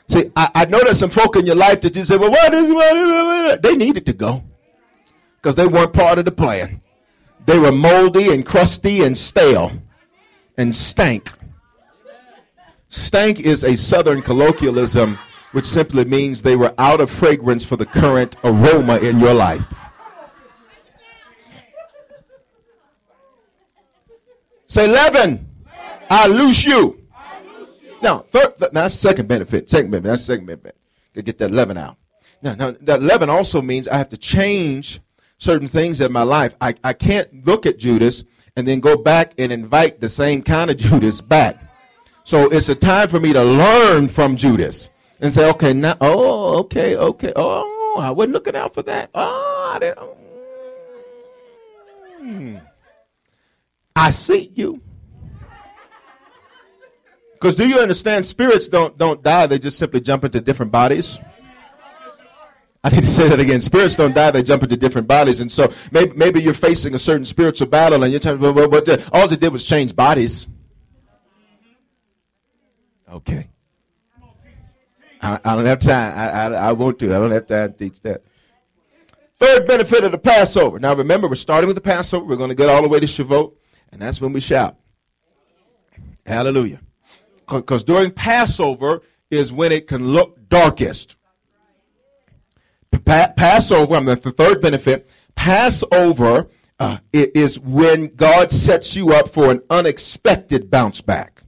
See, 0.09 0.31
I, 0.35 0.51
I, 0.57 0.65
know 0.65 0.81
there's 0.83 0.99
some 0.99 1.11
folk 1.11 1.37
in 1.37 1.47
your 1.47 1.55
life 1.55 1.81
that 1.83 1.95
you 1.95 2.03
say, 2.03 2.17
well, 2.17 2.31
what 2.31 2.53
is, 2.53 2.69
what 2.69 2.97
is, 2.97 3.09
what 3.09 3.47
is? 3.53 3.61
They 3.61 3.77
needed 3.77 4.07
to 4.07 4.13
go. 4.13 4.43
Because 5.37 5.55
they 5.55 5.69
weren't 5.69 5.93
part 5.93 6.19
of 6.19 6.25
the 6.25 6.33
plan. 6.33 6.83
They 7.47 7.59
were 7.61 7.71
moldy 7.71 8.35
and 8.35 8.45
crusty 8.45 9.05
and 9.05 9.17
stale 9.17 9.71
and 10.57 10.75
stank. 10.75 11.31
Stank 12.91 13.39
is 13.39 13.63
a 13.63 13.77
southern 13.77 14.21
colloquialism 14.21 15.17
which 15.53 15.65
simply 15.65 16.05
means 16.05 16.43
they 16.43 16.57
were 16.57 16.75
out 16.77 17.01
of 17.01 17.11
fragrance 17.11 17.65
for 17.65 17.77
the 17.77 17.87
current 17.87 18.37
aroma 18.45 18.99
in 18.99 19.19
your 19.19 19.33
life. 19.33 19.73
Say 24.67 24.87
leaven. 24.87 25.49
I 26.11 26.27
loose 26.27 26.65
you. 26.65 27.01
Now, 28.03 28.19
third, 28.19 28.55
that's 28.73 28.95
second 28.95 29.29
benefit. 29.29 29.71
Second 29.71 29.91
benefit. 29.93 30.09
That's 30.09 30.25
second 30.25 30.47
benefit. 30.47 30.77
To 31.15 31.23
get 31.23 31.39
that 31.39 31.51
leaven 31.51 31.77
out. 31.77 31.97
Now, 32.43 32.55
now, 32.55 32.73
that 32.83 33.03
leaven 33.03 33.31
also 33.31 33.63
means 33.63 33.87
I 33.87 33.99
have 33.99 34.09
to 34.11 34.17
change 34.17 35.01
certain 35.39 35.69
things 35.69 36.01
in 36.01 36.11
my 36.13 36.23
life. 36.23 36.57
I, 36.61 36.75
I 36.83 36.93
can't 36.93 37.47
look 37.47 37.67
at 37.67 37.79
Judas 37.79 38.25
and 38.57 38.67
then 38.67 38.81
go 38.81 38.97
back 38.97 39.35
and 39.39 39.53
invite 39.53 40.01
the 40.01 40.09
same 40.09 40.43
kind 40.43 40.71
of 40.71 40.77
Judas 40.77 41.21
back. 41.21 41.70
So 42.25 42.49
it's 42.49 42.69
a 42.69 42.75
time 42.75 43.09
for 43.09 43.19
me 43.19 43.33
to 43.33 43.43
learn 43.43 44.09
from 44.09 44.37
Judas 44.37 44.91
and 45.21 45.33
say, 45.33 45.49
okay, 45.51 45.73
now, 45.73 45.97
oh, 46.01 46.59
okay, 46.61 46.97
okay, 46.97 47.33
oh, 47.37 47.97
I 47.99 48.11
wasn't 48.11 48.35
looking 48.35 48.57
out 48.57 48.75
for 48.75 48.83
that. 48.83 49.11
Oh, 49.15 49.73
I 49.75 49.79
didn't. 49.79 50.11
Mm. 52.23 52.63
I 53.97 54.11
see 54.11 54.53
you. 54.55 54.81
Because 57.35 57.57
do 57.57 57.67
you 57.67 57.79
understand? 57.79 58.27
Spirits 58.27 58.69
don't 58.69 58.97
don't 58.99 59.23
die; 59.23 59.47
they 59.47 59.59
just 59.59 59.79
simply 59.79 60.01
jump 60.01 60.25
into 60.25 60.43
different 60.43 60.71
bodies. 60.71 61.19
I 62.85 62.91
need 62.91 63.01
to 63.01 63.07
say 63.07 63.29
that 63.29 63.41
again. 63.41 63.63
Spirits 63.63 63.97
don't 63.97 64.15
die; 64.15 64.31
they 64.31 64.43
jump 64.43 64.63
into 64.63 64.77
different 64.77 65.09
bodies. 65.09 65.41
And 65.41 65.51
so 65.51 65.73
maybe 65.91 66.15
maybe 66.17 66.43
you're 66.43 66.53
facing 66.53 66.95
a 66.95 66.99
certain 66.99 67.25
spiritual 67.25 67.69
battle, 67.69 68.03
and 68.03 68.13
you're 68.13 68.21
telling, 68.21 68.41
well, 68.41 68.53
well, 68.53 68.69
well, 68.69 68.83
all 69.13 69.27
they 69.27 69.37
did 69.37 69.53
was 69.55 69.65
change 69.65 69.97
bodies. 69.97 70.47
Okay. 73.13 73.49
I, 75.23 75.39
I 75.45 75.55
don't 75.55 75.67
have 75.67 75.81
time. 75.81 76.19
I, 76.19 76.29
I, 76.29 76.69
I 76.69 76.73
want 76.73 76.99
to. 77.01 77.15
I 77.15 77.19
don't 77.19 77.31
have 77.31 77.47
time 77.47 77.73
to 77.73 77.79
teach 77.79 78.01
that. 78.03 78.23
Third 79.39 79.67
benefit 79.67 80.05
of 80.05 80.13
the 80.13 80.19
Passover. 80.19 80.79
Now 80.79 80.95
remember, 80.95 81.29
we're 81.29 81.35
starting 81.35 81.67
with 81.67 81.77
the 81.77 81.81
Passover. 81.81 82.25
We're 82.25 82.37
going 82.37 82.51
to 82.51 82.55
get 82.55 82.69
all 82.69 82.83
the 82.83 82.89
way 82.89 83.01
to 83.01 83.07
Shavuot. 83.07 83.55
And 83.93 84.01
that's 84.01 84.21
when 84.21 84.33
we 84.33 84.41
shout. 84.41 84.77
Hallelujah. 86.25 86.81
Because 87.49 87.83
during 87.83 88.11
Passover 88.11 89.03
is 89.31 89.53
when 89.53 89.73
it 89.73 89.87
can 89.87 90.07
look 90.09 90.49
darkest. 90.49 91.17
Pa- 93.05 93.33
Passover, 93.37 93.95
I 93.95 94.01
mean, 94.01 94.21
the 94.21 94.33
third 94.33 94.61
benefit, 94.61 95.09
Passover 95.35 96.49
uh, 96.79 96.99
is 97.13 97.59
when 97.59 98.15
God 98.15 98.51
sets 98.53 98.95
you 98.95 99.13
up 99.13 99.29
for 99.29 99.51
an 99.51 99.63
unexpected 99.71 100.71
bounce 100.71 101.01
back. 101.01 101.40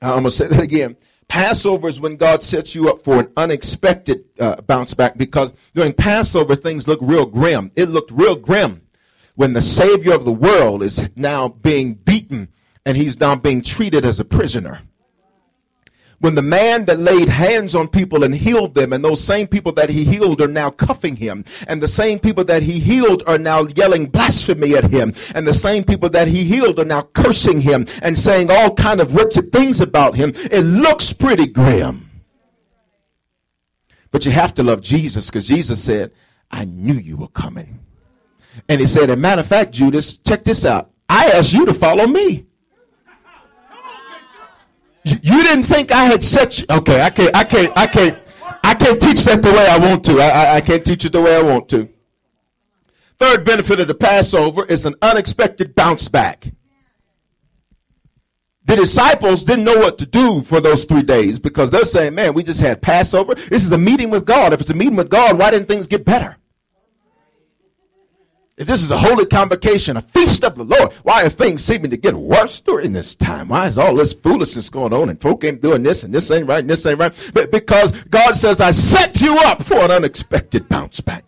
I'm 0.00 0.22
going 0.22 0.24
to 0.24 0.30
say 0.30 0.46
that 0.46 0.60
again. 0.60 0.96
Passover 1.28 1.88
is 1.88 2.00
when 2.00 2.16
God 2.16 2.42
sets 2.42 2.74
you 2.74 2.88
up 2.88 3.02
for 3.02 3.20
an 3.20 3.30
unexpected 3.36 4.24
uh, 4.40 4.60
bounce 4.62 4.94
back 4.94 5.18
because 5.18 5.52
during 5.74 5.92
Passover 5.92 6.56
things 6.56 6.88
look 6.88 7.00
real 7.02 7.26
grim. 7.26 7.70
It 7.76 7.90
looked 7.90 8.10
real 8.10 8.34
grim 8.34 8.82
when 9.34 9.52
the 9.52 9.62
Savior 9.62 10.14
of 10.14 10.24
the 10.24 10.32
world 10.32 10.82
is 10.82 11.10
now 11.16 11.48
being 11.48 11.94
beaten 11.94 12.48
and 12.86 12.96
he's 12.96 13.20
now 13.20 13.36
being 13.36 13.60
treated 13.60 14.04
as 14.06 14.18
a 14.18 14.24
prisoner 14.24 14.80
when 16.20 16.34
the 16.34 16.42
man 16.42 16.84
that 16.86 16.98
laid 16.98 17.28
hands 17.28 17.74
on 17.74 17.86
people 17.86 18.24
and 18.24 18.34
healed 18.34 18.74
them, 18.74 18.92
and 18.92 19.04
those 19.04 19.22
same 19.22 19.46
people 19.46 19.72
that 19.72 19.88
he 19.88 20.04
healed 20.04 20.40
are 20.40 20.48
now 20.48 20.70
cuffing 20.70 21.14
him, 21.14 21.44
and 21.68 21.80
the 21.80 21.88
same 21.88 22.18
people 22.18 22.44
that 22.44 22.62
he 22.62 22.80
healed 22.80 23.22
are 23.26 23.38
now 23.38 23.62
yelling 23.76 24.06
blasphemy 24.06 24.74
at 24.74 24.90
him, 24.90 25.14
and 25.34 25.46
the 25.46 25.54
same 25.54 25.84
people 25.84 26.08
that 26.10 26.26
he 26.26 26.44
healed 26.44 26.80
are 26.80 26.84
now 26.84 27.02
cursing 27.02 27.60
him 27.60 27.86
and 28.02 28.18
saying 28.18 28.50
all 28.50 28.74
kind 28.74 29.00
of 29.00 29.14
wretched 29.14 29.52
things 29.52 29.80
about 29.80 30.16
him. 30.16 30.32
It 30.50 30.62
looks 30.62 31.12
pretty 31.12 31.46
grim. 31.46 32.10
But 34.10 34.24
you 34.24 34.32
have 34.32 34.54
to 34.54 34.62
love 34.62 34.80
Jesus 34.80 35.26
because 35.26 35.46
Jesus 35.46 35.84
said, 35.84 36.10
I 36.50 36.64
knew 36.64 36.94
you 36.94 37.16
were 37.16 37.28
coming. 37.28 37.78
And 38.68 38.80
he 38.80 38.86
said, 38.86 39.10
a 39.10 39.16
matter 39.16 39.42
of 39.42 39.46
fact, 39.46 39.70
Judas, 39.70 40.16
check 40.16 40.42
this 40.42 40.64
out. 40.64 40.90
I 41.08 41.26
asked 41.26 41.52
you 41.52 41.64
to 41.66 41.74
follow 41.74 42.06
me. 42.06 42.47
You 45.08 45.42
didn't 45.42 45.64
think 45.64 45.92
I 45.92 46.04
had 46.04 46.22
set 46.22 46.60
you. 46.60 46.66
Okay, 46.70 47.00
I 47.00 47.10
can't, 47.10 47.34
I 47.36 47.44
can't, 47.44 47.72
I 47.76 47.86
can't, 47.86 48.18
I 48.62 48.74
can't 48.74 49.00
teach 49.00 49.24
that 49.24 49.42
the 49.42 49.52
way 49.52 49.66
I 49.66 49.78
want 49.78 50.04
to. 50.06 50.20
I, 50.20 50.28
I, 50.28 50.54
I 50.56 50.60
can't 50.60 50.84
teach 50.84 51.04
it 51.04 51.12
the 51.12 51.20
way 51.22 51.36
I 51.36 51.42
want 51.42 51.68
to. 51.70 51.88
Third 53.18 53.44
benefit 53.44 53.80
of 53.80 53.88
the 53.88 53.94
Passover 53.94 54.64
is 54.66 54.84
an 54.86 54.94
unexpected 55.02 55.74
bounce 55.74 56.08
back. 56.08 56.52
The 58.64 58.76
disciples 58.76 59.44
didn't 59.44 59.64
know 59.64 59.78
what 59.78 59.96
to 59.98 60.06
do 60.06 60.42
for 60.42 60.60
those 60.60 60.84
three 60.84 61.02
days 61.02 61.38
because 61.38 61.70
they're 61.70 61.86
saying, 61.86 62.14
man, 62.14 62.34
we 62.34 62.42
just 62.42 62.60
had 62.60 62.82
Passover. 62.82 63.34
This 63.34 63.64
is 63.64 63.72
a 63.72 63.78
meeting 63.78 64.10
with 64.10 64.26
God. 64.26 64.52
If 64.52 64.60
it's 64.60 64.70
a 64.70 64.74
meeting 64.74 64.96
with 64.96 65.08
God, 65.08 65.38
why 65.38 65.50
didn't 65.50 65.68
things 65.68 65.86
get 65.86 66.04
better? 66.04 66.36
If 68.58 68.66
this 68.66 68.82
is 68.82 68.90
a 68.90 68.98
holy 68.98 69.24
convocation, 69.24 69.96
a 69.96 70.02
feast 70.02 70.42
of 70.42 70.56
the 70.56 70.64
Lord, 70.64 70.92
why 71.04 71.22
are 71.22 71.28
things 71.28 71.62
seeming 71.62 71.92
to 71.92 71.96
get 71.96 72.14
worse 72.14 72.60
during 72.60 72.92
this 72.92 73.14
time? 73.14 73.46
Why 73.46 73.68
is 73.68 73.78
all 73.78 73.94
this 73.94 74.12
foolishness 74.12 74.68
going 74.68 74.92
on 74.92 75.10
and 75.10 75.20
folk 75.20 75.44
ain't 75.44 75.62
doing 75.62 75.84
this 75.84 76.02
and 76.02 76.12
this 76.12 76.28
ain't 76.32 76.48
right 76.48 76.58
and 76.58 76.68
this 76.68 76.84
ain't 76.84 76.98
right? 76.98 77.14
But 77.32 77.52
because 77.52 77.92
God 78.06 78.34
says, 78.34 78.60
I 78.60 78.72
set 78.72 79.20
you 79.20 79.36
up 79.42 79.62
for 79.62 79.76
an 79.76 79.92
unexpected 79.92 80.68
bounce 80.68 81.00
back. 81.00 81.24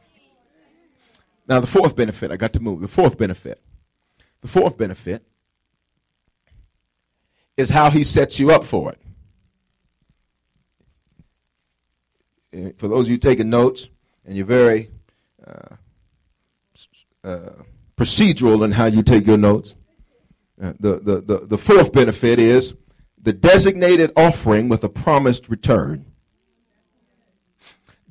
Now, 1.46 1.60
the 1.60 1.68
fourth 1.68 1.94
benefit, 1.94 2.32
I 2.32 2.36
got 2.36 2.52
to 2.54 2.60
move. 2.60 2.80
The 2.80 2.88
fourth 2.88 3.16
benefit. 3.16 3.60
The 4.40 4.48
fourth 4.48 4.76
benefit 4.76 5.22
is 7.56 7.70
how 7.70 7.90
he 7.90 8.02
sets 8.02 8.40
you 8.40 8.50
up 8.50 8.64
for 8.64 8.92
it. 12.52 12.76
For 12.78 12.88
those 12.88 13.06
of 13.06 13.12
you 13.12 13.18
taking 13.18 13.50
notes 13.50 13.88
and 14.26 14.34
you're 14.36 14.46
very 14.46 14.90
uh, 15.46 15.76
uh, 17.24 17.50
procedural 17.96 18.64
in 18.64 18.72
how 18.72 18.86
you 18.86 19.02
take 19.02 19.26
your 19.26 19.36
notes. 19.36 19.74
Uh, 20.60 20.72
the, 20.80 21.00
the, 21.00 21.20
the, 21.20 21.46
the 21.46 21.58
fourth 21.58 21.92
benefit 21.92 22.38
is 22.38 22.74
the 23.20 23.32
designated 23.32 24.12
offering 24.16 24.68
with 24.68 24.84
a 24.84 24.88
promised 24.88 25.48
return. 25.48 26.06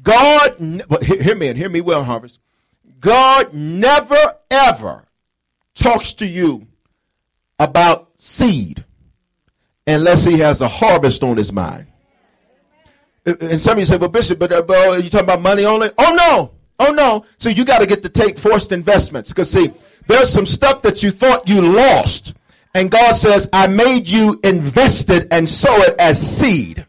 God, 0.02 0.56
hear 1.02 1.36
me 1.36 1.48
and 1.50 1.58
hear 1.58 1.70
me 1.70 1.82
well, 1.82 2.04
Harvest. 2.04 2.40
God 3.00 3.54
never 3.54 4.36
ever 4.50 5.06
talks 5.74 6.14
to 6.14 6.26
you 6.26 6.68
about 7.60 8.12
seed 8.18 8.84
unless 9.86 10.24
he 10.24 10.40
has 10.40 10.62
a 10.62 10.68
harvest 10.68 11.24
on 11.24 11.38
his 11.38 11.52
mind. 11.52 11.88
And 13.26 13.62
some 13.62 13.74
of 13.74 13.80
you 13.80 13.86
say, 13.86 13.98
well, 13.98 14.10
Bishop, 14.10 14.40
but, 14.40 14.52
uh, 14.52 14.62
but 14.62 14.78
are 14.78 15.00
you 15.00 15.10
talking 15.10 15.26
about 15.26 15.42
money 15.42 15.66
only? 15.66 15.90
Oh, 15.98 16.16
no. 16.16 16.59
Oh 16.80 16.92
no. 16.92 17.26
So 17.38 17.50
you 17.50 17.66
got 17.66 17.80
to 17.80 17.86
get 17.86 18.02
to 18.04 18.10
take 18.10 18.40
forced 18.40 18.72
investments. 18.72 19.30
Because 19.30 19.52
see, 19.52 19.74
there's 20.08 20.30
some 20.30 20.46
stuff 20.46 20.82
that 20.84 21.04
you 21.04 21.12
thought 21.12 21.48
you 21.48 21.62
lost. 21.62 22.34
And 22.74 22.90
God 22.90 23.14
says, 23.16 23.50
I 23.52 23.68
made 23.68 24.08
you 24.08 24.40
invested 24.44 25.28
and 25.32 25.48
sow 25.48 25.76
it 25.82 25.96
as 26.00 26.20
seed. 26.20 26.86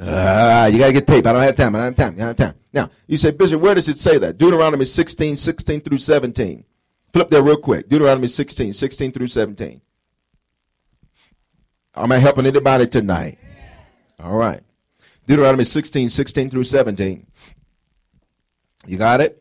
Ah, 0.00 0.66
you 0.66 0.78
got 0.78 0.86
to 0.86 0.92
get 0.92 1.06
tape. 1.06 1.26
I 1.26 1.32
don't 1.32 1.42
have 1.42 1.56
time. 1.56 1.74
I 1.74 1.78
don't 1.78 1.86
have 1.86 1.96
time. 1.96 2.14
I 2.14 2.18
don't 2.18 2.26
have 2.26 2.36
time. 2.36 2.54
Now, 2.72 2.90
you 3.06 3.16
say, 3.18 3.30
Bishop, 3.30 3.60
where 3.60 3.74
does 3.74 3.88
it 3.88 3.98
say 3.98 4.18
that? 4.18 4.38
Deuteronomy 4.38 4.84
16, 4.84 5.36
16 5.36 5.80
through 5.80 5.98
17. 5.98 6.64
Flip 7.12 7.30
there 7.30 7.42
real 7.42 7.56
quick. 7.56 7.88
Deuteronomy 7.88 8.26
16, 8.26 8.72
16 8.72 9.12
through 9.12 9.28
17. 9.28 9.80
Am 11.96 12.10
I 12.10 12.18
helping 12.18 12.46
anybody 12.46 12.88
tonight? 12.88 13.38
All 14.18 14.36
right. 14.36 14.62
Deuteronomy 15.26 15.64
16, 15.64 16.10
16 16.10 16.50
through 16.50 16.64
17. 16.64 17.26
You 18.86 18.98
got 18.98 19.20
it? 19.20 19.40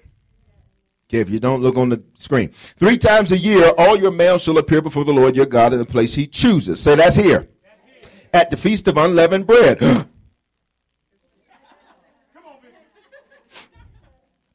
Okay, 1.10 1.20
if 1.20 1.30
you 1.30 1.40
don't 1.40 1.62
look 1.62 1.78
on 1.78 1.90
the 1.90 2.02
screen. 2.18 2.50
Three 2.80 2.98
times 2.98 3.32
a 3.32 3.38
year, 3.38 3.72
all 3.78 3.96
your 3.96 4.10
males 4.12 4.42
shall 4.44 4.58
appear 4.58 4.82
before 4.82 5.04
the 5.04 5.14
Lord 5.14 5.36
your 5.36 5.46
God 5.46 5.74
in 5.74 5.80
the 5.80 5.86
place 5.86 6.14
he 6.14 6.26
chooses. 6.26 6.82
Say 6.82 6.96
that's 6.96 7.16
here. 7.16 7.48
At 8.34 8.50
the 8.50 8.58
feast 8.58 8.88
of 8.88 8.98
unleavened 8.98 9.46
bread. 9.46 9.80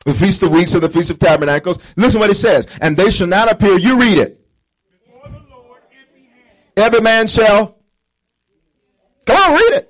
the 0.04 0.14
feast 0.14 0.42
of 0.42 0.50
weeks 0.50 0.74
and 0.74 0.82
the 0.82 0.88
feast 0.88 1.10
of 1.10 1.18
tabernacles. 1.18 1.78
Listen 1.96 2.18
what 2.18 2.30
it 2.30 2.36
says. 2.36 2.66
And 2.80 2.96
they 2.96 3.10
shall 3.10 3.28
not 3.28 3.52
appear. 3.52 3.78
You 3.78 4.00
read 4.00 4.18
it. 4.18 4.34
Every 6.76 7.00
man 7.00 7.26
shall. 7.26 7.78
Come 9.26 9.36
on, 9.36 9.52
read 9.52 9.74
it. 9.74 9.87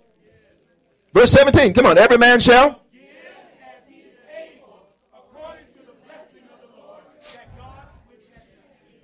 Verse 1.12 1.32
17. 1.32 1.74
Come 1.74 1.86
on. 1.86 1.98
Every 1.98 2.18
man 2.18 2.40
shall. 2.40 2.82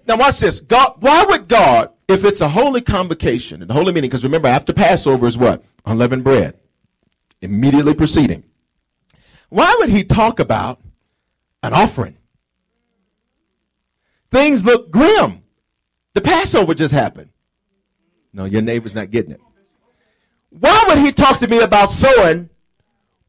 Now 0.07 0.16
watch 0.16 0.38
this. 0.38 0.61
God, 0.61 0.96
why 1.00 1.24
would 1.24 1.48
God, 1.48 1.90
if 2.09 2.24
it's 2.24 2.40
a 2.42 2.48
holy 2.48 2.82
convocation 2.82 3.62
and 3.62 3.70
holy 3.70 3.92
meeting, 3.92 4.11
because 4.11 4.22
remember 4.22 4.48
after 4.48 4.72
Passover 4.72 5.26
is 5.26 5.38
what? 5.38 5.64
Unleavened 5.86 6.24
bread. 6.24 6.59
Immediately 7.40 7.94
preceding. 7.94 8.44
Why 9.48 9.74
would 9.78 9.88
he 9.88 10.05
talk 10.05 10.40
about 10.40 10.80
an 11.62 11.72
offering? 11.72 12.18
Things 14.30 14.64
look 14.64 14.90
grim. 14.90 15.42
The 16.12 16.20
Passover 16.20 16.74
just 16.74 16.92
happened. 16.92 17.30
No, 18.32 18.44
your 18.44 18.62
neighbor's 18.62 18.94
not 18.94 19.11
getting 19.11 19.32
it. 19.32 19.40
Why 20.59 20.84
would 20.88 20.98
he 20.98 21.11
talk 21.12 21.40
to 21.40 21.48
me 21.48 21.61
about 21.61 21.90
sowing 21.90 22.48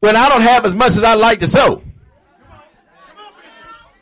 when 0.00 0.16
I 0.16 0.28
don't 0.28 0.42
have 0.42 0.64
as 0.64 0.74
much 0.74 0.96
as 0.96 1.02
I 1.02 1.14
like 1.14 1.40
to 1.40 1.46
sow? 1.46 1.82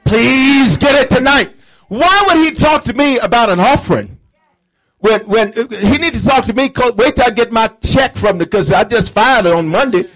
Please 0.05 0.77
get 0.77 0.95
it 0.95 1.15
tonight. 1.15 1.51
Why 1.89 2.25
would 2.27 2.37
he 2.37 2.53
talk 2.53 2.85
to 2.85 2.93
me 2.93 3.19
about 3.19 3.49
an 3.49 3.61
offering? 3.61 4.19
When 4.99 5.21
when 5.27 5.59
uh, 5.59 5.69
he 5.69 5.99
need 5.99 6.15
to 6.15 6.25
talk 6.25 6.45
to 6.47 6.55
me, 6.55 6.71
wait 6.97 7.17
till 7.17 7.25
I 7.25 7.31
get 7.31 7.53
my 7.53 7.69
check 7.83 8.17
from 8.17 8.39
the 8.39 8.45
because 8.45 8.71
I 8.71 8.85
just 8.85 9.13
filed 9.13 9.47
it 9.47 9.53
on 9.53 9.69
Monday. 9.69 10.09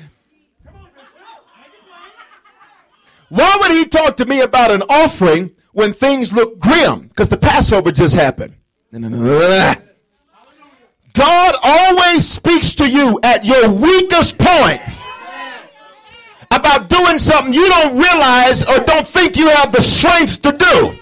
Why 3.29 3.57
would 3.61 3.71
he 3.71 3.87
talk 3.87 4.17
to 4.19 4.25
me 4.25 4.41
about 4.41 4.71
an 4.71 4.83
offering 4.89 5.51
when 5.73 5.93
things 5.93 6.33
look 6.33 6.59
grim? 6.59 7.09
Because 7.09 7.29
the 7.29 7.37
Passover 7.37 7.91
just 7.93 8.15
happened. 8.15 8.55
God 11.19 11.57
always 11.65 12.27
speaks 12.29 12.77
to 12.77 12.89
you 12.89 13.19
at 13.25 13.45
your 13.45 13.69
weakest 13.69 14.39
point 14.39 14.81
about 16.53 16.89
doing 16.89 17.19
something 17.19 17.53
you 17.53 17.69
don't 17.69 17.99
realize 17.99 18.63
or 18.63 18.79
don't 18.85 19.07
think 19.07 19.37
you 19.37 19.49
have 19.49 19.73
the 19.73 19.83
strength 19.83 20.41
to 20.43 20.53
do. 20.53 20.97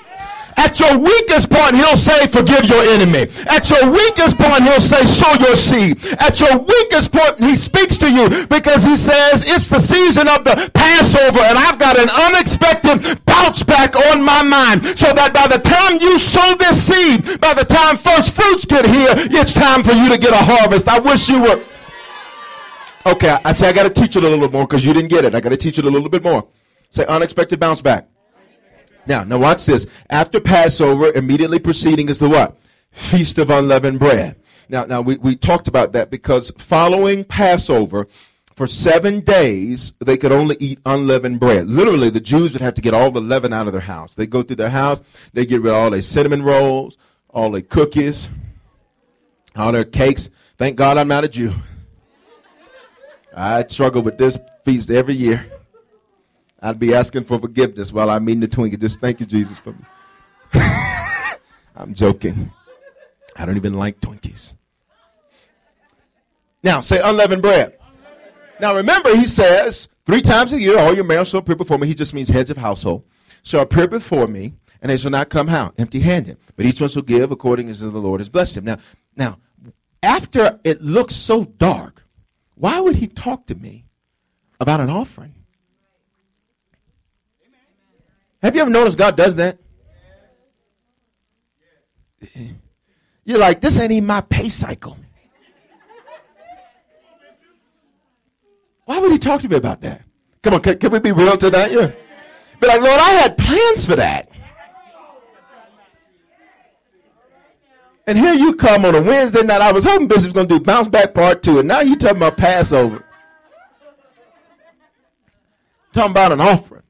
At 0.56 0.80
your 0.80 0.98
weakest 0.98 1.50
point, 1.50 1.76
he'll 1.76 1.98
say, 1.98 2.26
forgive 2.28 2.64
your 2.64 2.82
enemy. 2.82 3.28
At 3.46 3.68
your 3.68 3.90
weakest 3.90 4.38
point, 4.38 4.62
he'll 4.64 4.80
say, 4.80 5.04
sow 5.04 5.34
your 5.34 5.54
seed. 5.54 6.00
At 6.18 6.40
your 6.40 6.56
weakest 6.58 7.12
point, 7.12 7.38
he 7.38 7.54
speaks 7.54 7.98
to 7.98 8.10
you 8.10 8.46
because 8.46 8.82
he 8.82 8.96
says, 8.96 9.44
it's 9.46 9.68
the 9.68 9.80
season 9.80 10.28
of 10.28 10.44
the 10.44 10.70
Passover 10.72 11.40
and 11.40 11.58
I've 11.58 11.78
got 11.78 11.98
an 11.98 12.08
unexpected 12.08 13.22
bounce 13.26 13.62
back 13.62 13.94
my 14.26 14.42
mind 14.42 14.84
so 14.98 15.14
that 15.14 15.32
by 15.32 15.46
the 15.46 15.62
time 15.62 15.98
you 16.00 16.18
sow 16.18 16.54
this 16.56 16.82
seed, 16.82 17.40
by 17.40 17.54
the 17.54 17.64
time 17.64 17.96
first 17.96 18.34
fruits 18.34 18.66
get 18.66 18.84
here, 18.84 19.14
it's 19.40 19.54
time 19.54 19.82
for 19.82 19.92
you 19.92 20.10
to 20.10 20.18
get 20.18 20.32
a 20.32 20.44
harvest. 20.44 20.88
I 20.88 20.98
wish 20.98 21.28
you 21.28 21.40
would. 21.40 21.64
Okay, 23.06 23.38
I 23.44 23.52
say 23.52 23.68
I 23.68 23.72
got 23.72 23.84
to 23.84 24.02
teach 24.02 24.16
it 24.16 24.24
a 24.24 24.28
little 24.28 24.50
more 24.50 24.66
because 24.66 24.84
you 24.84 24.92
didn't 24.92 25.10
get 25.10 25.24
it. 25.24 25.34
I 25.34 25.40
got 25.40 25.50
to 25.50 25.56
teach 25.56 25.78
it 25.78 25.84
a 25.84 25.90
little 25.90 26.08
bit 26.08 26.24
more. 26.24 26.46
Say 26.90 27.06
unexpected 27.06 27.60
bounce 27.60 27.80
back. 27.80 28.08
Now, 29.06 29.22
now 29.22 29.38
watch 29.38 29.64
this. 29.64 29.86
After 30.10 30.40
Passover, 30.40 31.12
immediately 31.12 31.60
preceding 31.60 32.08
is 32.08 32.18
the 32.18 32.28
what? 32.28 32.58
Feast 32.90 33.38
of 33.38 33.50
unleavened 33.50 34.00
bread. 34.00 34.36
Now, 34.68 34.84
now 34.84 35.00
we, 35.00 35.16
we 35.18 35.36
talked 35.36 35.68
about 35.68 35.92
that 35.92 36.10
because 36.10 36.50
following 36.58 37.22
Passover, 37.22 38.08
for 38.56 38.66
seven 38.66 39.20
days 39.20 39.92
they 40.00 40.16
could 40.16 40.32
only 40.32 40.56
eat 40.58 40.80
unleavened 40.86 41.38
bread. 41.38 41.66
Literally, 41.66 42.08
the 42.08 42.20
Jews 42.20 42.54
would 42.54 42.62
have 42.62 42.74
to 42.74 42.80
get 42.80 42.94
all 42.94 43.10
the 43.10 43.20
leaven 43.20 43.52
out 43.52 43.66
of 43.66 43.74
their 43.74 43.82
house. 43.82 44.14
They 44.14 44.26
go 44.26 44.42
through 44.42 44.56
their 44.56 44.70
house, 44.70 45.02
they 45.34 45.44
get 45.44 45.60
rid 45.60 45.70
of 45.70 45.76
all 45.76 45.90
their 45.90 46.00
cinnamon 46.00 46.42
rolls, 46.42 46.96
all 47.28 47.50
their 47.50 47.60
cookies, 47.60 48.30
all 49.54 49.72
their 49.72 49.84
cakes. 49.84 50.30
Thank 50.56 50.76
God 50.76 50.96
I'm 50.96 51.06
not 51.06 51.22
a 51.22 51.28
Jew. 51.28 51.52
I 53.36 53.62
struggle 53.68 54.00
with 54.00 54.16
this 54.16 54.38
feast 54.64 54.90
every 54.90 55.14
year. 55.14 55.52
I'd 56.62 56.78
be 56.78 56.94
asking 56.94 57.24
for 57.24 57.38
forgiveness 57.38 57.92
while 57.92 58.08
I'm 58.08 58.26
eating 58.26 58.40
the 58.40 58.48
Twinkie. 58.48 58.80
Just 58.80 59.00
thank 59.00 59.20
you, 59.20 59.26
Jesus, 59.26 59.58
for 59.58 59.72
me. 59.72 59.84
I'm 61.76 61.92
joking. 61.92 62.50
I 63.36 63.44
don't 63.44 63.56
even 63.56 63.74
like 63.74 64.00
Twinkies. 64.00 64.54
Now, 66.62 66.80
say 66.80 66.98
unleavened 67.04 67.42
bread. 67.42 67.76
Now, 68.60 68.74
remember, 68.74 69.14
he 69.14 69.26
says 69.26 69.88
three 70.04 70.22
times 70.22 70.52
a 70.52 70.60
year, 70.60 70.78
all 70.78 70.94
your 70.94 71.04
males 71.04 71.28
shall 71.28 71.40
appear 71.40 71.56
before 71.56 71.78
me. 71.78 71.86
He 71.86 71.94
just 71.94 72.14
means 72.14 72.28
heads 72.28 72.50
of 72.50 72.56
household. 72.56 73.04
Shall 73.42 73.62
appear 73.62 73.86
before 73.86 74.26
me, 74.26 74.54
and 74.80 74.90
they 74.90 74.96
shall 74.96 75.10
not 75.10 75.28
come 75.28 75.48
out 75.48 75.74
empty 75.78 76.00
handed. 76.00 76.38
But 76.56 76.66
each 76.66 76.80
one 76.80 76.90
shall 76.90 77.02
give 77.02 77.30
according 77.30 77.68
as 77.68 77.80
the 77.80 77.90
Lord 77.90 78.20
has 78.20 78.28
blessed 78.28 78.56
him. 78.56 78.64
Now, 78.64 78.78
now, 79.14 79.38
after 80.02 80.58
it 80.64 80.82
looks 80.82 81.14
so 81.14 81.44
dark, 81.44 82.02
why 82.54 82.80
would 82.80 82.96
he 82.96 83.06
talk 83.06 83.46
to 83.46 83.54
me 83.54 83.84
about 84.58 84.80
an 84.80 84.90
offering? 84.90 85.34
Have 88.42 88.54
you 88.54 88.62
ever 88.62 88.70
noticed 88.70 88.98
God 88.98 89.16
does 89.16 89.36
that? 89.36 89.58
You're 93.24 93.38
like, 93.38 93.60
this 93.60 93.78
ain't 93.78 93.92
even 93.92 94.06
my 94.06 94.20
pay 94.20 94.48
cycle. 94.48 94.96
Why 98.86 98.98
would 98.98 99.12
he 99.12 99.18
talk 99.18 99.42
to 99.42 99.48
me 99.48 99.56
about 99.56 99.82
that? 99.82 100.02
Come 100.42 100.54
on, 100.54 100.62
can, 100.62 100.78
can 100.78 100.90
we 100.90 101.00
be 101.00 101.12
real 101.12 101.36
tonight? 101.36 101.72
Yeah. 101.72 101.92
But 102.60 102.68
like, 102.68 102.80
Lord, 102.80 103.00
I 103.00 103.10
had 103.10 103.36
plans 103.36 103.84
for 103.84 103.96
that. 103.96 104.30
And 108.06 108.16
here 108.16 108.34
you 108.34 108.54
come 108.54 108.84
on 108.84 108.94
a 108.94 109.02
Wednesday 109.02 109.42
night. 109.42 109.60
I 109.60 109.72
was 109.72 109.82
hoping 109.82 110.06
Bishop's 110.06 110.32
going 110.32 110.46
to 110.46 110.58
do 110.58 110.64
bounce 110.64 110.86
back 110.86 111.12
part 111.12 111.42
two, 111.42 111.58
and 111.58 111.66
now 111.66 111.80
you 111.80 111.96
talking 111.96 112.18
about 112.18 112.36
Passover. 112.36 113.04
Talking 115.92 116.12
about 116.12 116.30
an 116.30 116.40
offering. 116.40 116.84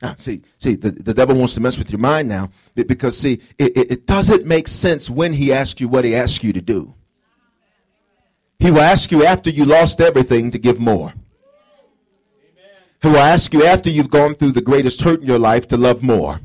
Now, 0.00 0.16
see, 0.16 0.42
see, 0.58 0.74
the, 0.74 0.90
the 0.90 1.14
devil 1.14 1.36
wants 1.36 1.54
to 1.54 1.60
mess 1.60 1.78
with 1.78 1.92
your 1.92 2.00
mind 2.00 2.28
now 2.28 2.50
because, 2.74 3.16
see, 3.16 3.40
it, 3.56 3.76
it, 3.76 3.92
it 3.92 4.06
doesn't 4.06 4.44
make 4.44 4.66
sense 4.66 5.08
when 5.08 5.32
he 5.32 5.52
asks 5.52 5.80
you 5.80 5.86
what 5.86 6.04
he 6.04 6.16
asks 6.16 6.42
you 6.42 6.52
to 6.52 6.60
do. 6.60 6.92
He 8.62 8.70
will 8.70 8.80
ask 8.80 9.10
you 9.10 9.24
after 9.24 9.50
you 9.50 9.64
lost 9.64 10.00
everything 10.00 10.52
to 10.52 10.58
give 10.58 10.78
more. 10.78 11.12
He 13.02 13.08
will 13.08 13.18
ask 13.18 13.52
you 13.52 13.64
after 13.64 13.90
you've 13.90 14.08
gone 14.08 14.36
through 14.36 14.52
the 14.52 14.60
greatest 14.60 15.00
hurt 15.00 15.20
in 15.20 15.26
your 15.26 15.40
life 15.40 15.66
to 15.68 15.76
love 15.76 16.00
more. 16.00 16.40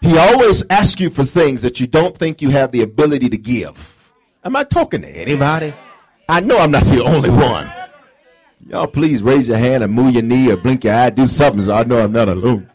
He 0.00 0.16
always 0.16 0.62
asks 0.70 1.00
you 1.00 1.10
for 1.10 1.24
things 1.24 1.60
that 1.62 1.80
you 1.80 1.88
don't 1.88 2.16
think 2.16 2.40
you 2.40 2.50
have 2.50 2.70
the 2.70 2.82
ability 2.82 3.28
to 3.30 3.36
give. 3.36 4.12
Am 4.44 4.54
I 4.54 4.62
talking 4.62 5.02
to 5.02 5.08
anybody? 5.08 5.74
I 6.28 6.38
know 6.38 6.58
I'm 6.58 6.70
not 6.70 6.84
the 6.84 7.02
only 7.02 7.30
one. 7.30 7.68
Y'all 8.68 8.86
please 8.86 9.20
raise 9.20 9.48
your 9.48 9.58
hand 9.58 9.82
and 9.82 9.92
move 9.92 10.14
your 10.14 10.22
knee 10.22 10.52
or 10.52 10.56
blink 10.56 10.84
your 10.84 10.94
eye, 10.94 11.10
do 11.10 11.26
something 11.26 11.62
so 11.62 11.72
I 11.72 11.82
know 11.82 11.98
I'm 11.98 12.12
not 12.12 12.28
alone. 12.28 12.70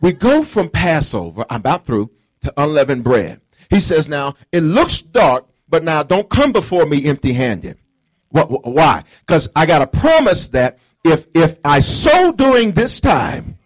We 0.00 0.14
go 0.14 0.42
from 0.42 0.68
Passover, 0.68 1.44
I'm 1.48 1.60
about 1.60 1.86
through, 1.86 2.10
to 2.40 2.52
unleavened 2.56 3.04
bread. 3.04 3.40
He 3.70 3.80
says, 3.80 4.08
now, 4.08 4.34
it 4.52 4.60
looks 4.60 5.00
dark, 5.00 5.46
but 5.68 5.84
now 5.84 6.02
don't 6.02 6.28
come 6.28 6.52
before 6.52 6.84
me 6.84 7.06
empty 7.06 7.32
handed. 7.32 7.78
Why? 8.30 9.04
Because 9.20 9.48
I 9.56 9.64
got 9.66 9.80
a 9.80 9.86
promise 9.86 10.48
that 10.48 10.78
if, 11.04 11.26
if 11.34 11.58
I 11.64 11.80
sow 11.80 12.32
during 12.32 12.72
this 12.72 13.00
time, 13.00 13.58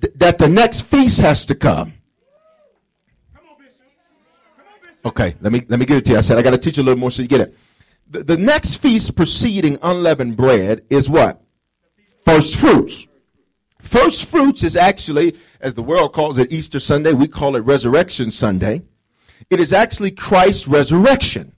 th- 0.00 0.12
that 0.16 0.38
the 0.38 0.48
next 0.48 0.82
feast 0.82 1.20
has 1.20 1.46
to 1.46 1.54
come. 1.54 1.94
Okay, 5.04 5.34
let 5.40 5.52
me 5.52 5.64
let 5.68 5.80
me 5.80 5.84
give 5.84 5.96
it 5.96 6.04
to 6.04 6.12
you. 6.12 6.18
I 6.18 6.20
said 6.20 6.38
I 6.38 6.42
got 6.42 6.52
to 6.52 6.58
teach 6.58 6.76
you 6.76 6.84
a 6.84 6.86
little 6.86 7.00
more 7.00 7.10
so 7.10 7.22
you 7.22 7.28
get 7.28 7.40
it. 7.40 7.56
The, 8.08 8.22
the 8.22 8.36
next 8.36 8.76
feast 8.76 9.16
preceding 9.16 9.76
unleavened 9.82 10.36
bread 10.36 10.84
is 10.90 11.08
what? 11.08 11.42
First 12.24 12.54
fruits. 12.54 13.08
First 13.80 14.26
fruits 14.26 14.62
is 14.62 14.76
actually, 14.76 15.36
as 15.60 15.74
the 15.74 15.82
world 15.82 16.12
calls 16.12 16.38
it 16.38 16.52
Easter 16.52 16.78
Sunday, 16.78 17.14
we 17.14 17.26
call 17.26 17.56
it 17.56 17.60
Resurrection 17.60 18.30
Sunday. 18.30 18.82
It 19.50 19.60
is 19.60 19.72
actually 19.72 20.10
Christ's 20.10 20.68
resurrection. 20.68 21.52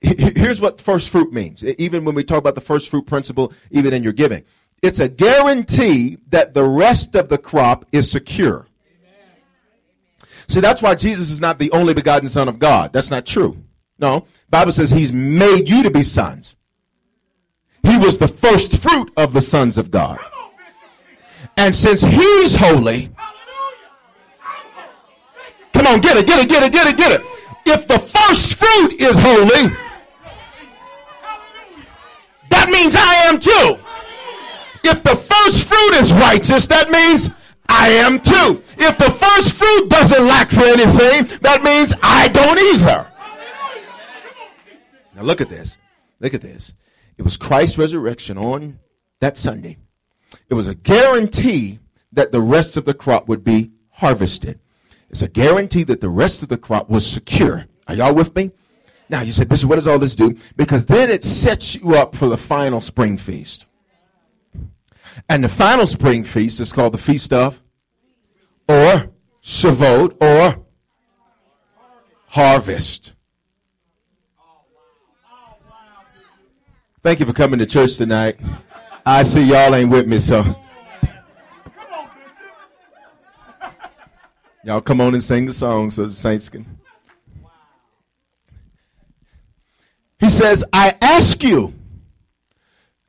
Here's 0.00 0.60
what 0.60 0.80
first 0.80 1.10
fruit 1.10 1.32
means. 1.32 1.64
Even 1.64 2.04
when 2.04 2.14
we 2.14 2.22
talk 2.22 2.38
about 2.38 2.54
the 2.54 2.60
first 2.60 2.88
fruit 2.88 3.06
principle, 3.06 3.52
even 3.70 3.92
in 3.92 4.02
your 4.02 4.12
giving, 4.12 4.44
it's 4.82 5.00
a 5.00 5.08
guarantee 5.08 6.18
that 6.28 6.54
the 6.54 6.64
rest 6.64 7.16
of 7.16 7.28
the 7.28 7.38
crop 7.38 7.84
is 7.90 8.10
secure. 8.10 8.66
See, 10.48 10.60
that's 10.60 10.80
why 10.80 10.94
Jesus 10.94 11.30
is 11.30 11.40
not 11.40 11.58
the 11.58 11.70
only 11.72 11.94
begotten 11.94 12.28
Son 12.28 12.48
of 12.48 12.58
God. 12.58 12.92
That's 12.92 13.10
not 13.10 13.26
true. 13.26 13.62
No, 13.98 14.26
Bible 14.48 14.72
says 14.72 14.90
He's 14.90 15.12
made 15.12 15.68
you 15.68 15.82
to 15.82 15.90
be 15.90 16.02
sons. 16.02 16.54
He 17.82 17.98
was 17.98 18.18
the 18.18 18.28
first 18.28 18.78
fruit 18.78 19.12
of 19.16 19.32
the 19.32 19.40
sons 19.40 19.76
of 19.76 19.90
God. 19.90 20.18
And 21.56 21.74
since 21.74 22.02
He's 22.02 22.54
holy, 22.54 23.10
on, 25.88 26.00
get 26.00 26.16
it, 26.16 26.26
get 26.26 26.42
it, 26.42 26.48
get 26.48 26.62
it, 26.62 26.72
get 26.72 26.86
it, 26.86 26.96
get 26.96 27.12
it. 27.12 27.26
If 27.66 27.86
the 27.86 27.98
first 27.98 28.54
fruit 28.54 29.00
is 29.00 29.16
holy, 29.18 29.74
that 32.50 32.70
means 32.70 32.94
I 32.96 33.14
am 33.28 33.40
too. 33.40 33.78
If 34.84 35.02
the 35.02 35.16
first 35.16 35.64
fruit 35.64 35.94
is 35.94 36.12
righteous, 36.12 36.66
that 36.68 36.90
means 36.90 37.30
I 37.68 37.88
am 37.88 38.20
too. 38.20 38.62
If 38.78 38.96
the 38.96 39.10
first 39.10 39.52
fruit 39.52 39.88
doesn't 39.88 40.24
lack 40.24 40.50
for 40.50 40.62
anything, 40.62 41.38
that 41.42 41.62
means 41.62 41.92
I 42.02 42.28
don't 42.28 42.58
either. 42.74 43.06
Now 45.14 45.22
look 45.22 45.40
at 45.40 45.50
this. 45.50 45.76
Look 46.20 46.34
at 46.34 46.40
this. 46.40 46.72
It 47.16 47.22
was 47.22 47.36
Christ's 47.36 47.78
resurrection 47.78 48.38
on 48.38 48.78
that 49.20 49.36
Sunday. 49.36 49.78
It 50.48 50.54
was 50.54 50.68
a 50.68 50.74
guarantee 50.74 51.80
that 52.12 52.32
the 52.32 52.40
rest 52.40 52.76
of 52.76 52.84
the 52.84 52.94
crop 52.94 53.28
would 53.28 53.44
be 53.44 53.72
harvested. 53.90 54.60
It's 55.10 55.22
a 55.22 55.28
guarantee 55.28 55.84
that 55.84 56.00
the 56.00 56.08
rest 56.08 56.42
of 56.42 56.48
the 56.48 56.58
crop 56.58 56.90
was 56.90 57.06
secure. 57.06 57.66
Are 57.86 57.94
y'all 57.94 58.14
with 58.14 58.34
me? 58.36 58.52
Now 59.08 59.22
you 59.22 59.32
say, 59.32 59.44
Bishop, 59.44 59.68
what 59.68 59.76
does 59.76 59.88
all 59.88 59.98
this 59.98 60.14
do? 60.14 60.36
Because 60.56 60.84
then 60.84 61.10
it 61.10 61.24
sets 61.24 61.74
you 61.74 61.94
up 61.94 62.14
for 62.14 62.28
the 62.28 62.36
final 62.36 62.80
spring 62.80 63.16
feast. 63.16 63.66
And 65.28 65.42
the 65.42 65.48
final 65.48 65.86
spring 65.86 66.24
feast 66.24 66.60
is 66.60 66.72
called 66.72 66.92
the 66.92 66.98
Feast 66.98 67.32
of 67.32 67.62
or 68.68 69.10
Shavuot 69.42 70.22
or 70.22 70.64
Harvest. 72.26 73.14
Thank 77.02 77.20
you 77.20 77.26
for 77.26 77.32
coming 77.32 77.58
to 77.58 77.66
church 77.66 77.96
tonight. 77.96 78.38
I 79.06 79.22
see 79.22 79.42
y'all 79.42 79.74
ain't 79.74 79.90
with 79.90 80.06
me, 80.06 80.18
so. 80.18 80.44
Y'all 84.64 84.80
come 84.80 85.00
on 85.00 85.14
and 85.14 85.22
sing 85.22 85.46
the 85.46 85.52
song 85.52 85.90
so 85.90 86.06
the 86.06 86.12
saints 86.12 86.48
can. 86.48 86.66
He 90.18 90.30
says, 90.30 90.64
I 90.72 90.96
ask 91.00 91.42
you 91.44 91.72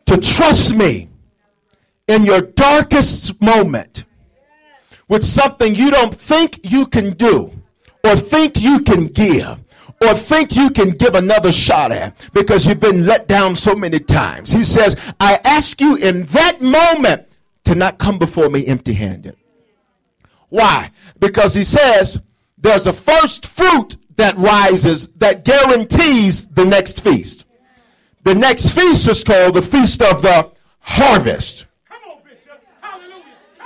to 0.05 0.17
trust 0.17 0.75
me 0.75 1.09
in 2.07 2.23
your 2.23 2.41
darkest 2.41 3.41
moment 3.41 4.05
with 5.07 5.25
something 5.25 5.75
you 5.75 5.89
don't 5.89 6.13
think 6.13 6.59
you 6.71 6.85
can 6.85 7.13
do 7.13 7.51
or 8.03 8.15
think 8.15 8.61
you 8.61 8.81
can 8.81 9.07
give 9.07 9.59
or 10.01 10.13
think 10.13 10.55
you 10.55 10.69
can 10.69 10.91
give 10.91 11.15
another 11.15 11.51
shot 11.51 11.91
at 11.91 12.15
because 12.33 12.65
you've 12.65 12.79
been 12.79 13.05
let 13.05 13.27
down 13.27 13.55
so 13.55 13.75
many 13.75 13.99
times. 13.99 14.51
He 14.51 14.63
says, 14.63 14.95
I 15.19 15.39
ask 15.43 15.81
you 15.81 15.97
in 15.97 16.23
that 16.27 16.61
moment 16.61 17.27
to 17.65 17.75
not 17.75 17.97
come 17.97 18.17
before 18.17 18.49
me 18.49 18.65
empty 18.67 18.93
handed. 18.93 19.35
Why? 20.49 20.91
Because 21.19 21.53
he 21.53 21.63
says 21.63 22.19
there's 22.57 22.87
a 22.87 22.93
first 22.93 23.45
fruit 23.45 23.97
that 24.17 24.37
rises 24.37 25.07
that 25.17 25.45
guarantees 25.45 26.47
the 26.49 26.65
next 26.65 27.03
feast. 27.03 27.45
The 28.23 28.35
next 28.35 28.71
feast 28.71 29.07
is 29.07 29.23
called 29.23 29.55
the 29.55 29.61
Feast 29.61 30.01
of 30.01 30.21
the 30.21 30.51
Harvest. 30.79 31.65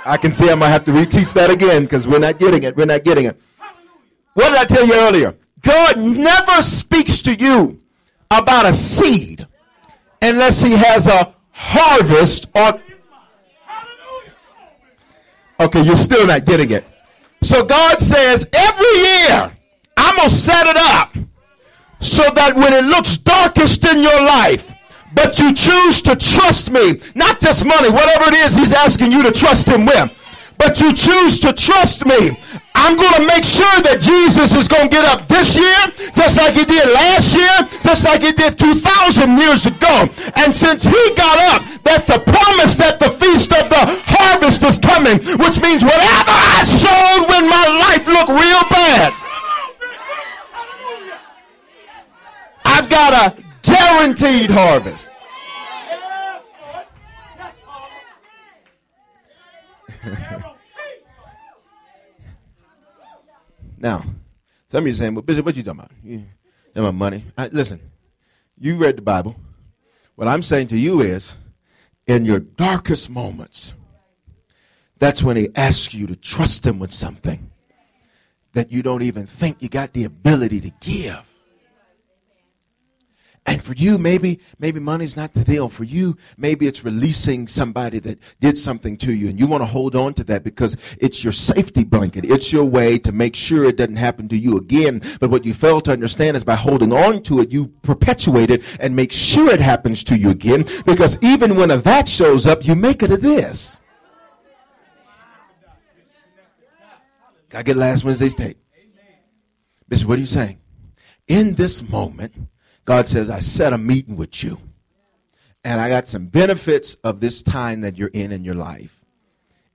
I 0.06 0.16
can 0.16 0.32
see 0.32 0.44
I'm 0.44 0.58
going 0.58 0.68
to 0.68 0.72
have 0.72 0.84
to 0.84 0.92
reteach 0.92 1.32
that 1.32 1.50
again 1.50 1.84
because 1.84 2.06
we're 2.06 2.18
not 2.18 2.38
getting 2.38 2.62
it. 2.62 2.76
We're 2.76 2.84
not 2.84 3.04
getting 3.04 3.24
it. 3.24 3.40
What 4.34 4.50
did 4.50 4.58
I 4.58 4.64
tell 4.64 4.86
you 4.86 4.94
earlier? 4.94 5.34
God 5.62 5.98
never 5.98 6.62
speaks 6.62 7.22
to 7.22 7.34
you 7.34 7.80
about 8.30 8.66
a 8.66 8.74
seed 8.74 9.46
unless 10.20 10.60
he 10.60 10.72
has 10.72 11.06
a 11.06 11.34
harvest 11.50 12.46
or 12.54 12.80
Okay, 15.60 15.82
you're 15.82 15.96
still 15.96 16.26
not 16.26 16.44
getting 16.44 16.70
it. 16.70 16.84
So 17.42 17.64
God 17.64 18.00
says, 18.00 18.48
every 18.52 18.98
year, 18.98 19.52
I'm 19.96 20.16
going 20.16 20.28
to 20.28 20.34
set 20.34 20.66
it 20.66 20.76
up 20.76 21.16
so 22.00 22.22
that 22.34 22.54
when 22.56 22.72
it 22.72 22.84
looks 22.84 23.16
darkest 23.16 23.84
in 23.84 24.02
your 24.02 24.20
life, 24.22 24.74
but 25.14 25.38
you 25.38 25.54
choose 25.54 26.02
to 26.02 26.16
trust 26.16 26.70
me, 26.70 27.00
not 27.14 27.40
just 27.40 27.64
money, 27.64 27.90
whatever 27.90 28.24
it 28.28 28.34
is 28.34 28.56
he's 28.56 28.72
asking 28.72 29.12
you 29.12 29.22
to 29.22 29.30
trust 29.30 29.68
him 29.68 29.86
with, 29.86 30.10
but 30.58 30.80
you 30.80 30.92
choose 30.92 31.38
to 31.40 31.52
trust 31.52 32.06
me, 32.06 32.36
I'm 32.74 32.96
going 32.96 33.14
to 33.14 33.26
make 33.26 33.44
sure 33.44 33.78
that 33.86 34.02
Jesus 34.02 34.52
is 34.52 34.68
going 34.68 34.88
to 34.88 34.92
get 34.92 35.04
up 35.06 35.28
this 35.28 35.56
year, 35.56 35.78
just 36.14 36.36
like 36.36 36.54
he 36.54 36.64
did 36.64 36.84
last 36.90 37.34
year, 37.34 37.54
just 37.86 38.04
like 38.04 38.22
he 38.22 38.32
did 38.32 38.58
2,000 38.58 39.38
years 39.38 39.66
ago. 39.66 40.10
And 40.36 40.54
since 40.54 40.84
he 40.84 41.02
got 41.14 41.38
up, 41.54 41.62
that's 41.82 42.10
a 42.10 42.18
promise 42.18 42.74
that 42.76 42.98
the 42.98 43.10
feast 43.10 43.52
of 43.54 43.70
the 43.70 43.82
harvest 44.10 44.62
is 44.64 44.78
coming, 44.78 45.22
which 45.38 45.62
means 45.62 45.86
whatever 45.86 46.34
I 46.34 46.66
sowed 46.66 47.24
when 47.30 47.44
my 47.46 47.66
life 47.88 48.04
looked 48.08 48.34
real 48.34 48.64
bad, 48.68 49.12
I've 52.64 52.88
got 52.88 53.12
a 53.14 53.42
guaranteed 53.62 54.50
harvest. 54.50 55.13
Now, 63.84 64.02
some 64.70 64.84
of 64.84 64.86
you 64.86 64.94
saying, 64.94 65.14
well, 65.14 65.20
Bishop, 65.20 65.44
what 65.44 65.56
you 65.56 65.62
talking 65.62 65.80
about? 65.80 65.90
You 66.02 66.18
talking 66.18 66.28
about 66.76 66.94
money? 66.94 67.24
I, 67.36 67.48
listen, 67.48 67.80
you 68.58 68.76
read 68.76 68.96
the 68.96 69.02
Bible. 69.02 69.36
What 70.14 70.26
I'm 70.26 70.42
saying 70.42 70.68
to 70.68 70.78
you 70.78 71.02
is, 71.02 71.36
in 72.06 72.24
your 72.24 72.40
darkest 72.40 73.10
moments, 73.10 73.74
that's 74.98 75.22
when 75.22 75.36
he 75.36 75.50
asks 75.54 75.92
you 75.92 76.06
to 76.06 76.16
trust 76.16 76.64
him 76.64 76.78
with 76.78 76.94
something 76.94 77.50
that 78.54 78.72
you 78.72 78.82
don't 78.82 79.02
even 79.02 79.26
think 79.26 79.60
you 79.60 79.68
got 79.68 79.92
the 79.92 80.04
ability 80.04 80.62
to 80.62 80.70
give. 80.80 81.22
And 83.46 83.62
for 83.62 83.74
you, 83.74 83.98
maybe, 83.98 84.40
maybe 84.58 84.80
money's 84.80 85.16
not 85.16 85.34
the 85.34 85.44
deal. 85.44 85.68
For 85.68 85.84
you, 85.84 86.16
maybe 86.38 86.66
it's 86.66 86.82
releasing 86.82 87.46
somebody 87.46 87.98
that 87.98 88.18
did 88.40 88.56
something 88.56 88.96
to 88.98 89.14
you 89.14 89.28
and 89.28 89.38
you 89.38 89.46
want 89.46 89.60
to 89.60 89.66
hold 89.66 89.94
on 89.94 90.14
to 90.14 90.24
that 90.24 90.44
because 90.44 90.78
it's 90.98 91.22
your 91.22 91.32
safety 91.32 91.84
blanket. 91.84 92.24
It's 92.24 92.52
your 92.52 92.64
way 92.64 92.98
to 93.00 93.12
make 93.12 93.36
sure 93.36 93.64
it 93.64 93.76
doesn't 93.76 93.96
happen 93.96 94.28
to 94.28 94.36
you 94.36 94.56
again. 94.56 95.02
But 95.20 95.28
what 95.28 95.44
you 95.44 95.52
fail 95.52 95.82
to 95.82 95.92
understand 95.92 96.38
is 96.38 96.44
by 96.44 96.54
holding 96.54 96.92
on 96.92 97.22
to 97.24 97.40
it, 97.40 97.52
you 97.52 97.68
perpetuate 97.82 98.50
it 98.50 98.64
and 98.80 98.96
make 98.96 99.12
sure 99.12 99.50
it 99.50 99.60
happens 99.60 100.02
to 100.04 100.16
you 100.16 100.30
again 100.30 100.64
because 100.86 101.18
even 101.22 101.56
when 101.56 101.70
a 101.70 101.76
that 101.76 102.08
shows 102.08 102.46
up, 102.46 102.66
you 102.66 102.74
make 102.74 103.02
it 103.02 103.10
a 103.10 103.16
this. 103.18 103.78
I 107.52 107.62
get 107.62 107.76
last 107.76 108.04
Wednesday's 108.04 108.34
tape. 108.34 108.58
Bishop, 109.86 110.08
what 110.08 110.16
are 110.16 110.20
you 110.20 110.26
saying? 110.26 110.58
In 111.28 111.54
this 111.54 111.82
moment, 111.82 112.34
God 112.84 113.08
says, 113.08 113.30
I 113.30 113.40
set 113.40 113.72
a 113.72 113.78
meeting 113.78 114.16
with 114.16 114.42
you. 114.44 114.58
And 115.64 115.80
I 115.80 115.88
got 115.88 116.08
some 116.08 116.26
benefits 116.26 116.94
of 116.96 117.20
this 117.20 117.42
time 117.42 117.80
that 117.80 117.96
you're 117.96 118.08
in 118.08 118.32
in 118.32 118.44
your 118.44 118.54
life. 118.54 119.00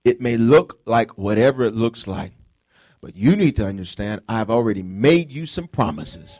It 0.04 0.20
may 0.20 0.36
look 0.36 0.80
like 0.86 1.18
whatever 1.18 1.64
it 1.64 1.74
looks 1.74 2.06
like, 2.06 2.32
but 3.00 3.16
you 3.16 3.34
need 3.34 3.56
to 3.56 3.66
understand 3.66 4.22
I've 4.28 4.50
already 4.50 4.82
made 4.82 5.32
you 5.32 5.46
some 5.46 5.66
promises. 5.66 6.38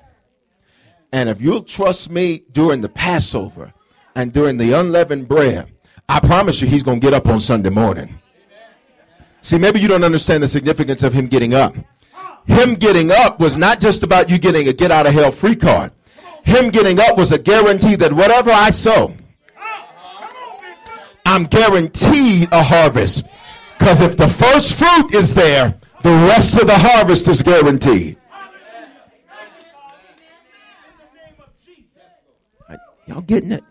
And 1.12 1.28
if 1.28 1.40
you'll 1.40 1.64
trust 1.64 2.10
me 2.10 2.44
during 2.52 2.80
the 2.80 2.88
Passover 2.88 3.72
and 4.14 4.32
during 4.32 4.56
the 4.56 4.72
unleavened 4.72 5.26
bread, 5.26 5.72
I 6.08 6.20
promise 6.20 6.60
you 6.60 6.68
he's 6.68 6.84
going 6.84 7.00
to 7.00 7.04
get 7.04 7.14
up 7.14 7.26
on 7.26 7.40
Sunday 7.40 7.70
morning. 7.70 8.18
See, 9.40 9.58
maybe 9.58 9.80
you 9.80 9.88
don't 9.88 10.04
understand 10.04 10.42
the 10.42 10.48
significance 10.48 11.02
of 11.02 11.12
him 11.12 11.26
getting 11.26 11.54
up. 11.54 11.74
Him 12.46 12.74
getting 12.74 13.10
up 13.10 13.40
was 13.40 13.58
not 13.58 13.80
just 13.80 14.02
about 14.04 14.30
you 14.30 14.38
getting 14.38 14.68
a 14.68 14.72
get 14.72 14.90
out 14.90 15.06
of 15.06 15.12
hell 15.12 15.32
free 15.32 15.56
card 15.56 15.92
him 16.45 16.70
getting 16.70 17.01
up 17.01 17.16
was 17.16 17.32
a 17.32 17.38
guarantee 17.38 17.97
that 17.97 18.12
whatever 18.12 18.51
I 18.51 18.70
sow, 18.70 19.14
I'm 21.24 21.45
guaranteed 21.45 22.49
a 22.53 22.62
harvest. 22.62 23.24
Because 23.78 24.01
if 24.01 24.16
the 24.16 24.28
first 24.28 24.74
fruit 24.78 25.14
is 25.14 25.32
there, 25.34 25.78
the 26.03 26.11
rest 26.11 26.61
of 26.61 26.66
the 26.66 26.76
harvest 26.76 27.28
is 27.28 27.43
guaranteed. 27.43 28.16
Y'all 33.07 33.22
getting 33.22 33.53
it? 33.53 33.64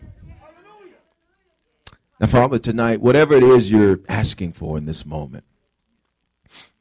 Now, 2.20 2.26
Father, 2.26 2.58
tonight, 2.58 3.00
whatever 3.00 3.34
it 3.34 3.42
is 3.42 3.70
you're 3.70 4.00
asking 4.06 4.52
for 4.52 4.76
in 4.76 4.84
this 4.84 5.06
moment, 5.06 5.44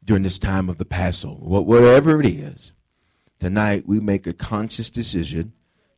during 0.04 0.24
this 0.24 0.38
time 0.38 0.68
of 0.68 0.78
the 0.78 0.84
Passover, 0.84 1.40
whatever 1.40 2.20
it 2.20 2.26
is, 2.26 2.74
tonight 3.40 3.88
we 3.88 4.02
make 4.02 4.28
a 4.28 4.34
conscious 4.34 4.90
decision 4.90 5.54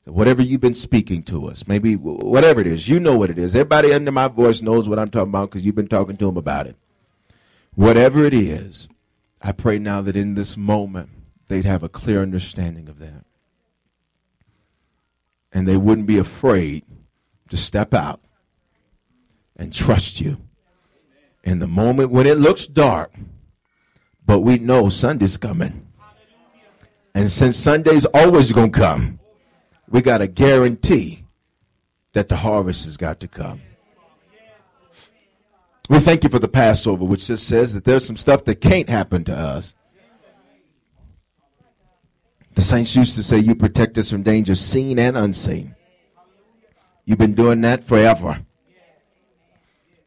whatever 0.06 0.42
you've 0.42 0.62
been 0.62 0.74
speaking 0.74 1.24
to 1.24 1.48
us, 1.48 1.68
maybe 1.68 1.96
whatever 1.96 2.60
it 2.60 2.68
is, 2.68 2.88
you 2.88 3.00
know 3.00 3.16
what 3.16 3.30
it 3.30 3.38
is. 3.38 3.56
Everybody 3.56 3.94
under 3.94 4.12
my 4.12 4.28
voice 4.28 4.62
knows 4.62 4.88
what 4.88 5.00
I'm 5.00 5.10
talking 5.10 5.30
about 5.30 5.50
because 5.50 5.66
you've 5.66 5.76
been 5.76 5.88
talking 5.88 6.18
to 6.18 6.26
them 6.26 6.38
about 6.38 6.68
it. 6.68 6.76
Whatever 7.76 8.26
it 8.26 8.34
is, 8.34 8.88
I 9.42 9.52
pray 9.52 9.80
now 9.80 10.02
that 10.02 10.16
in 10.16 10.34
this 10.34 10.58
moment 10.58 11.10
they'd 11.48 11.66
have 11.66 11.84
a 11.84 11.90
clear 11.90 12.22
understanding 12.22 12.90
of 12.90 13.00
that. 13.00 13.26
And 15.54 15.68
they 15.68 15.78
wouldn't 15.78 16.08
be 16.08 16.18
afraid 16.18 16.84
to 17.50 17.58
step 17.58 17.94
out 17.94 18.22
and 19.58 19.74
trust 19.74 20.22
you 20.22 20.38
in 21.44 21.60
the 21.60 21.68
moment 21.68 22.12
when 22.12 22.26
it 22.26 22.38
looks 22.38 22.68
dark, 22.68 23.14
but 24.26 24.40
we 24.40 24.58
know 24.58 24.90
Sunday's 24.90 25.38
coming. 25.38 25.88
And 27.14 27.32
since 27.32 27.58
Sunday's 27.58 28.06
always 28.06 28.52
going 28.54 28.72
to 28.72 28.80
come, 28.80 29.20
we 29.92 30.02
got 30.02 30.22
a 30.22 30.28
guarantee 30.28 31.26
that 32.14 32.30
the 32.30 32.38
harvest 32.38 32.86
has 32.86 32.98
got 32.98 33.20
to 33.20 33.28
come. 33.28 33.62
We 35.90 36.00
thank 36.00 36.24
you 36.24 36.30
for 36.30 36.40
the 36.40 36.48
Passover, 36.48 37.04
which 37.04 37.28
just 37.28 37.48
says 37.48 37.74
that 37.74 37.84
there's 37.84 38.06
some 38.06 38.16
stuff 38.16 38.46
that 38.46 38.62
can't 38.62 38.90
happen 38.90 39.26
to 39.26 39.36
us. 39.36 39.76
The 42.56 42.62
saints 42.62 42.96
used 42.96 43.16
to 43.16 43.24
say, 43.24 43.40
You 43.40 43.56
protect 43.56 43.98
us 43.98 44.10
from 44.10 44.24
danger 44.24 44.56
seen 44.56 44.98
and 45.00 45.18
unseen. 45.18 45.76
You've 47.04 47.18
been 47.18 47.34
doing 47.34 47.62
that 47.62 47.84
forever. 47.84 48.46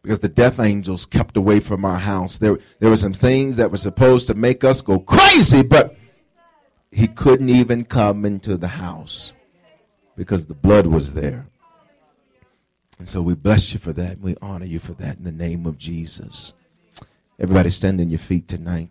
Because 0.03 0.21
the 0.21 0.29
death 0.29 0.61
angels 0.61 1.07
kept 1.07 1.37
away 1.37 1.61
from 1.61 1.85
our 1.85 1.99
house. 1.99 2.39
There, 2.39 2.59
there 2.79 2.91
were 2.91 2.97
some 2.97 3.15
things 3.15 3.57
that 3.57 3.71
were 3.71 3.79
supposed 3.79 4.27
to 4.27 4.35
make 4.35 4.63
us 4.63 4.83
go 4.83 4.99
crazy, 4.99 5.63
but 5.63 5.97
he 6.91 7.07
couldn't 7.07 7.49
even 7.49 7.85
come 7.85 8.25
into 8.27 8.57
the 8.57 8.69
house 8.69 9.33
because 10.17 10.47
the 10.47 10.55
blood 10.55 10.87
was 10.87 11.13
there. 11.13 11.47
And 12.99 13.09
so 13.09 13.21
we 13.23 13.35
bless 13.35 13.73
you 13.73 13.79
for 13.79 13.93
that. 13.93 14.13
and 14.13 14.23
We 14.23 14.37
honor 14.41 14.67
you 14.67 14.79
for 14.79 14.93
that 14.95 15.19
in 15.19 15.25
the 15.25 15.33
name 15.33 15.67
of 15.67 15.79
Jesus. 15.79 16.53
Everybody 17.39 17.71
stand 17.71 18.01
on 18.01 18.11
your 18.11 18.21
feet 18.21 18.47
tonight. 18.47 18.91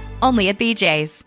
only 0.21 0.49
at 0.49 0.59
BJ's. 0.59 1.23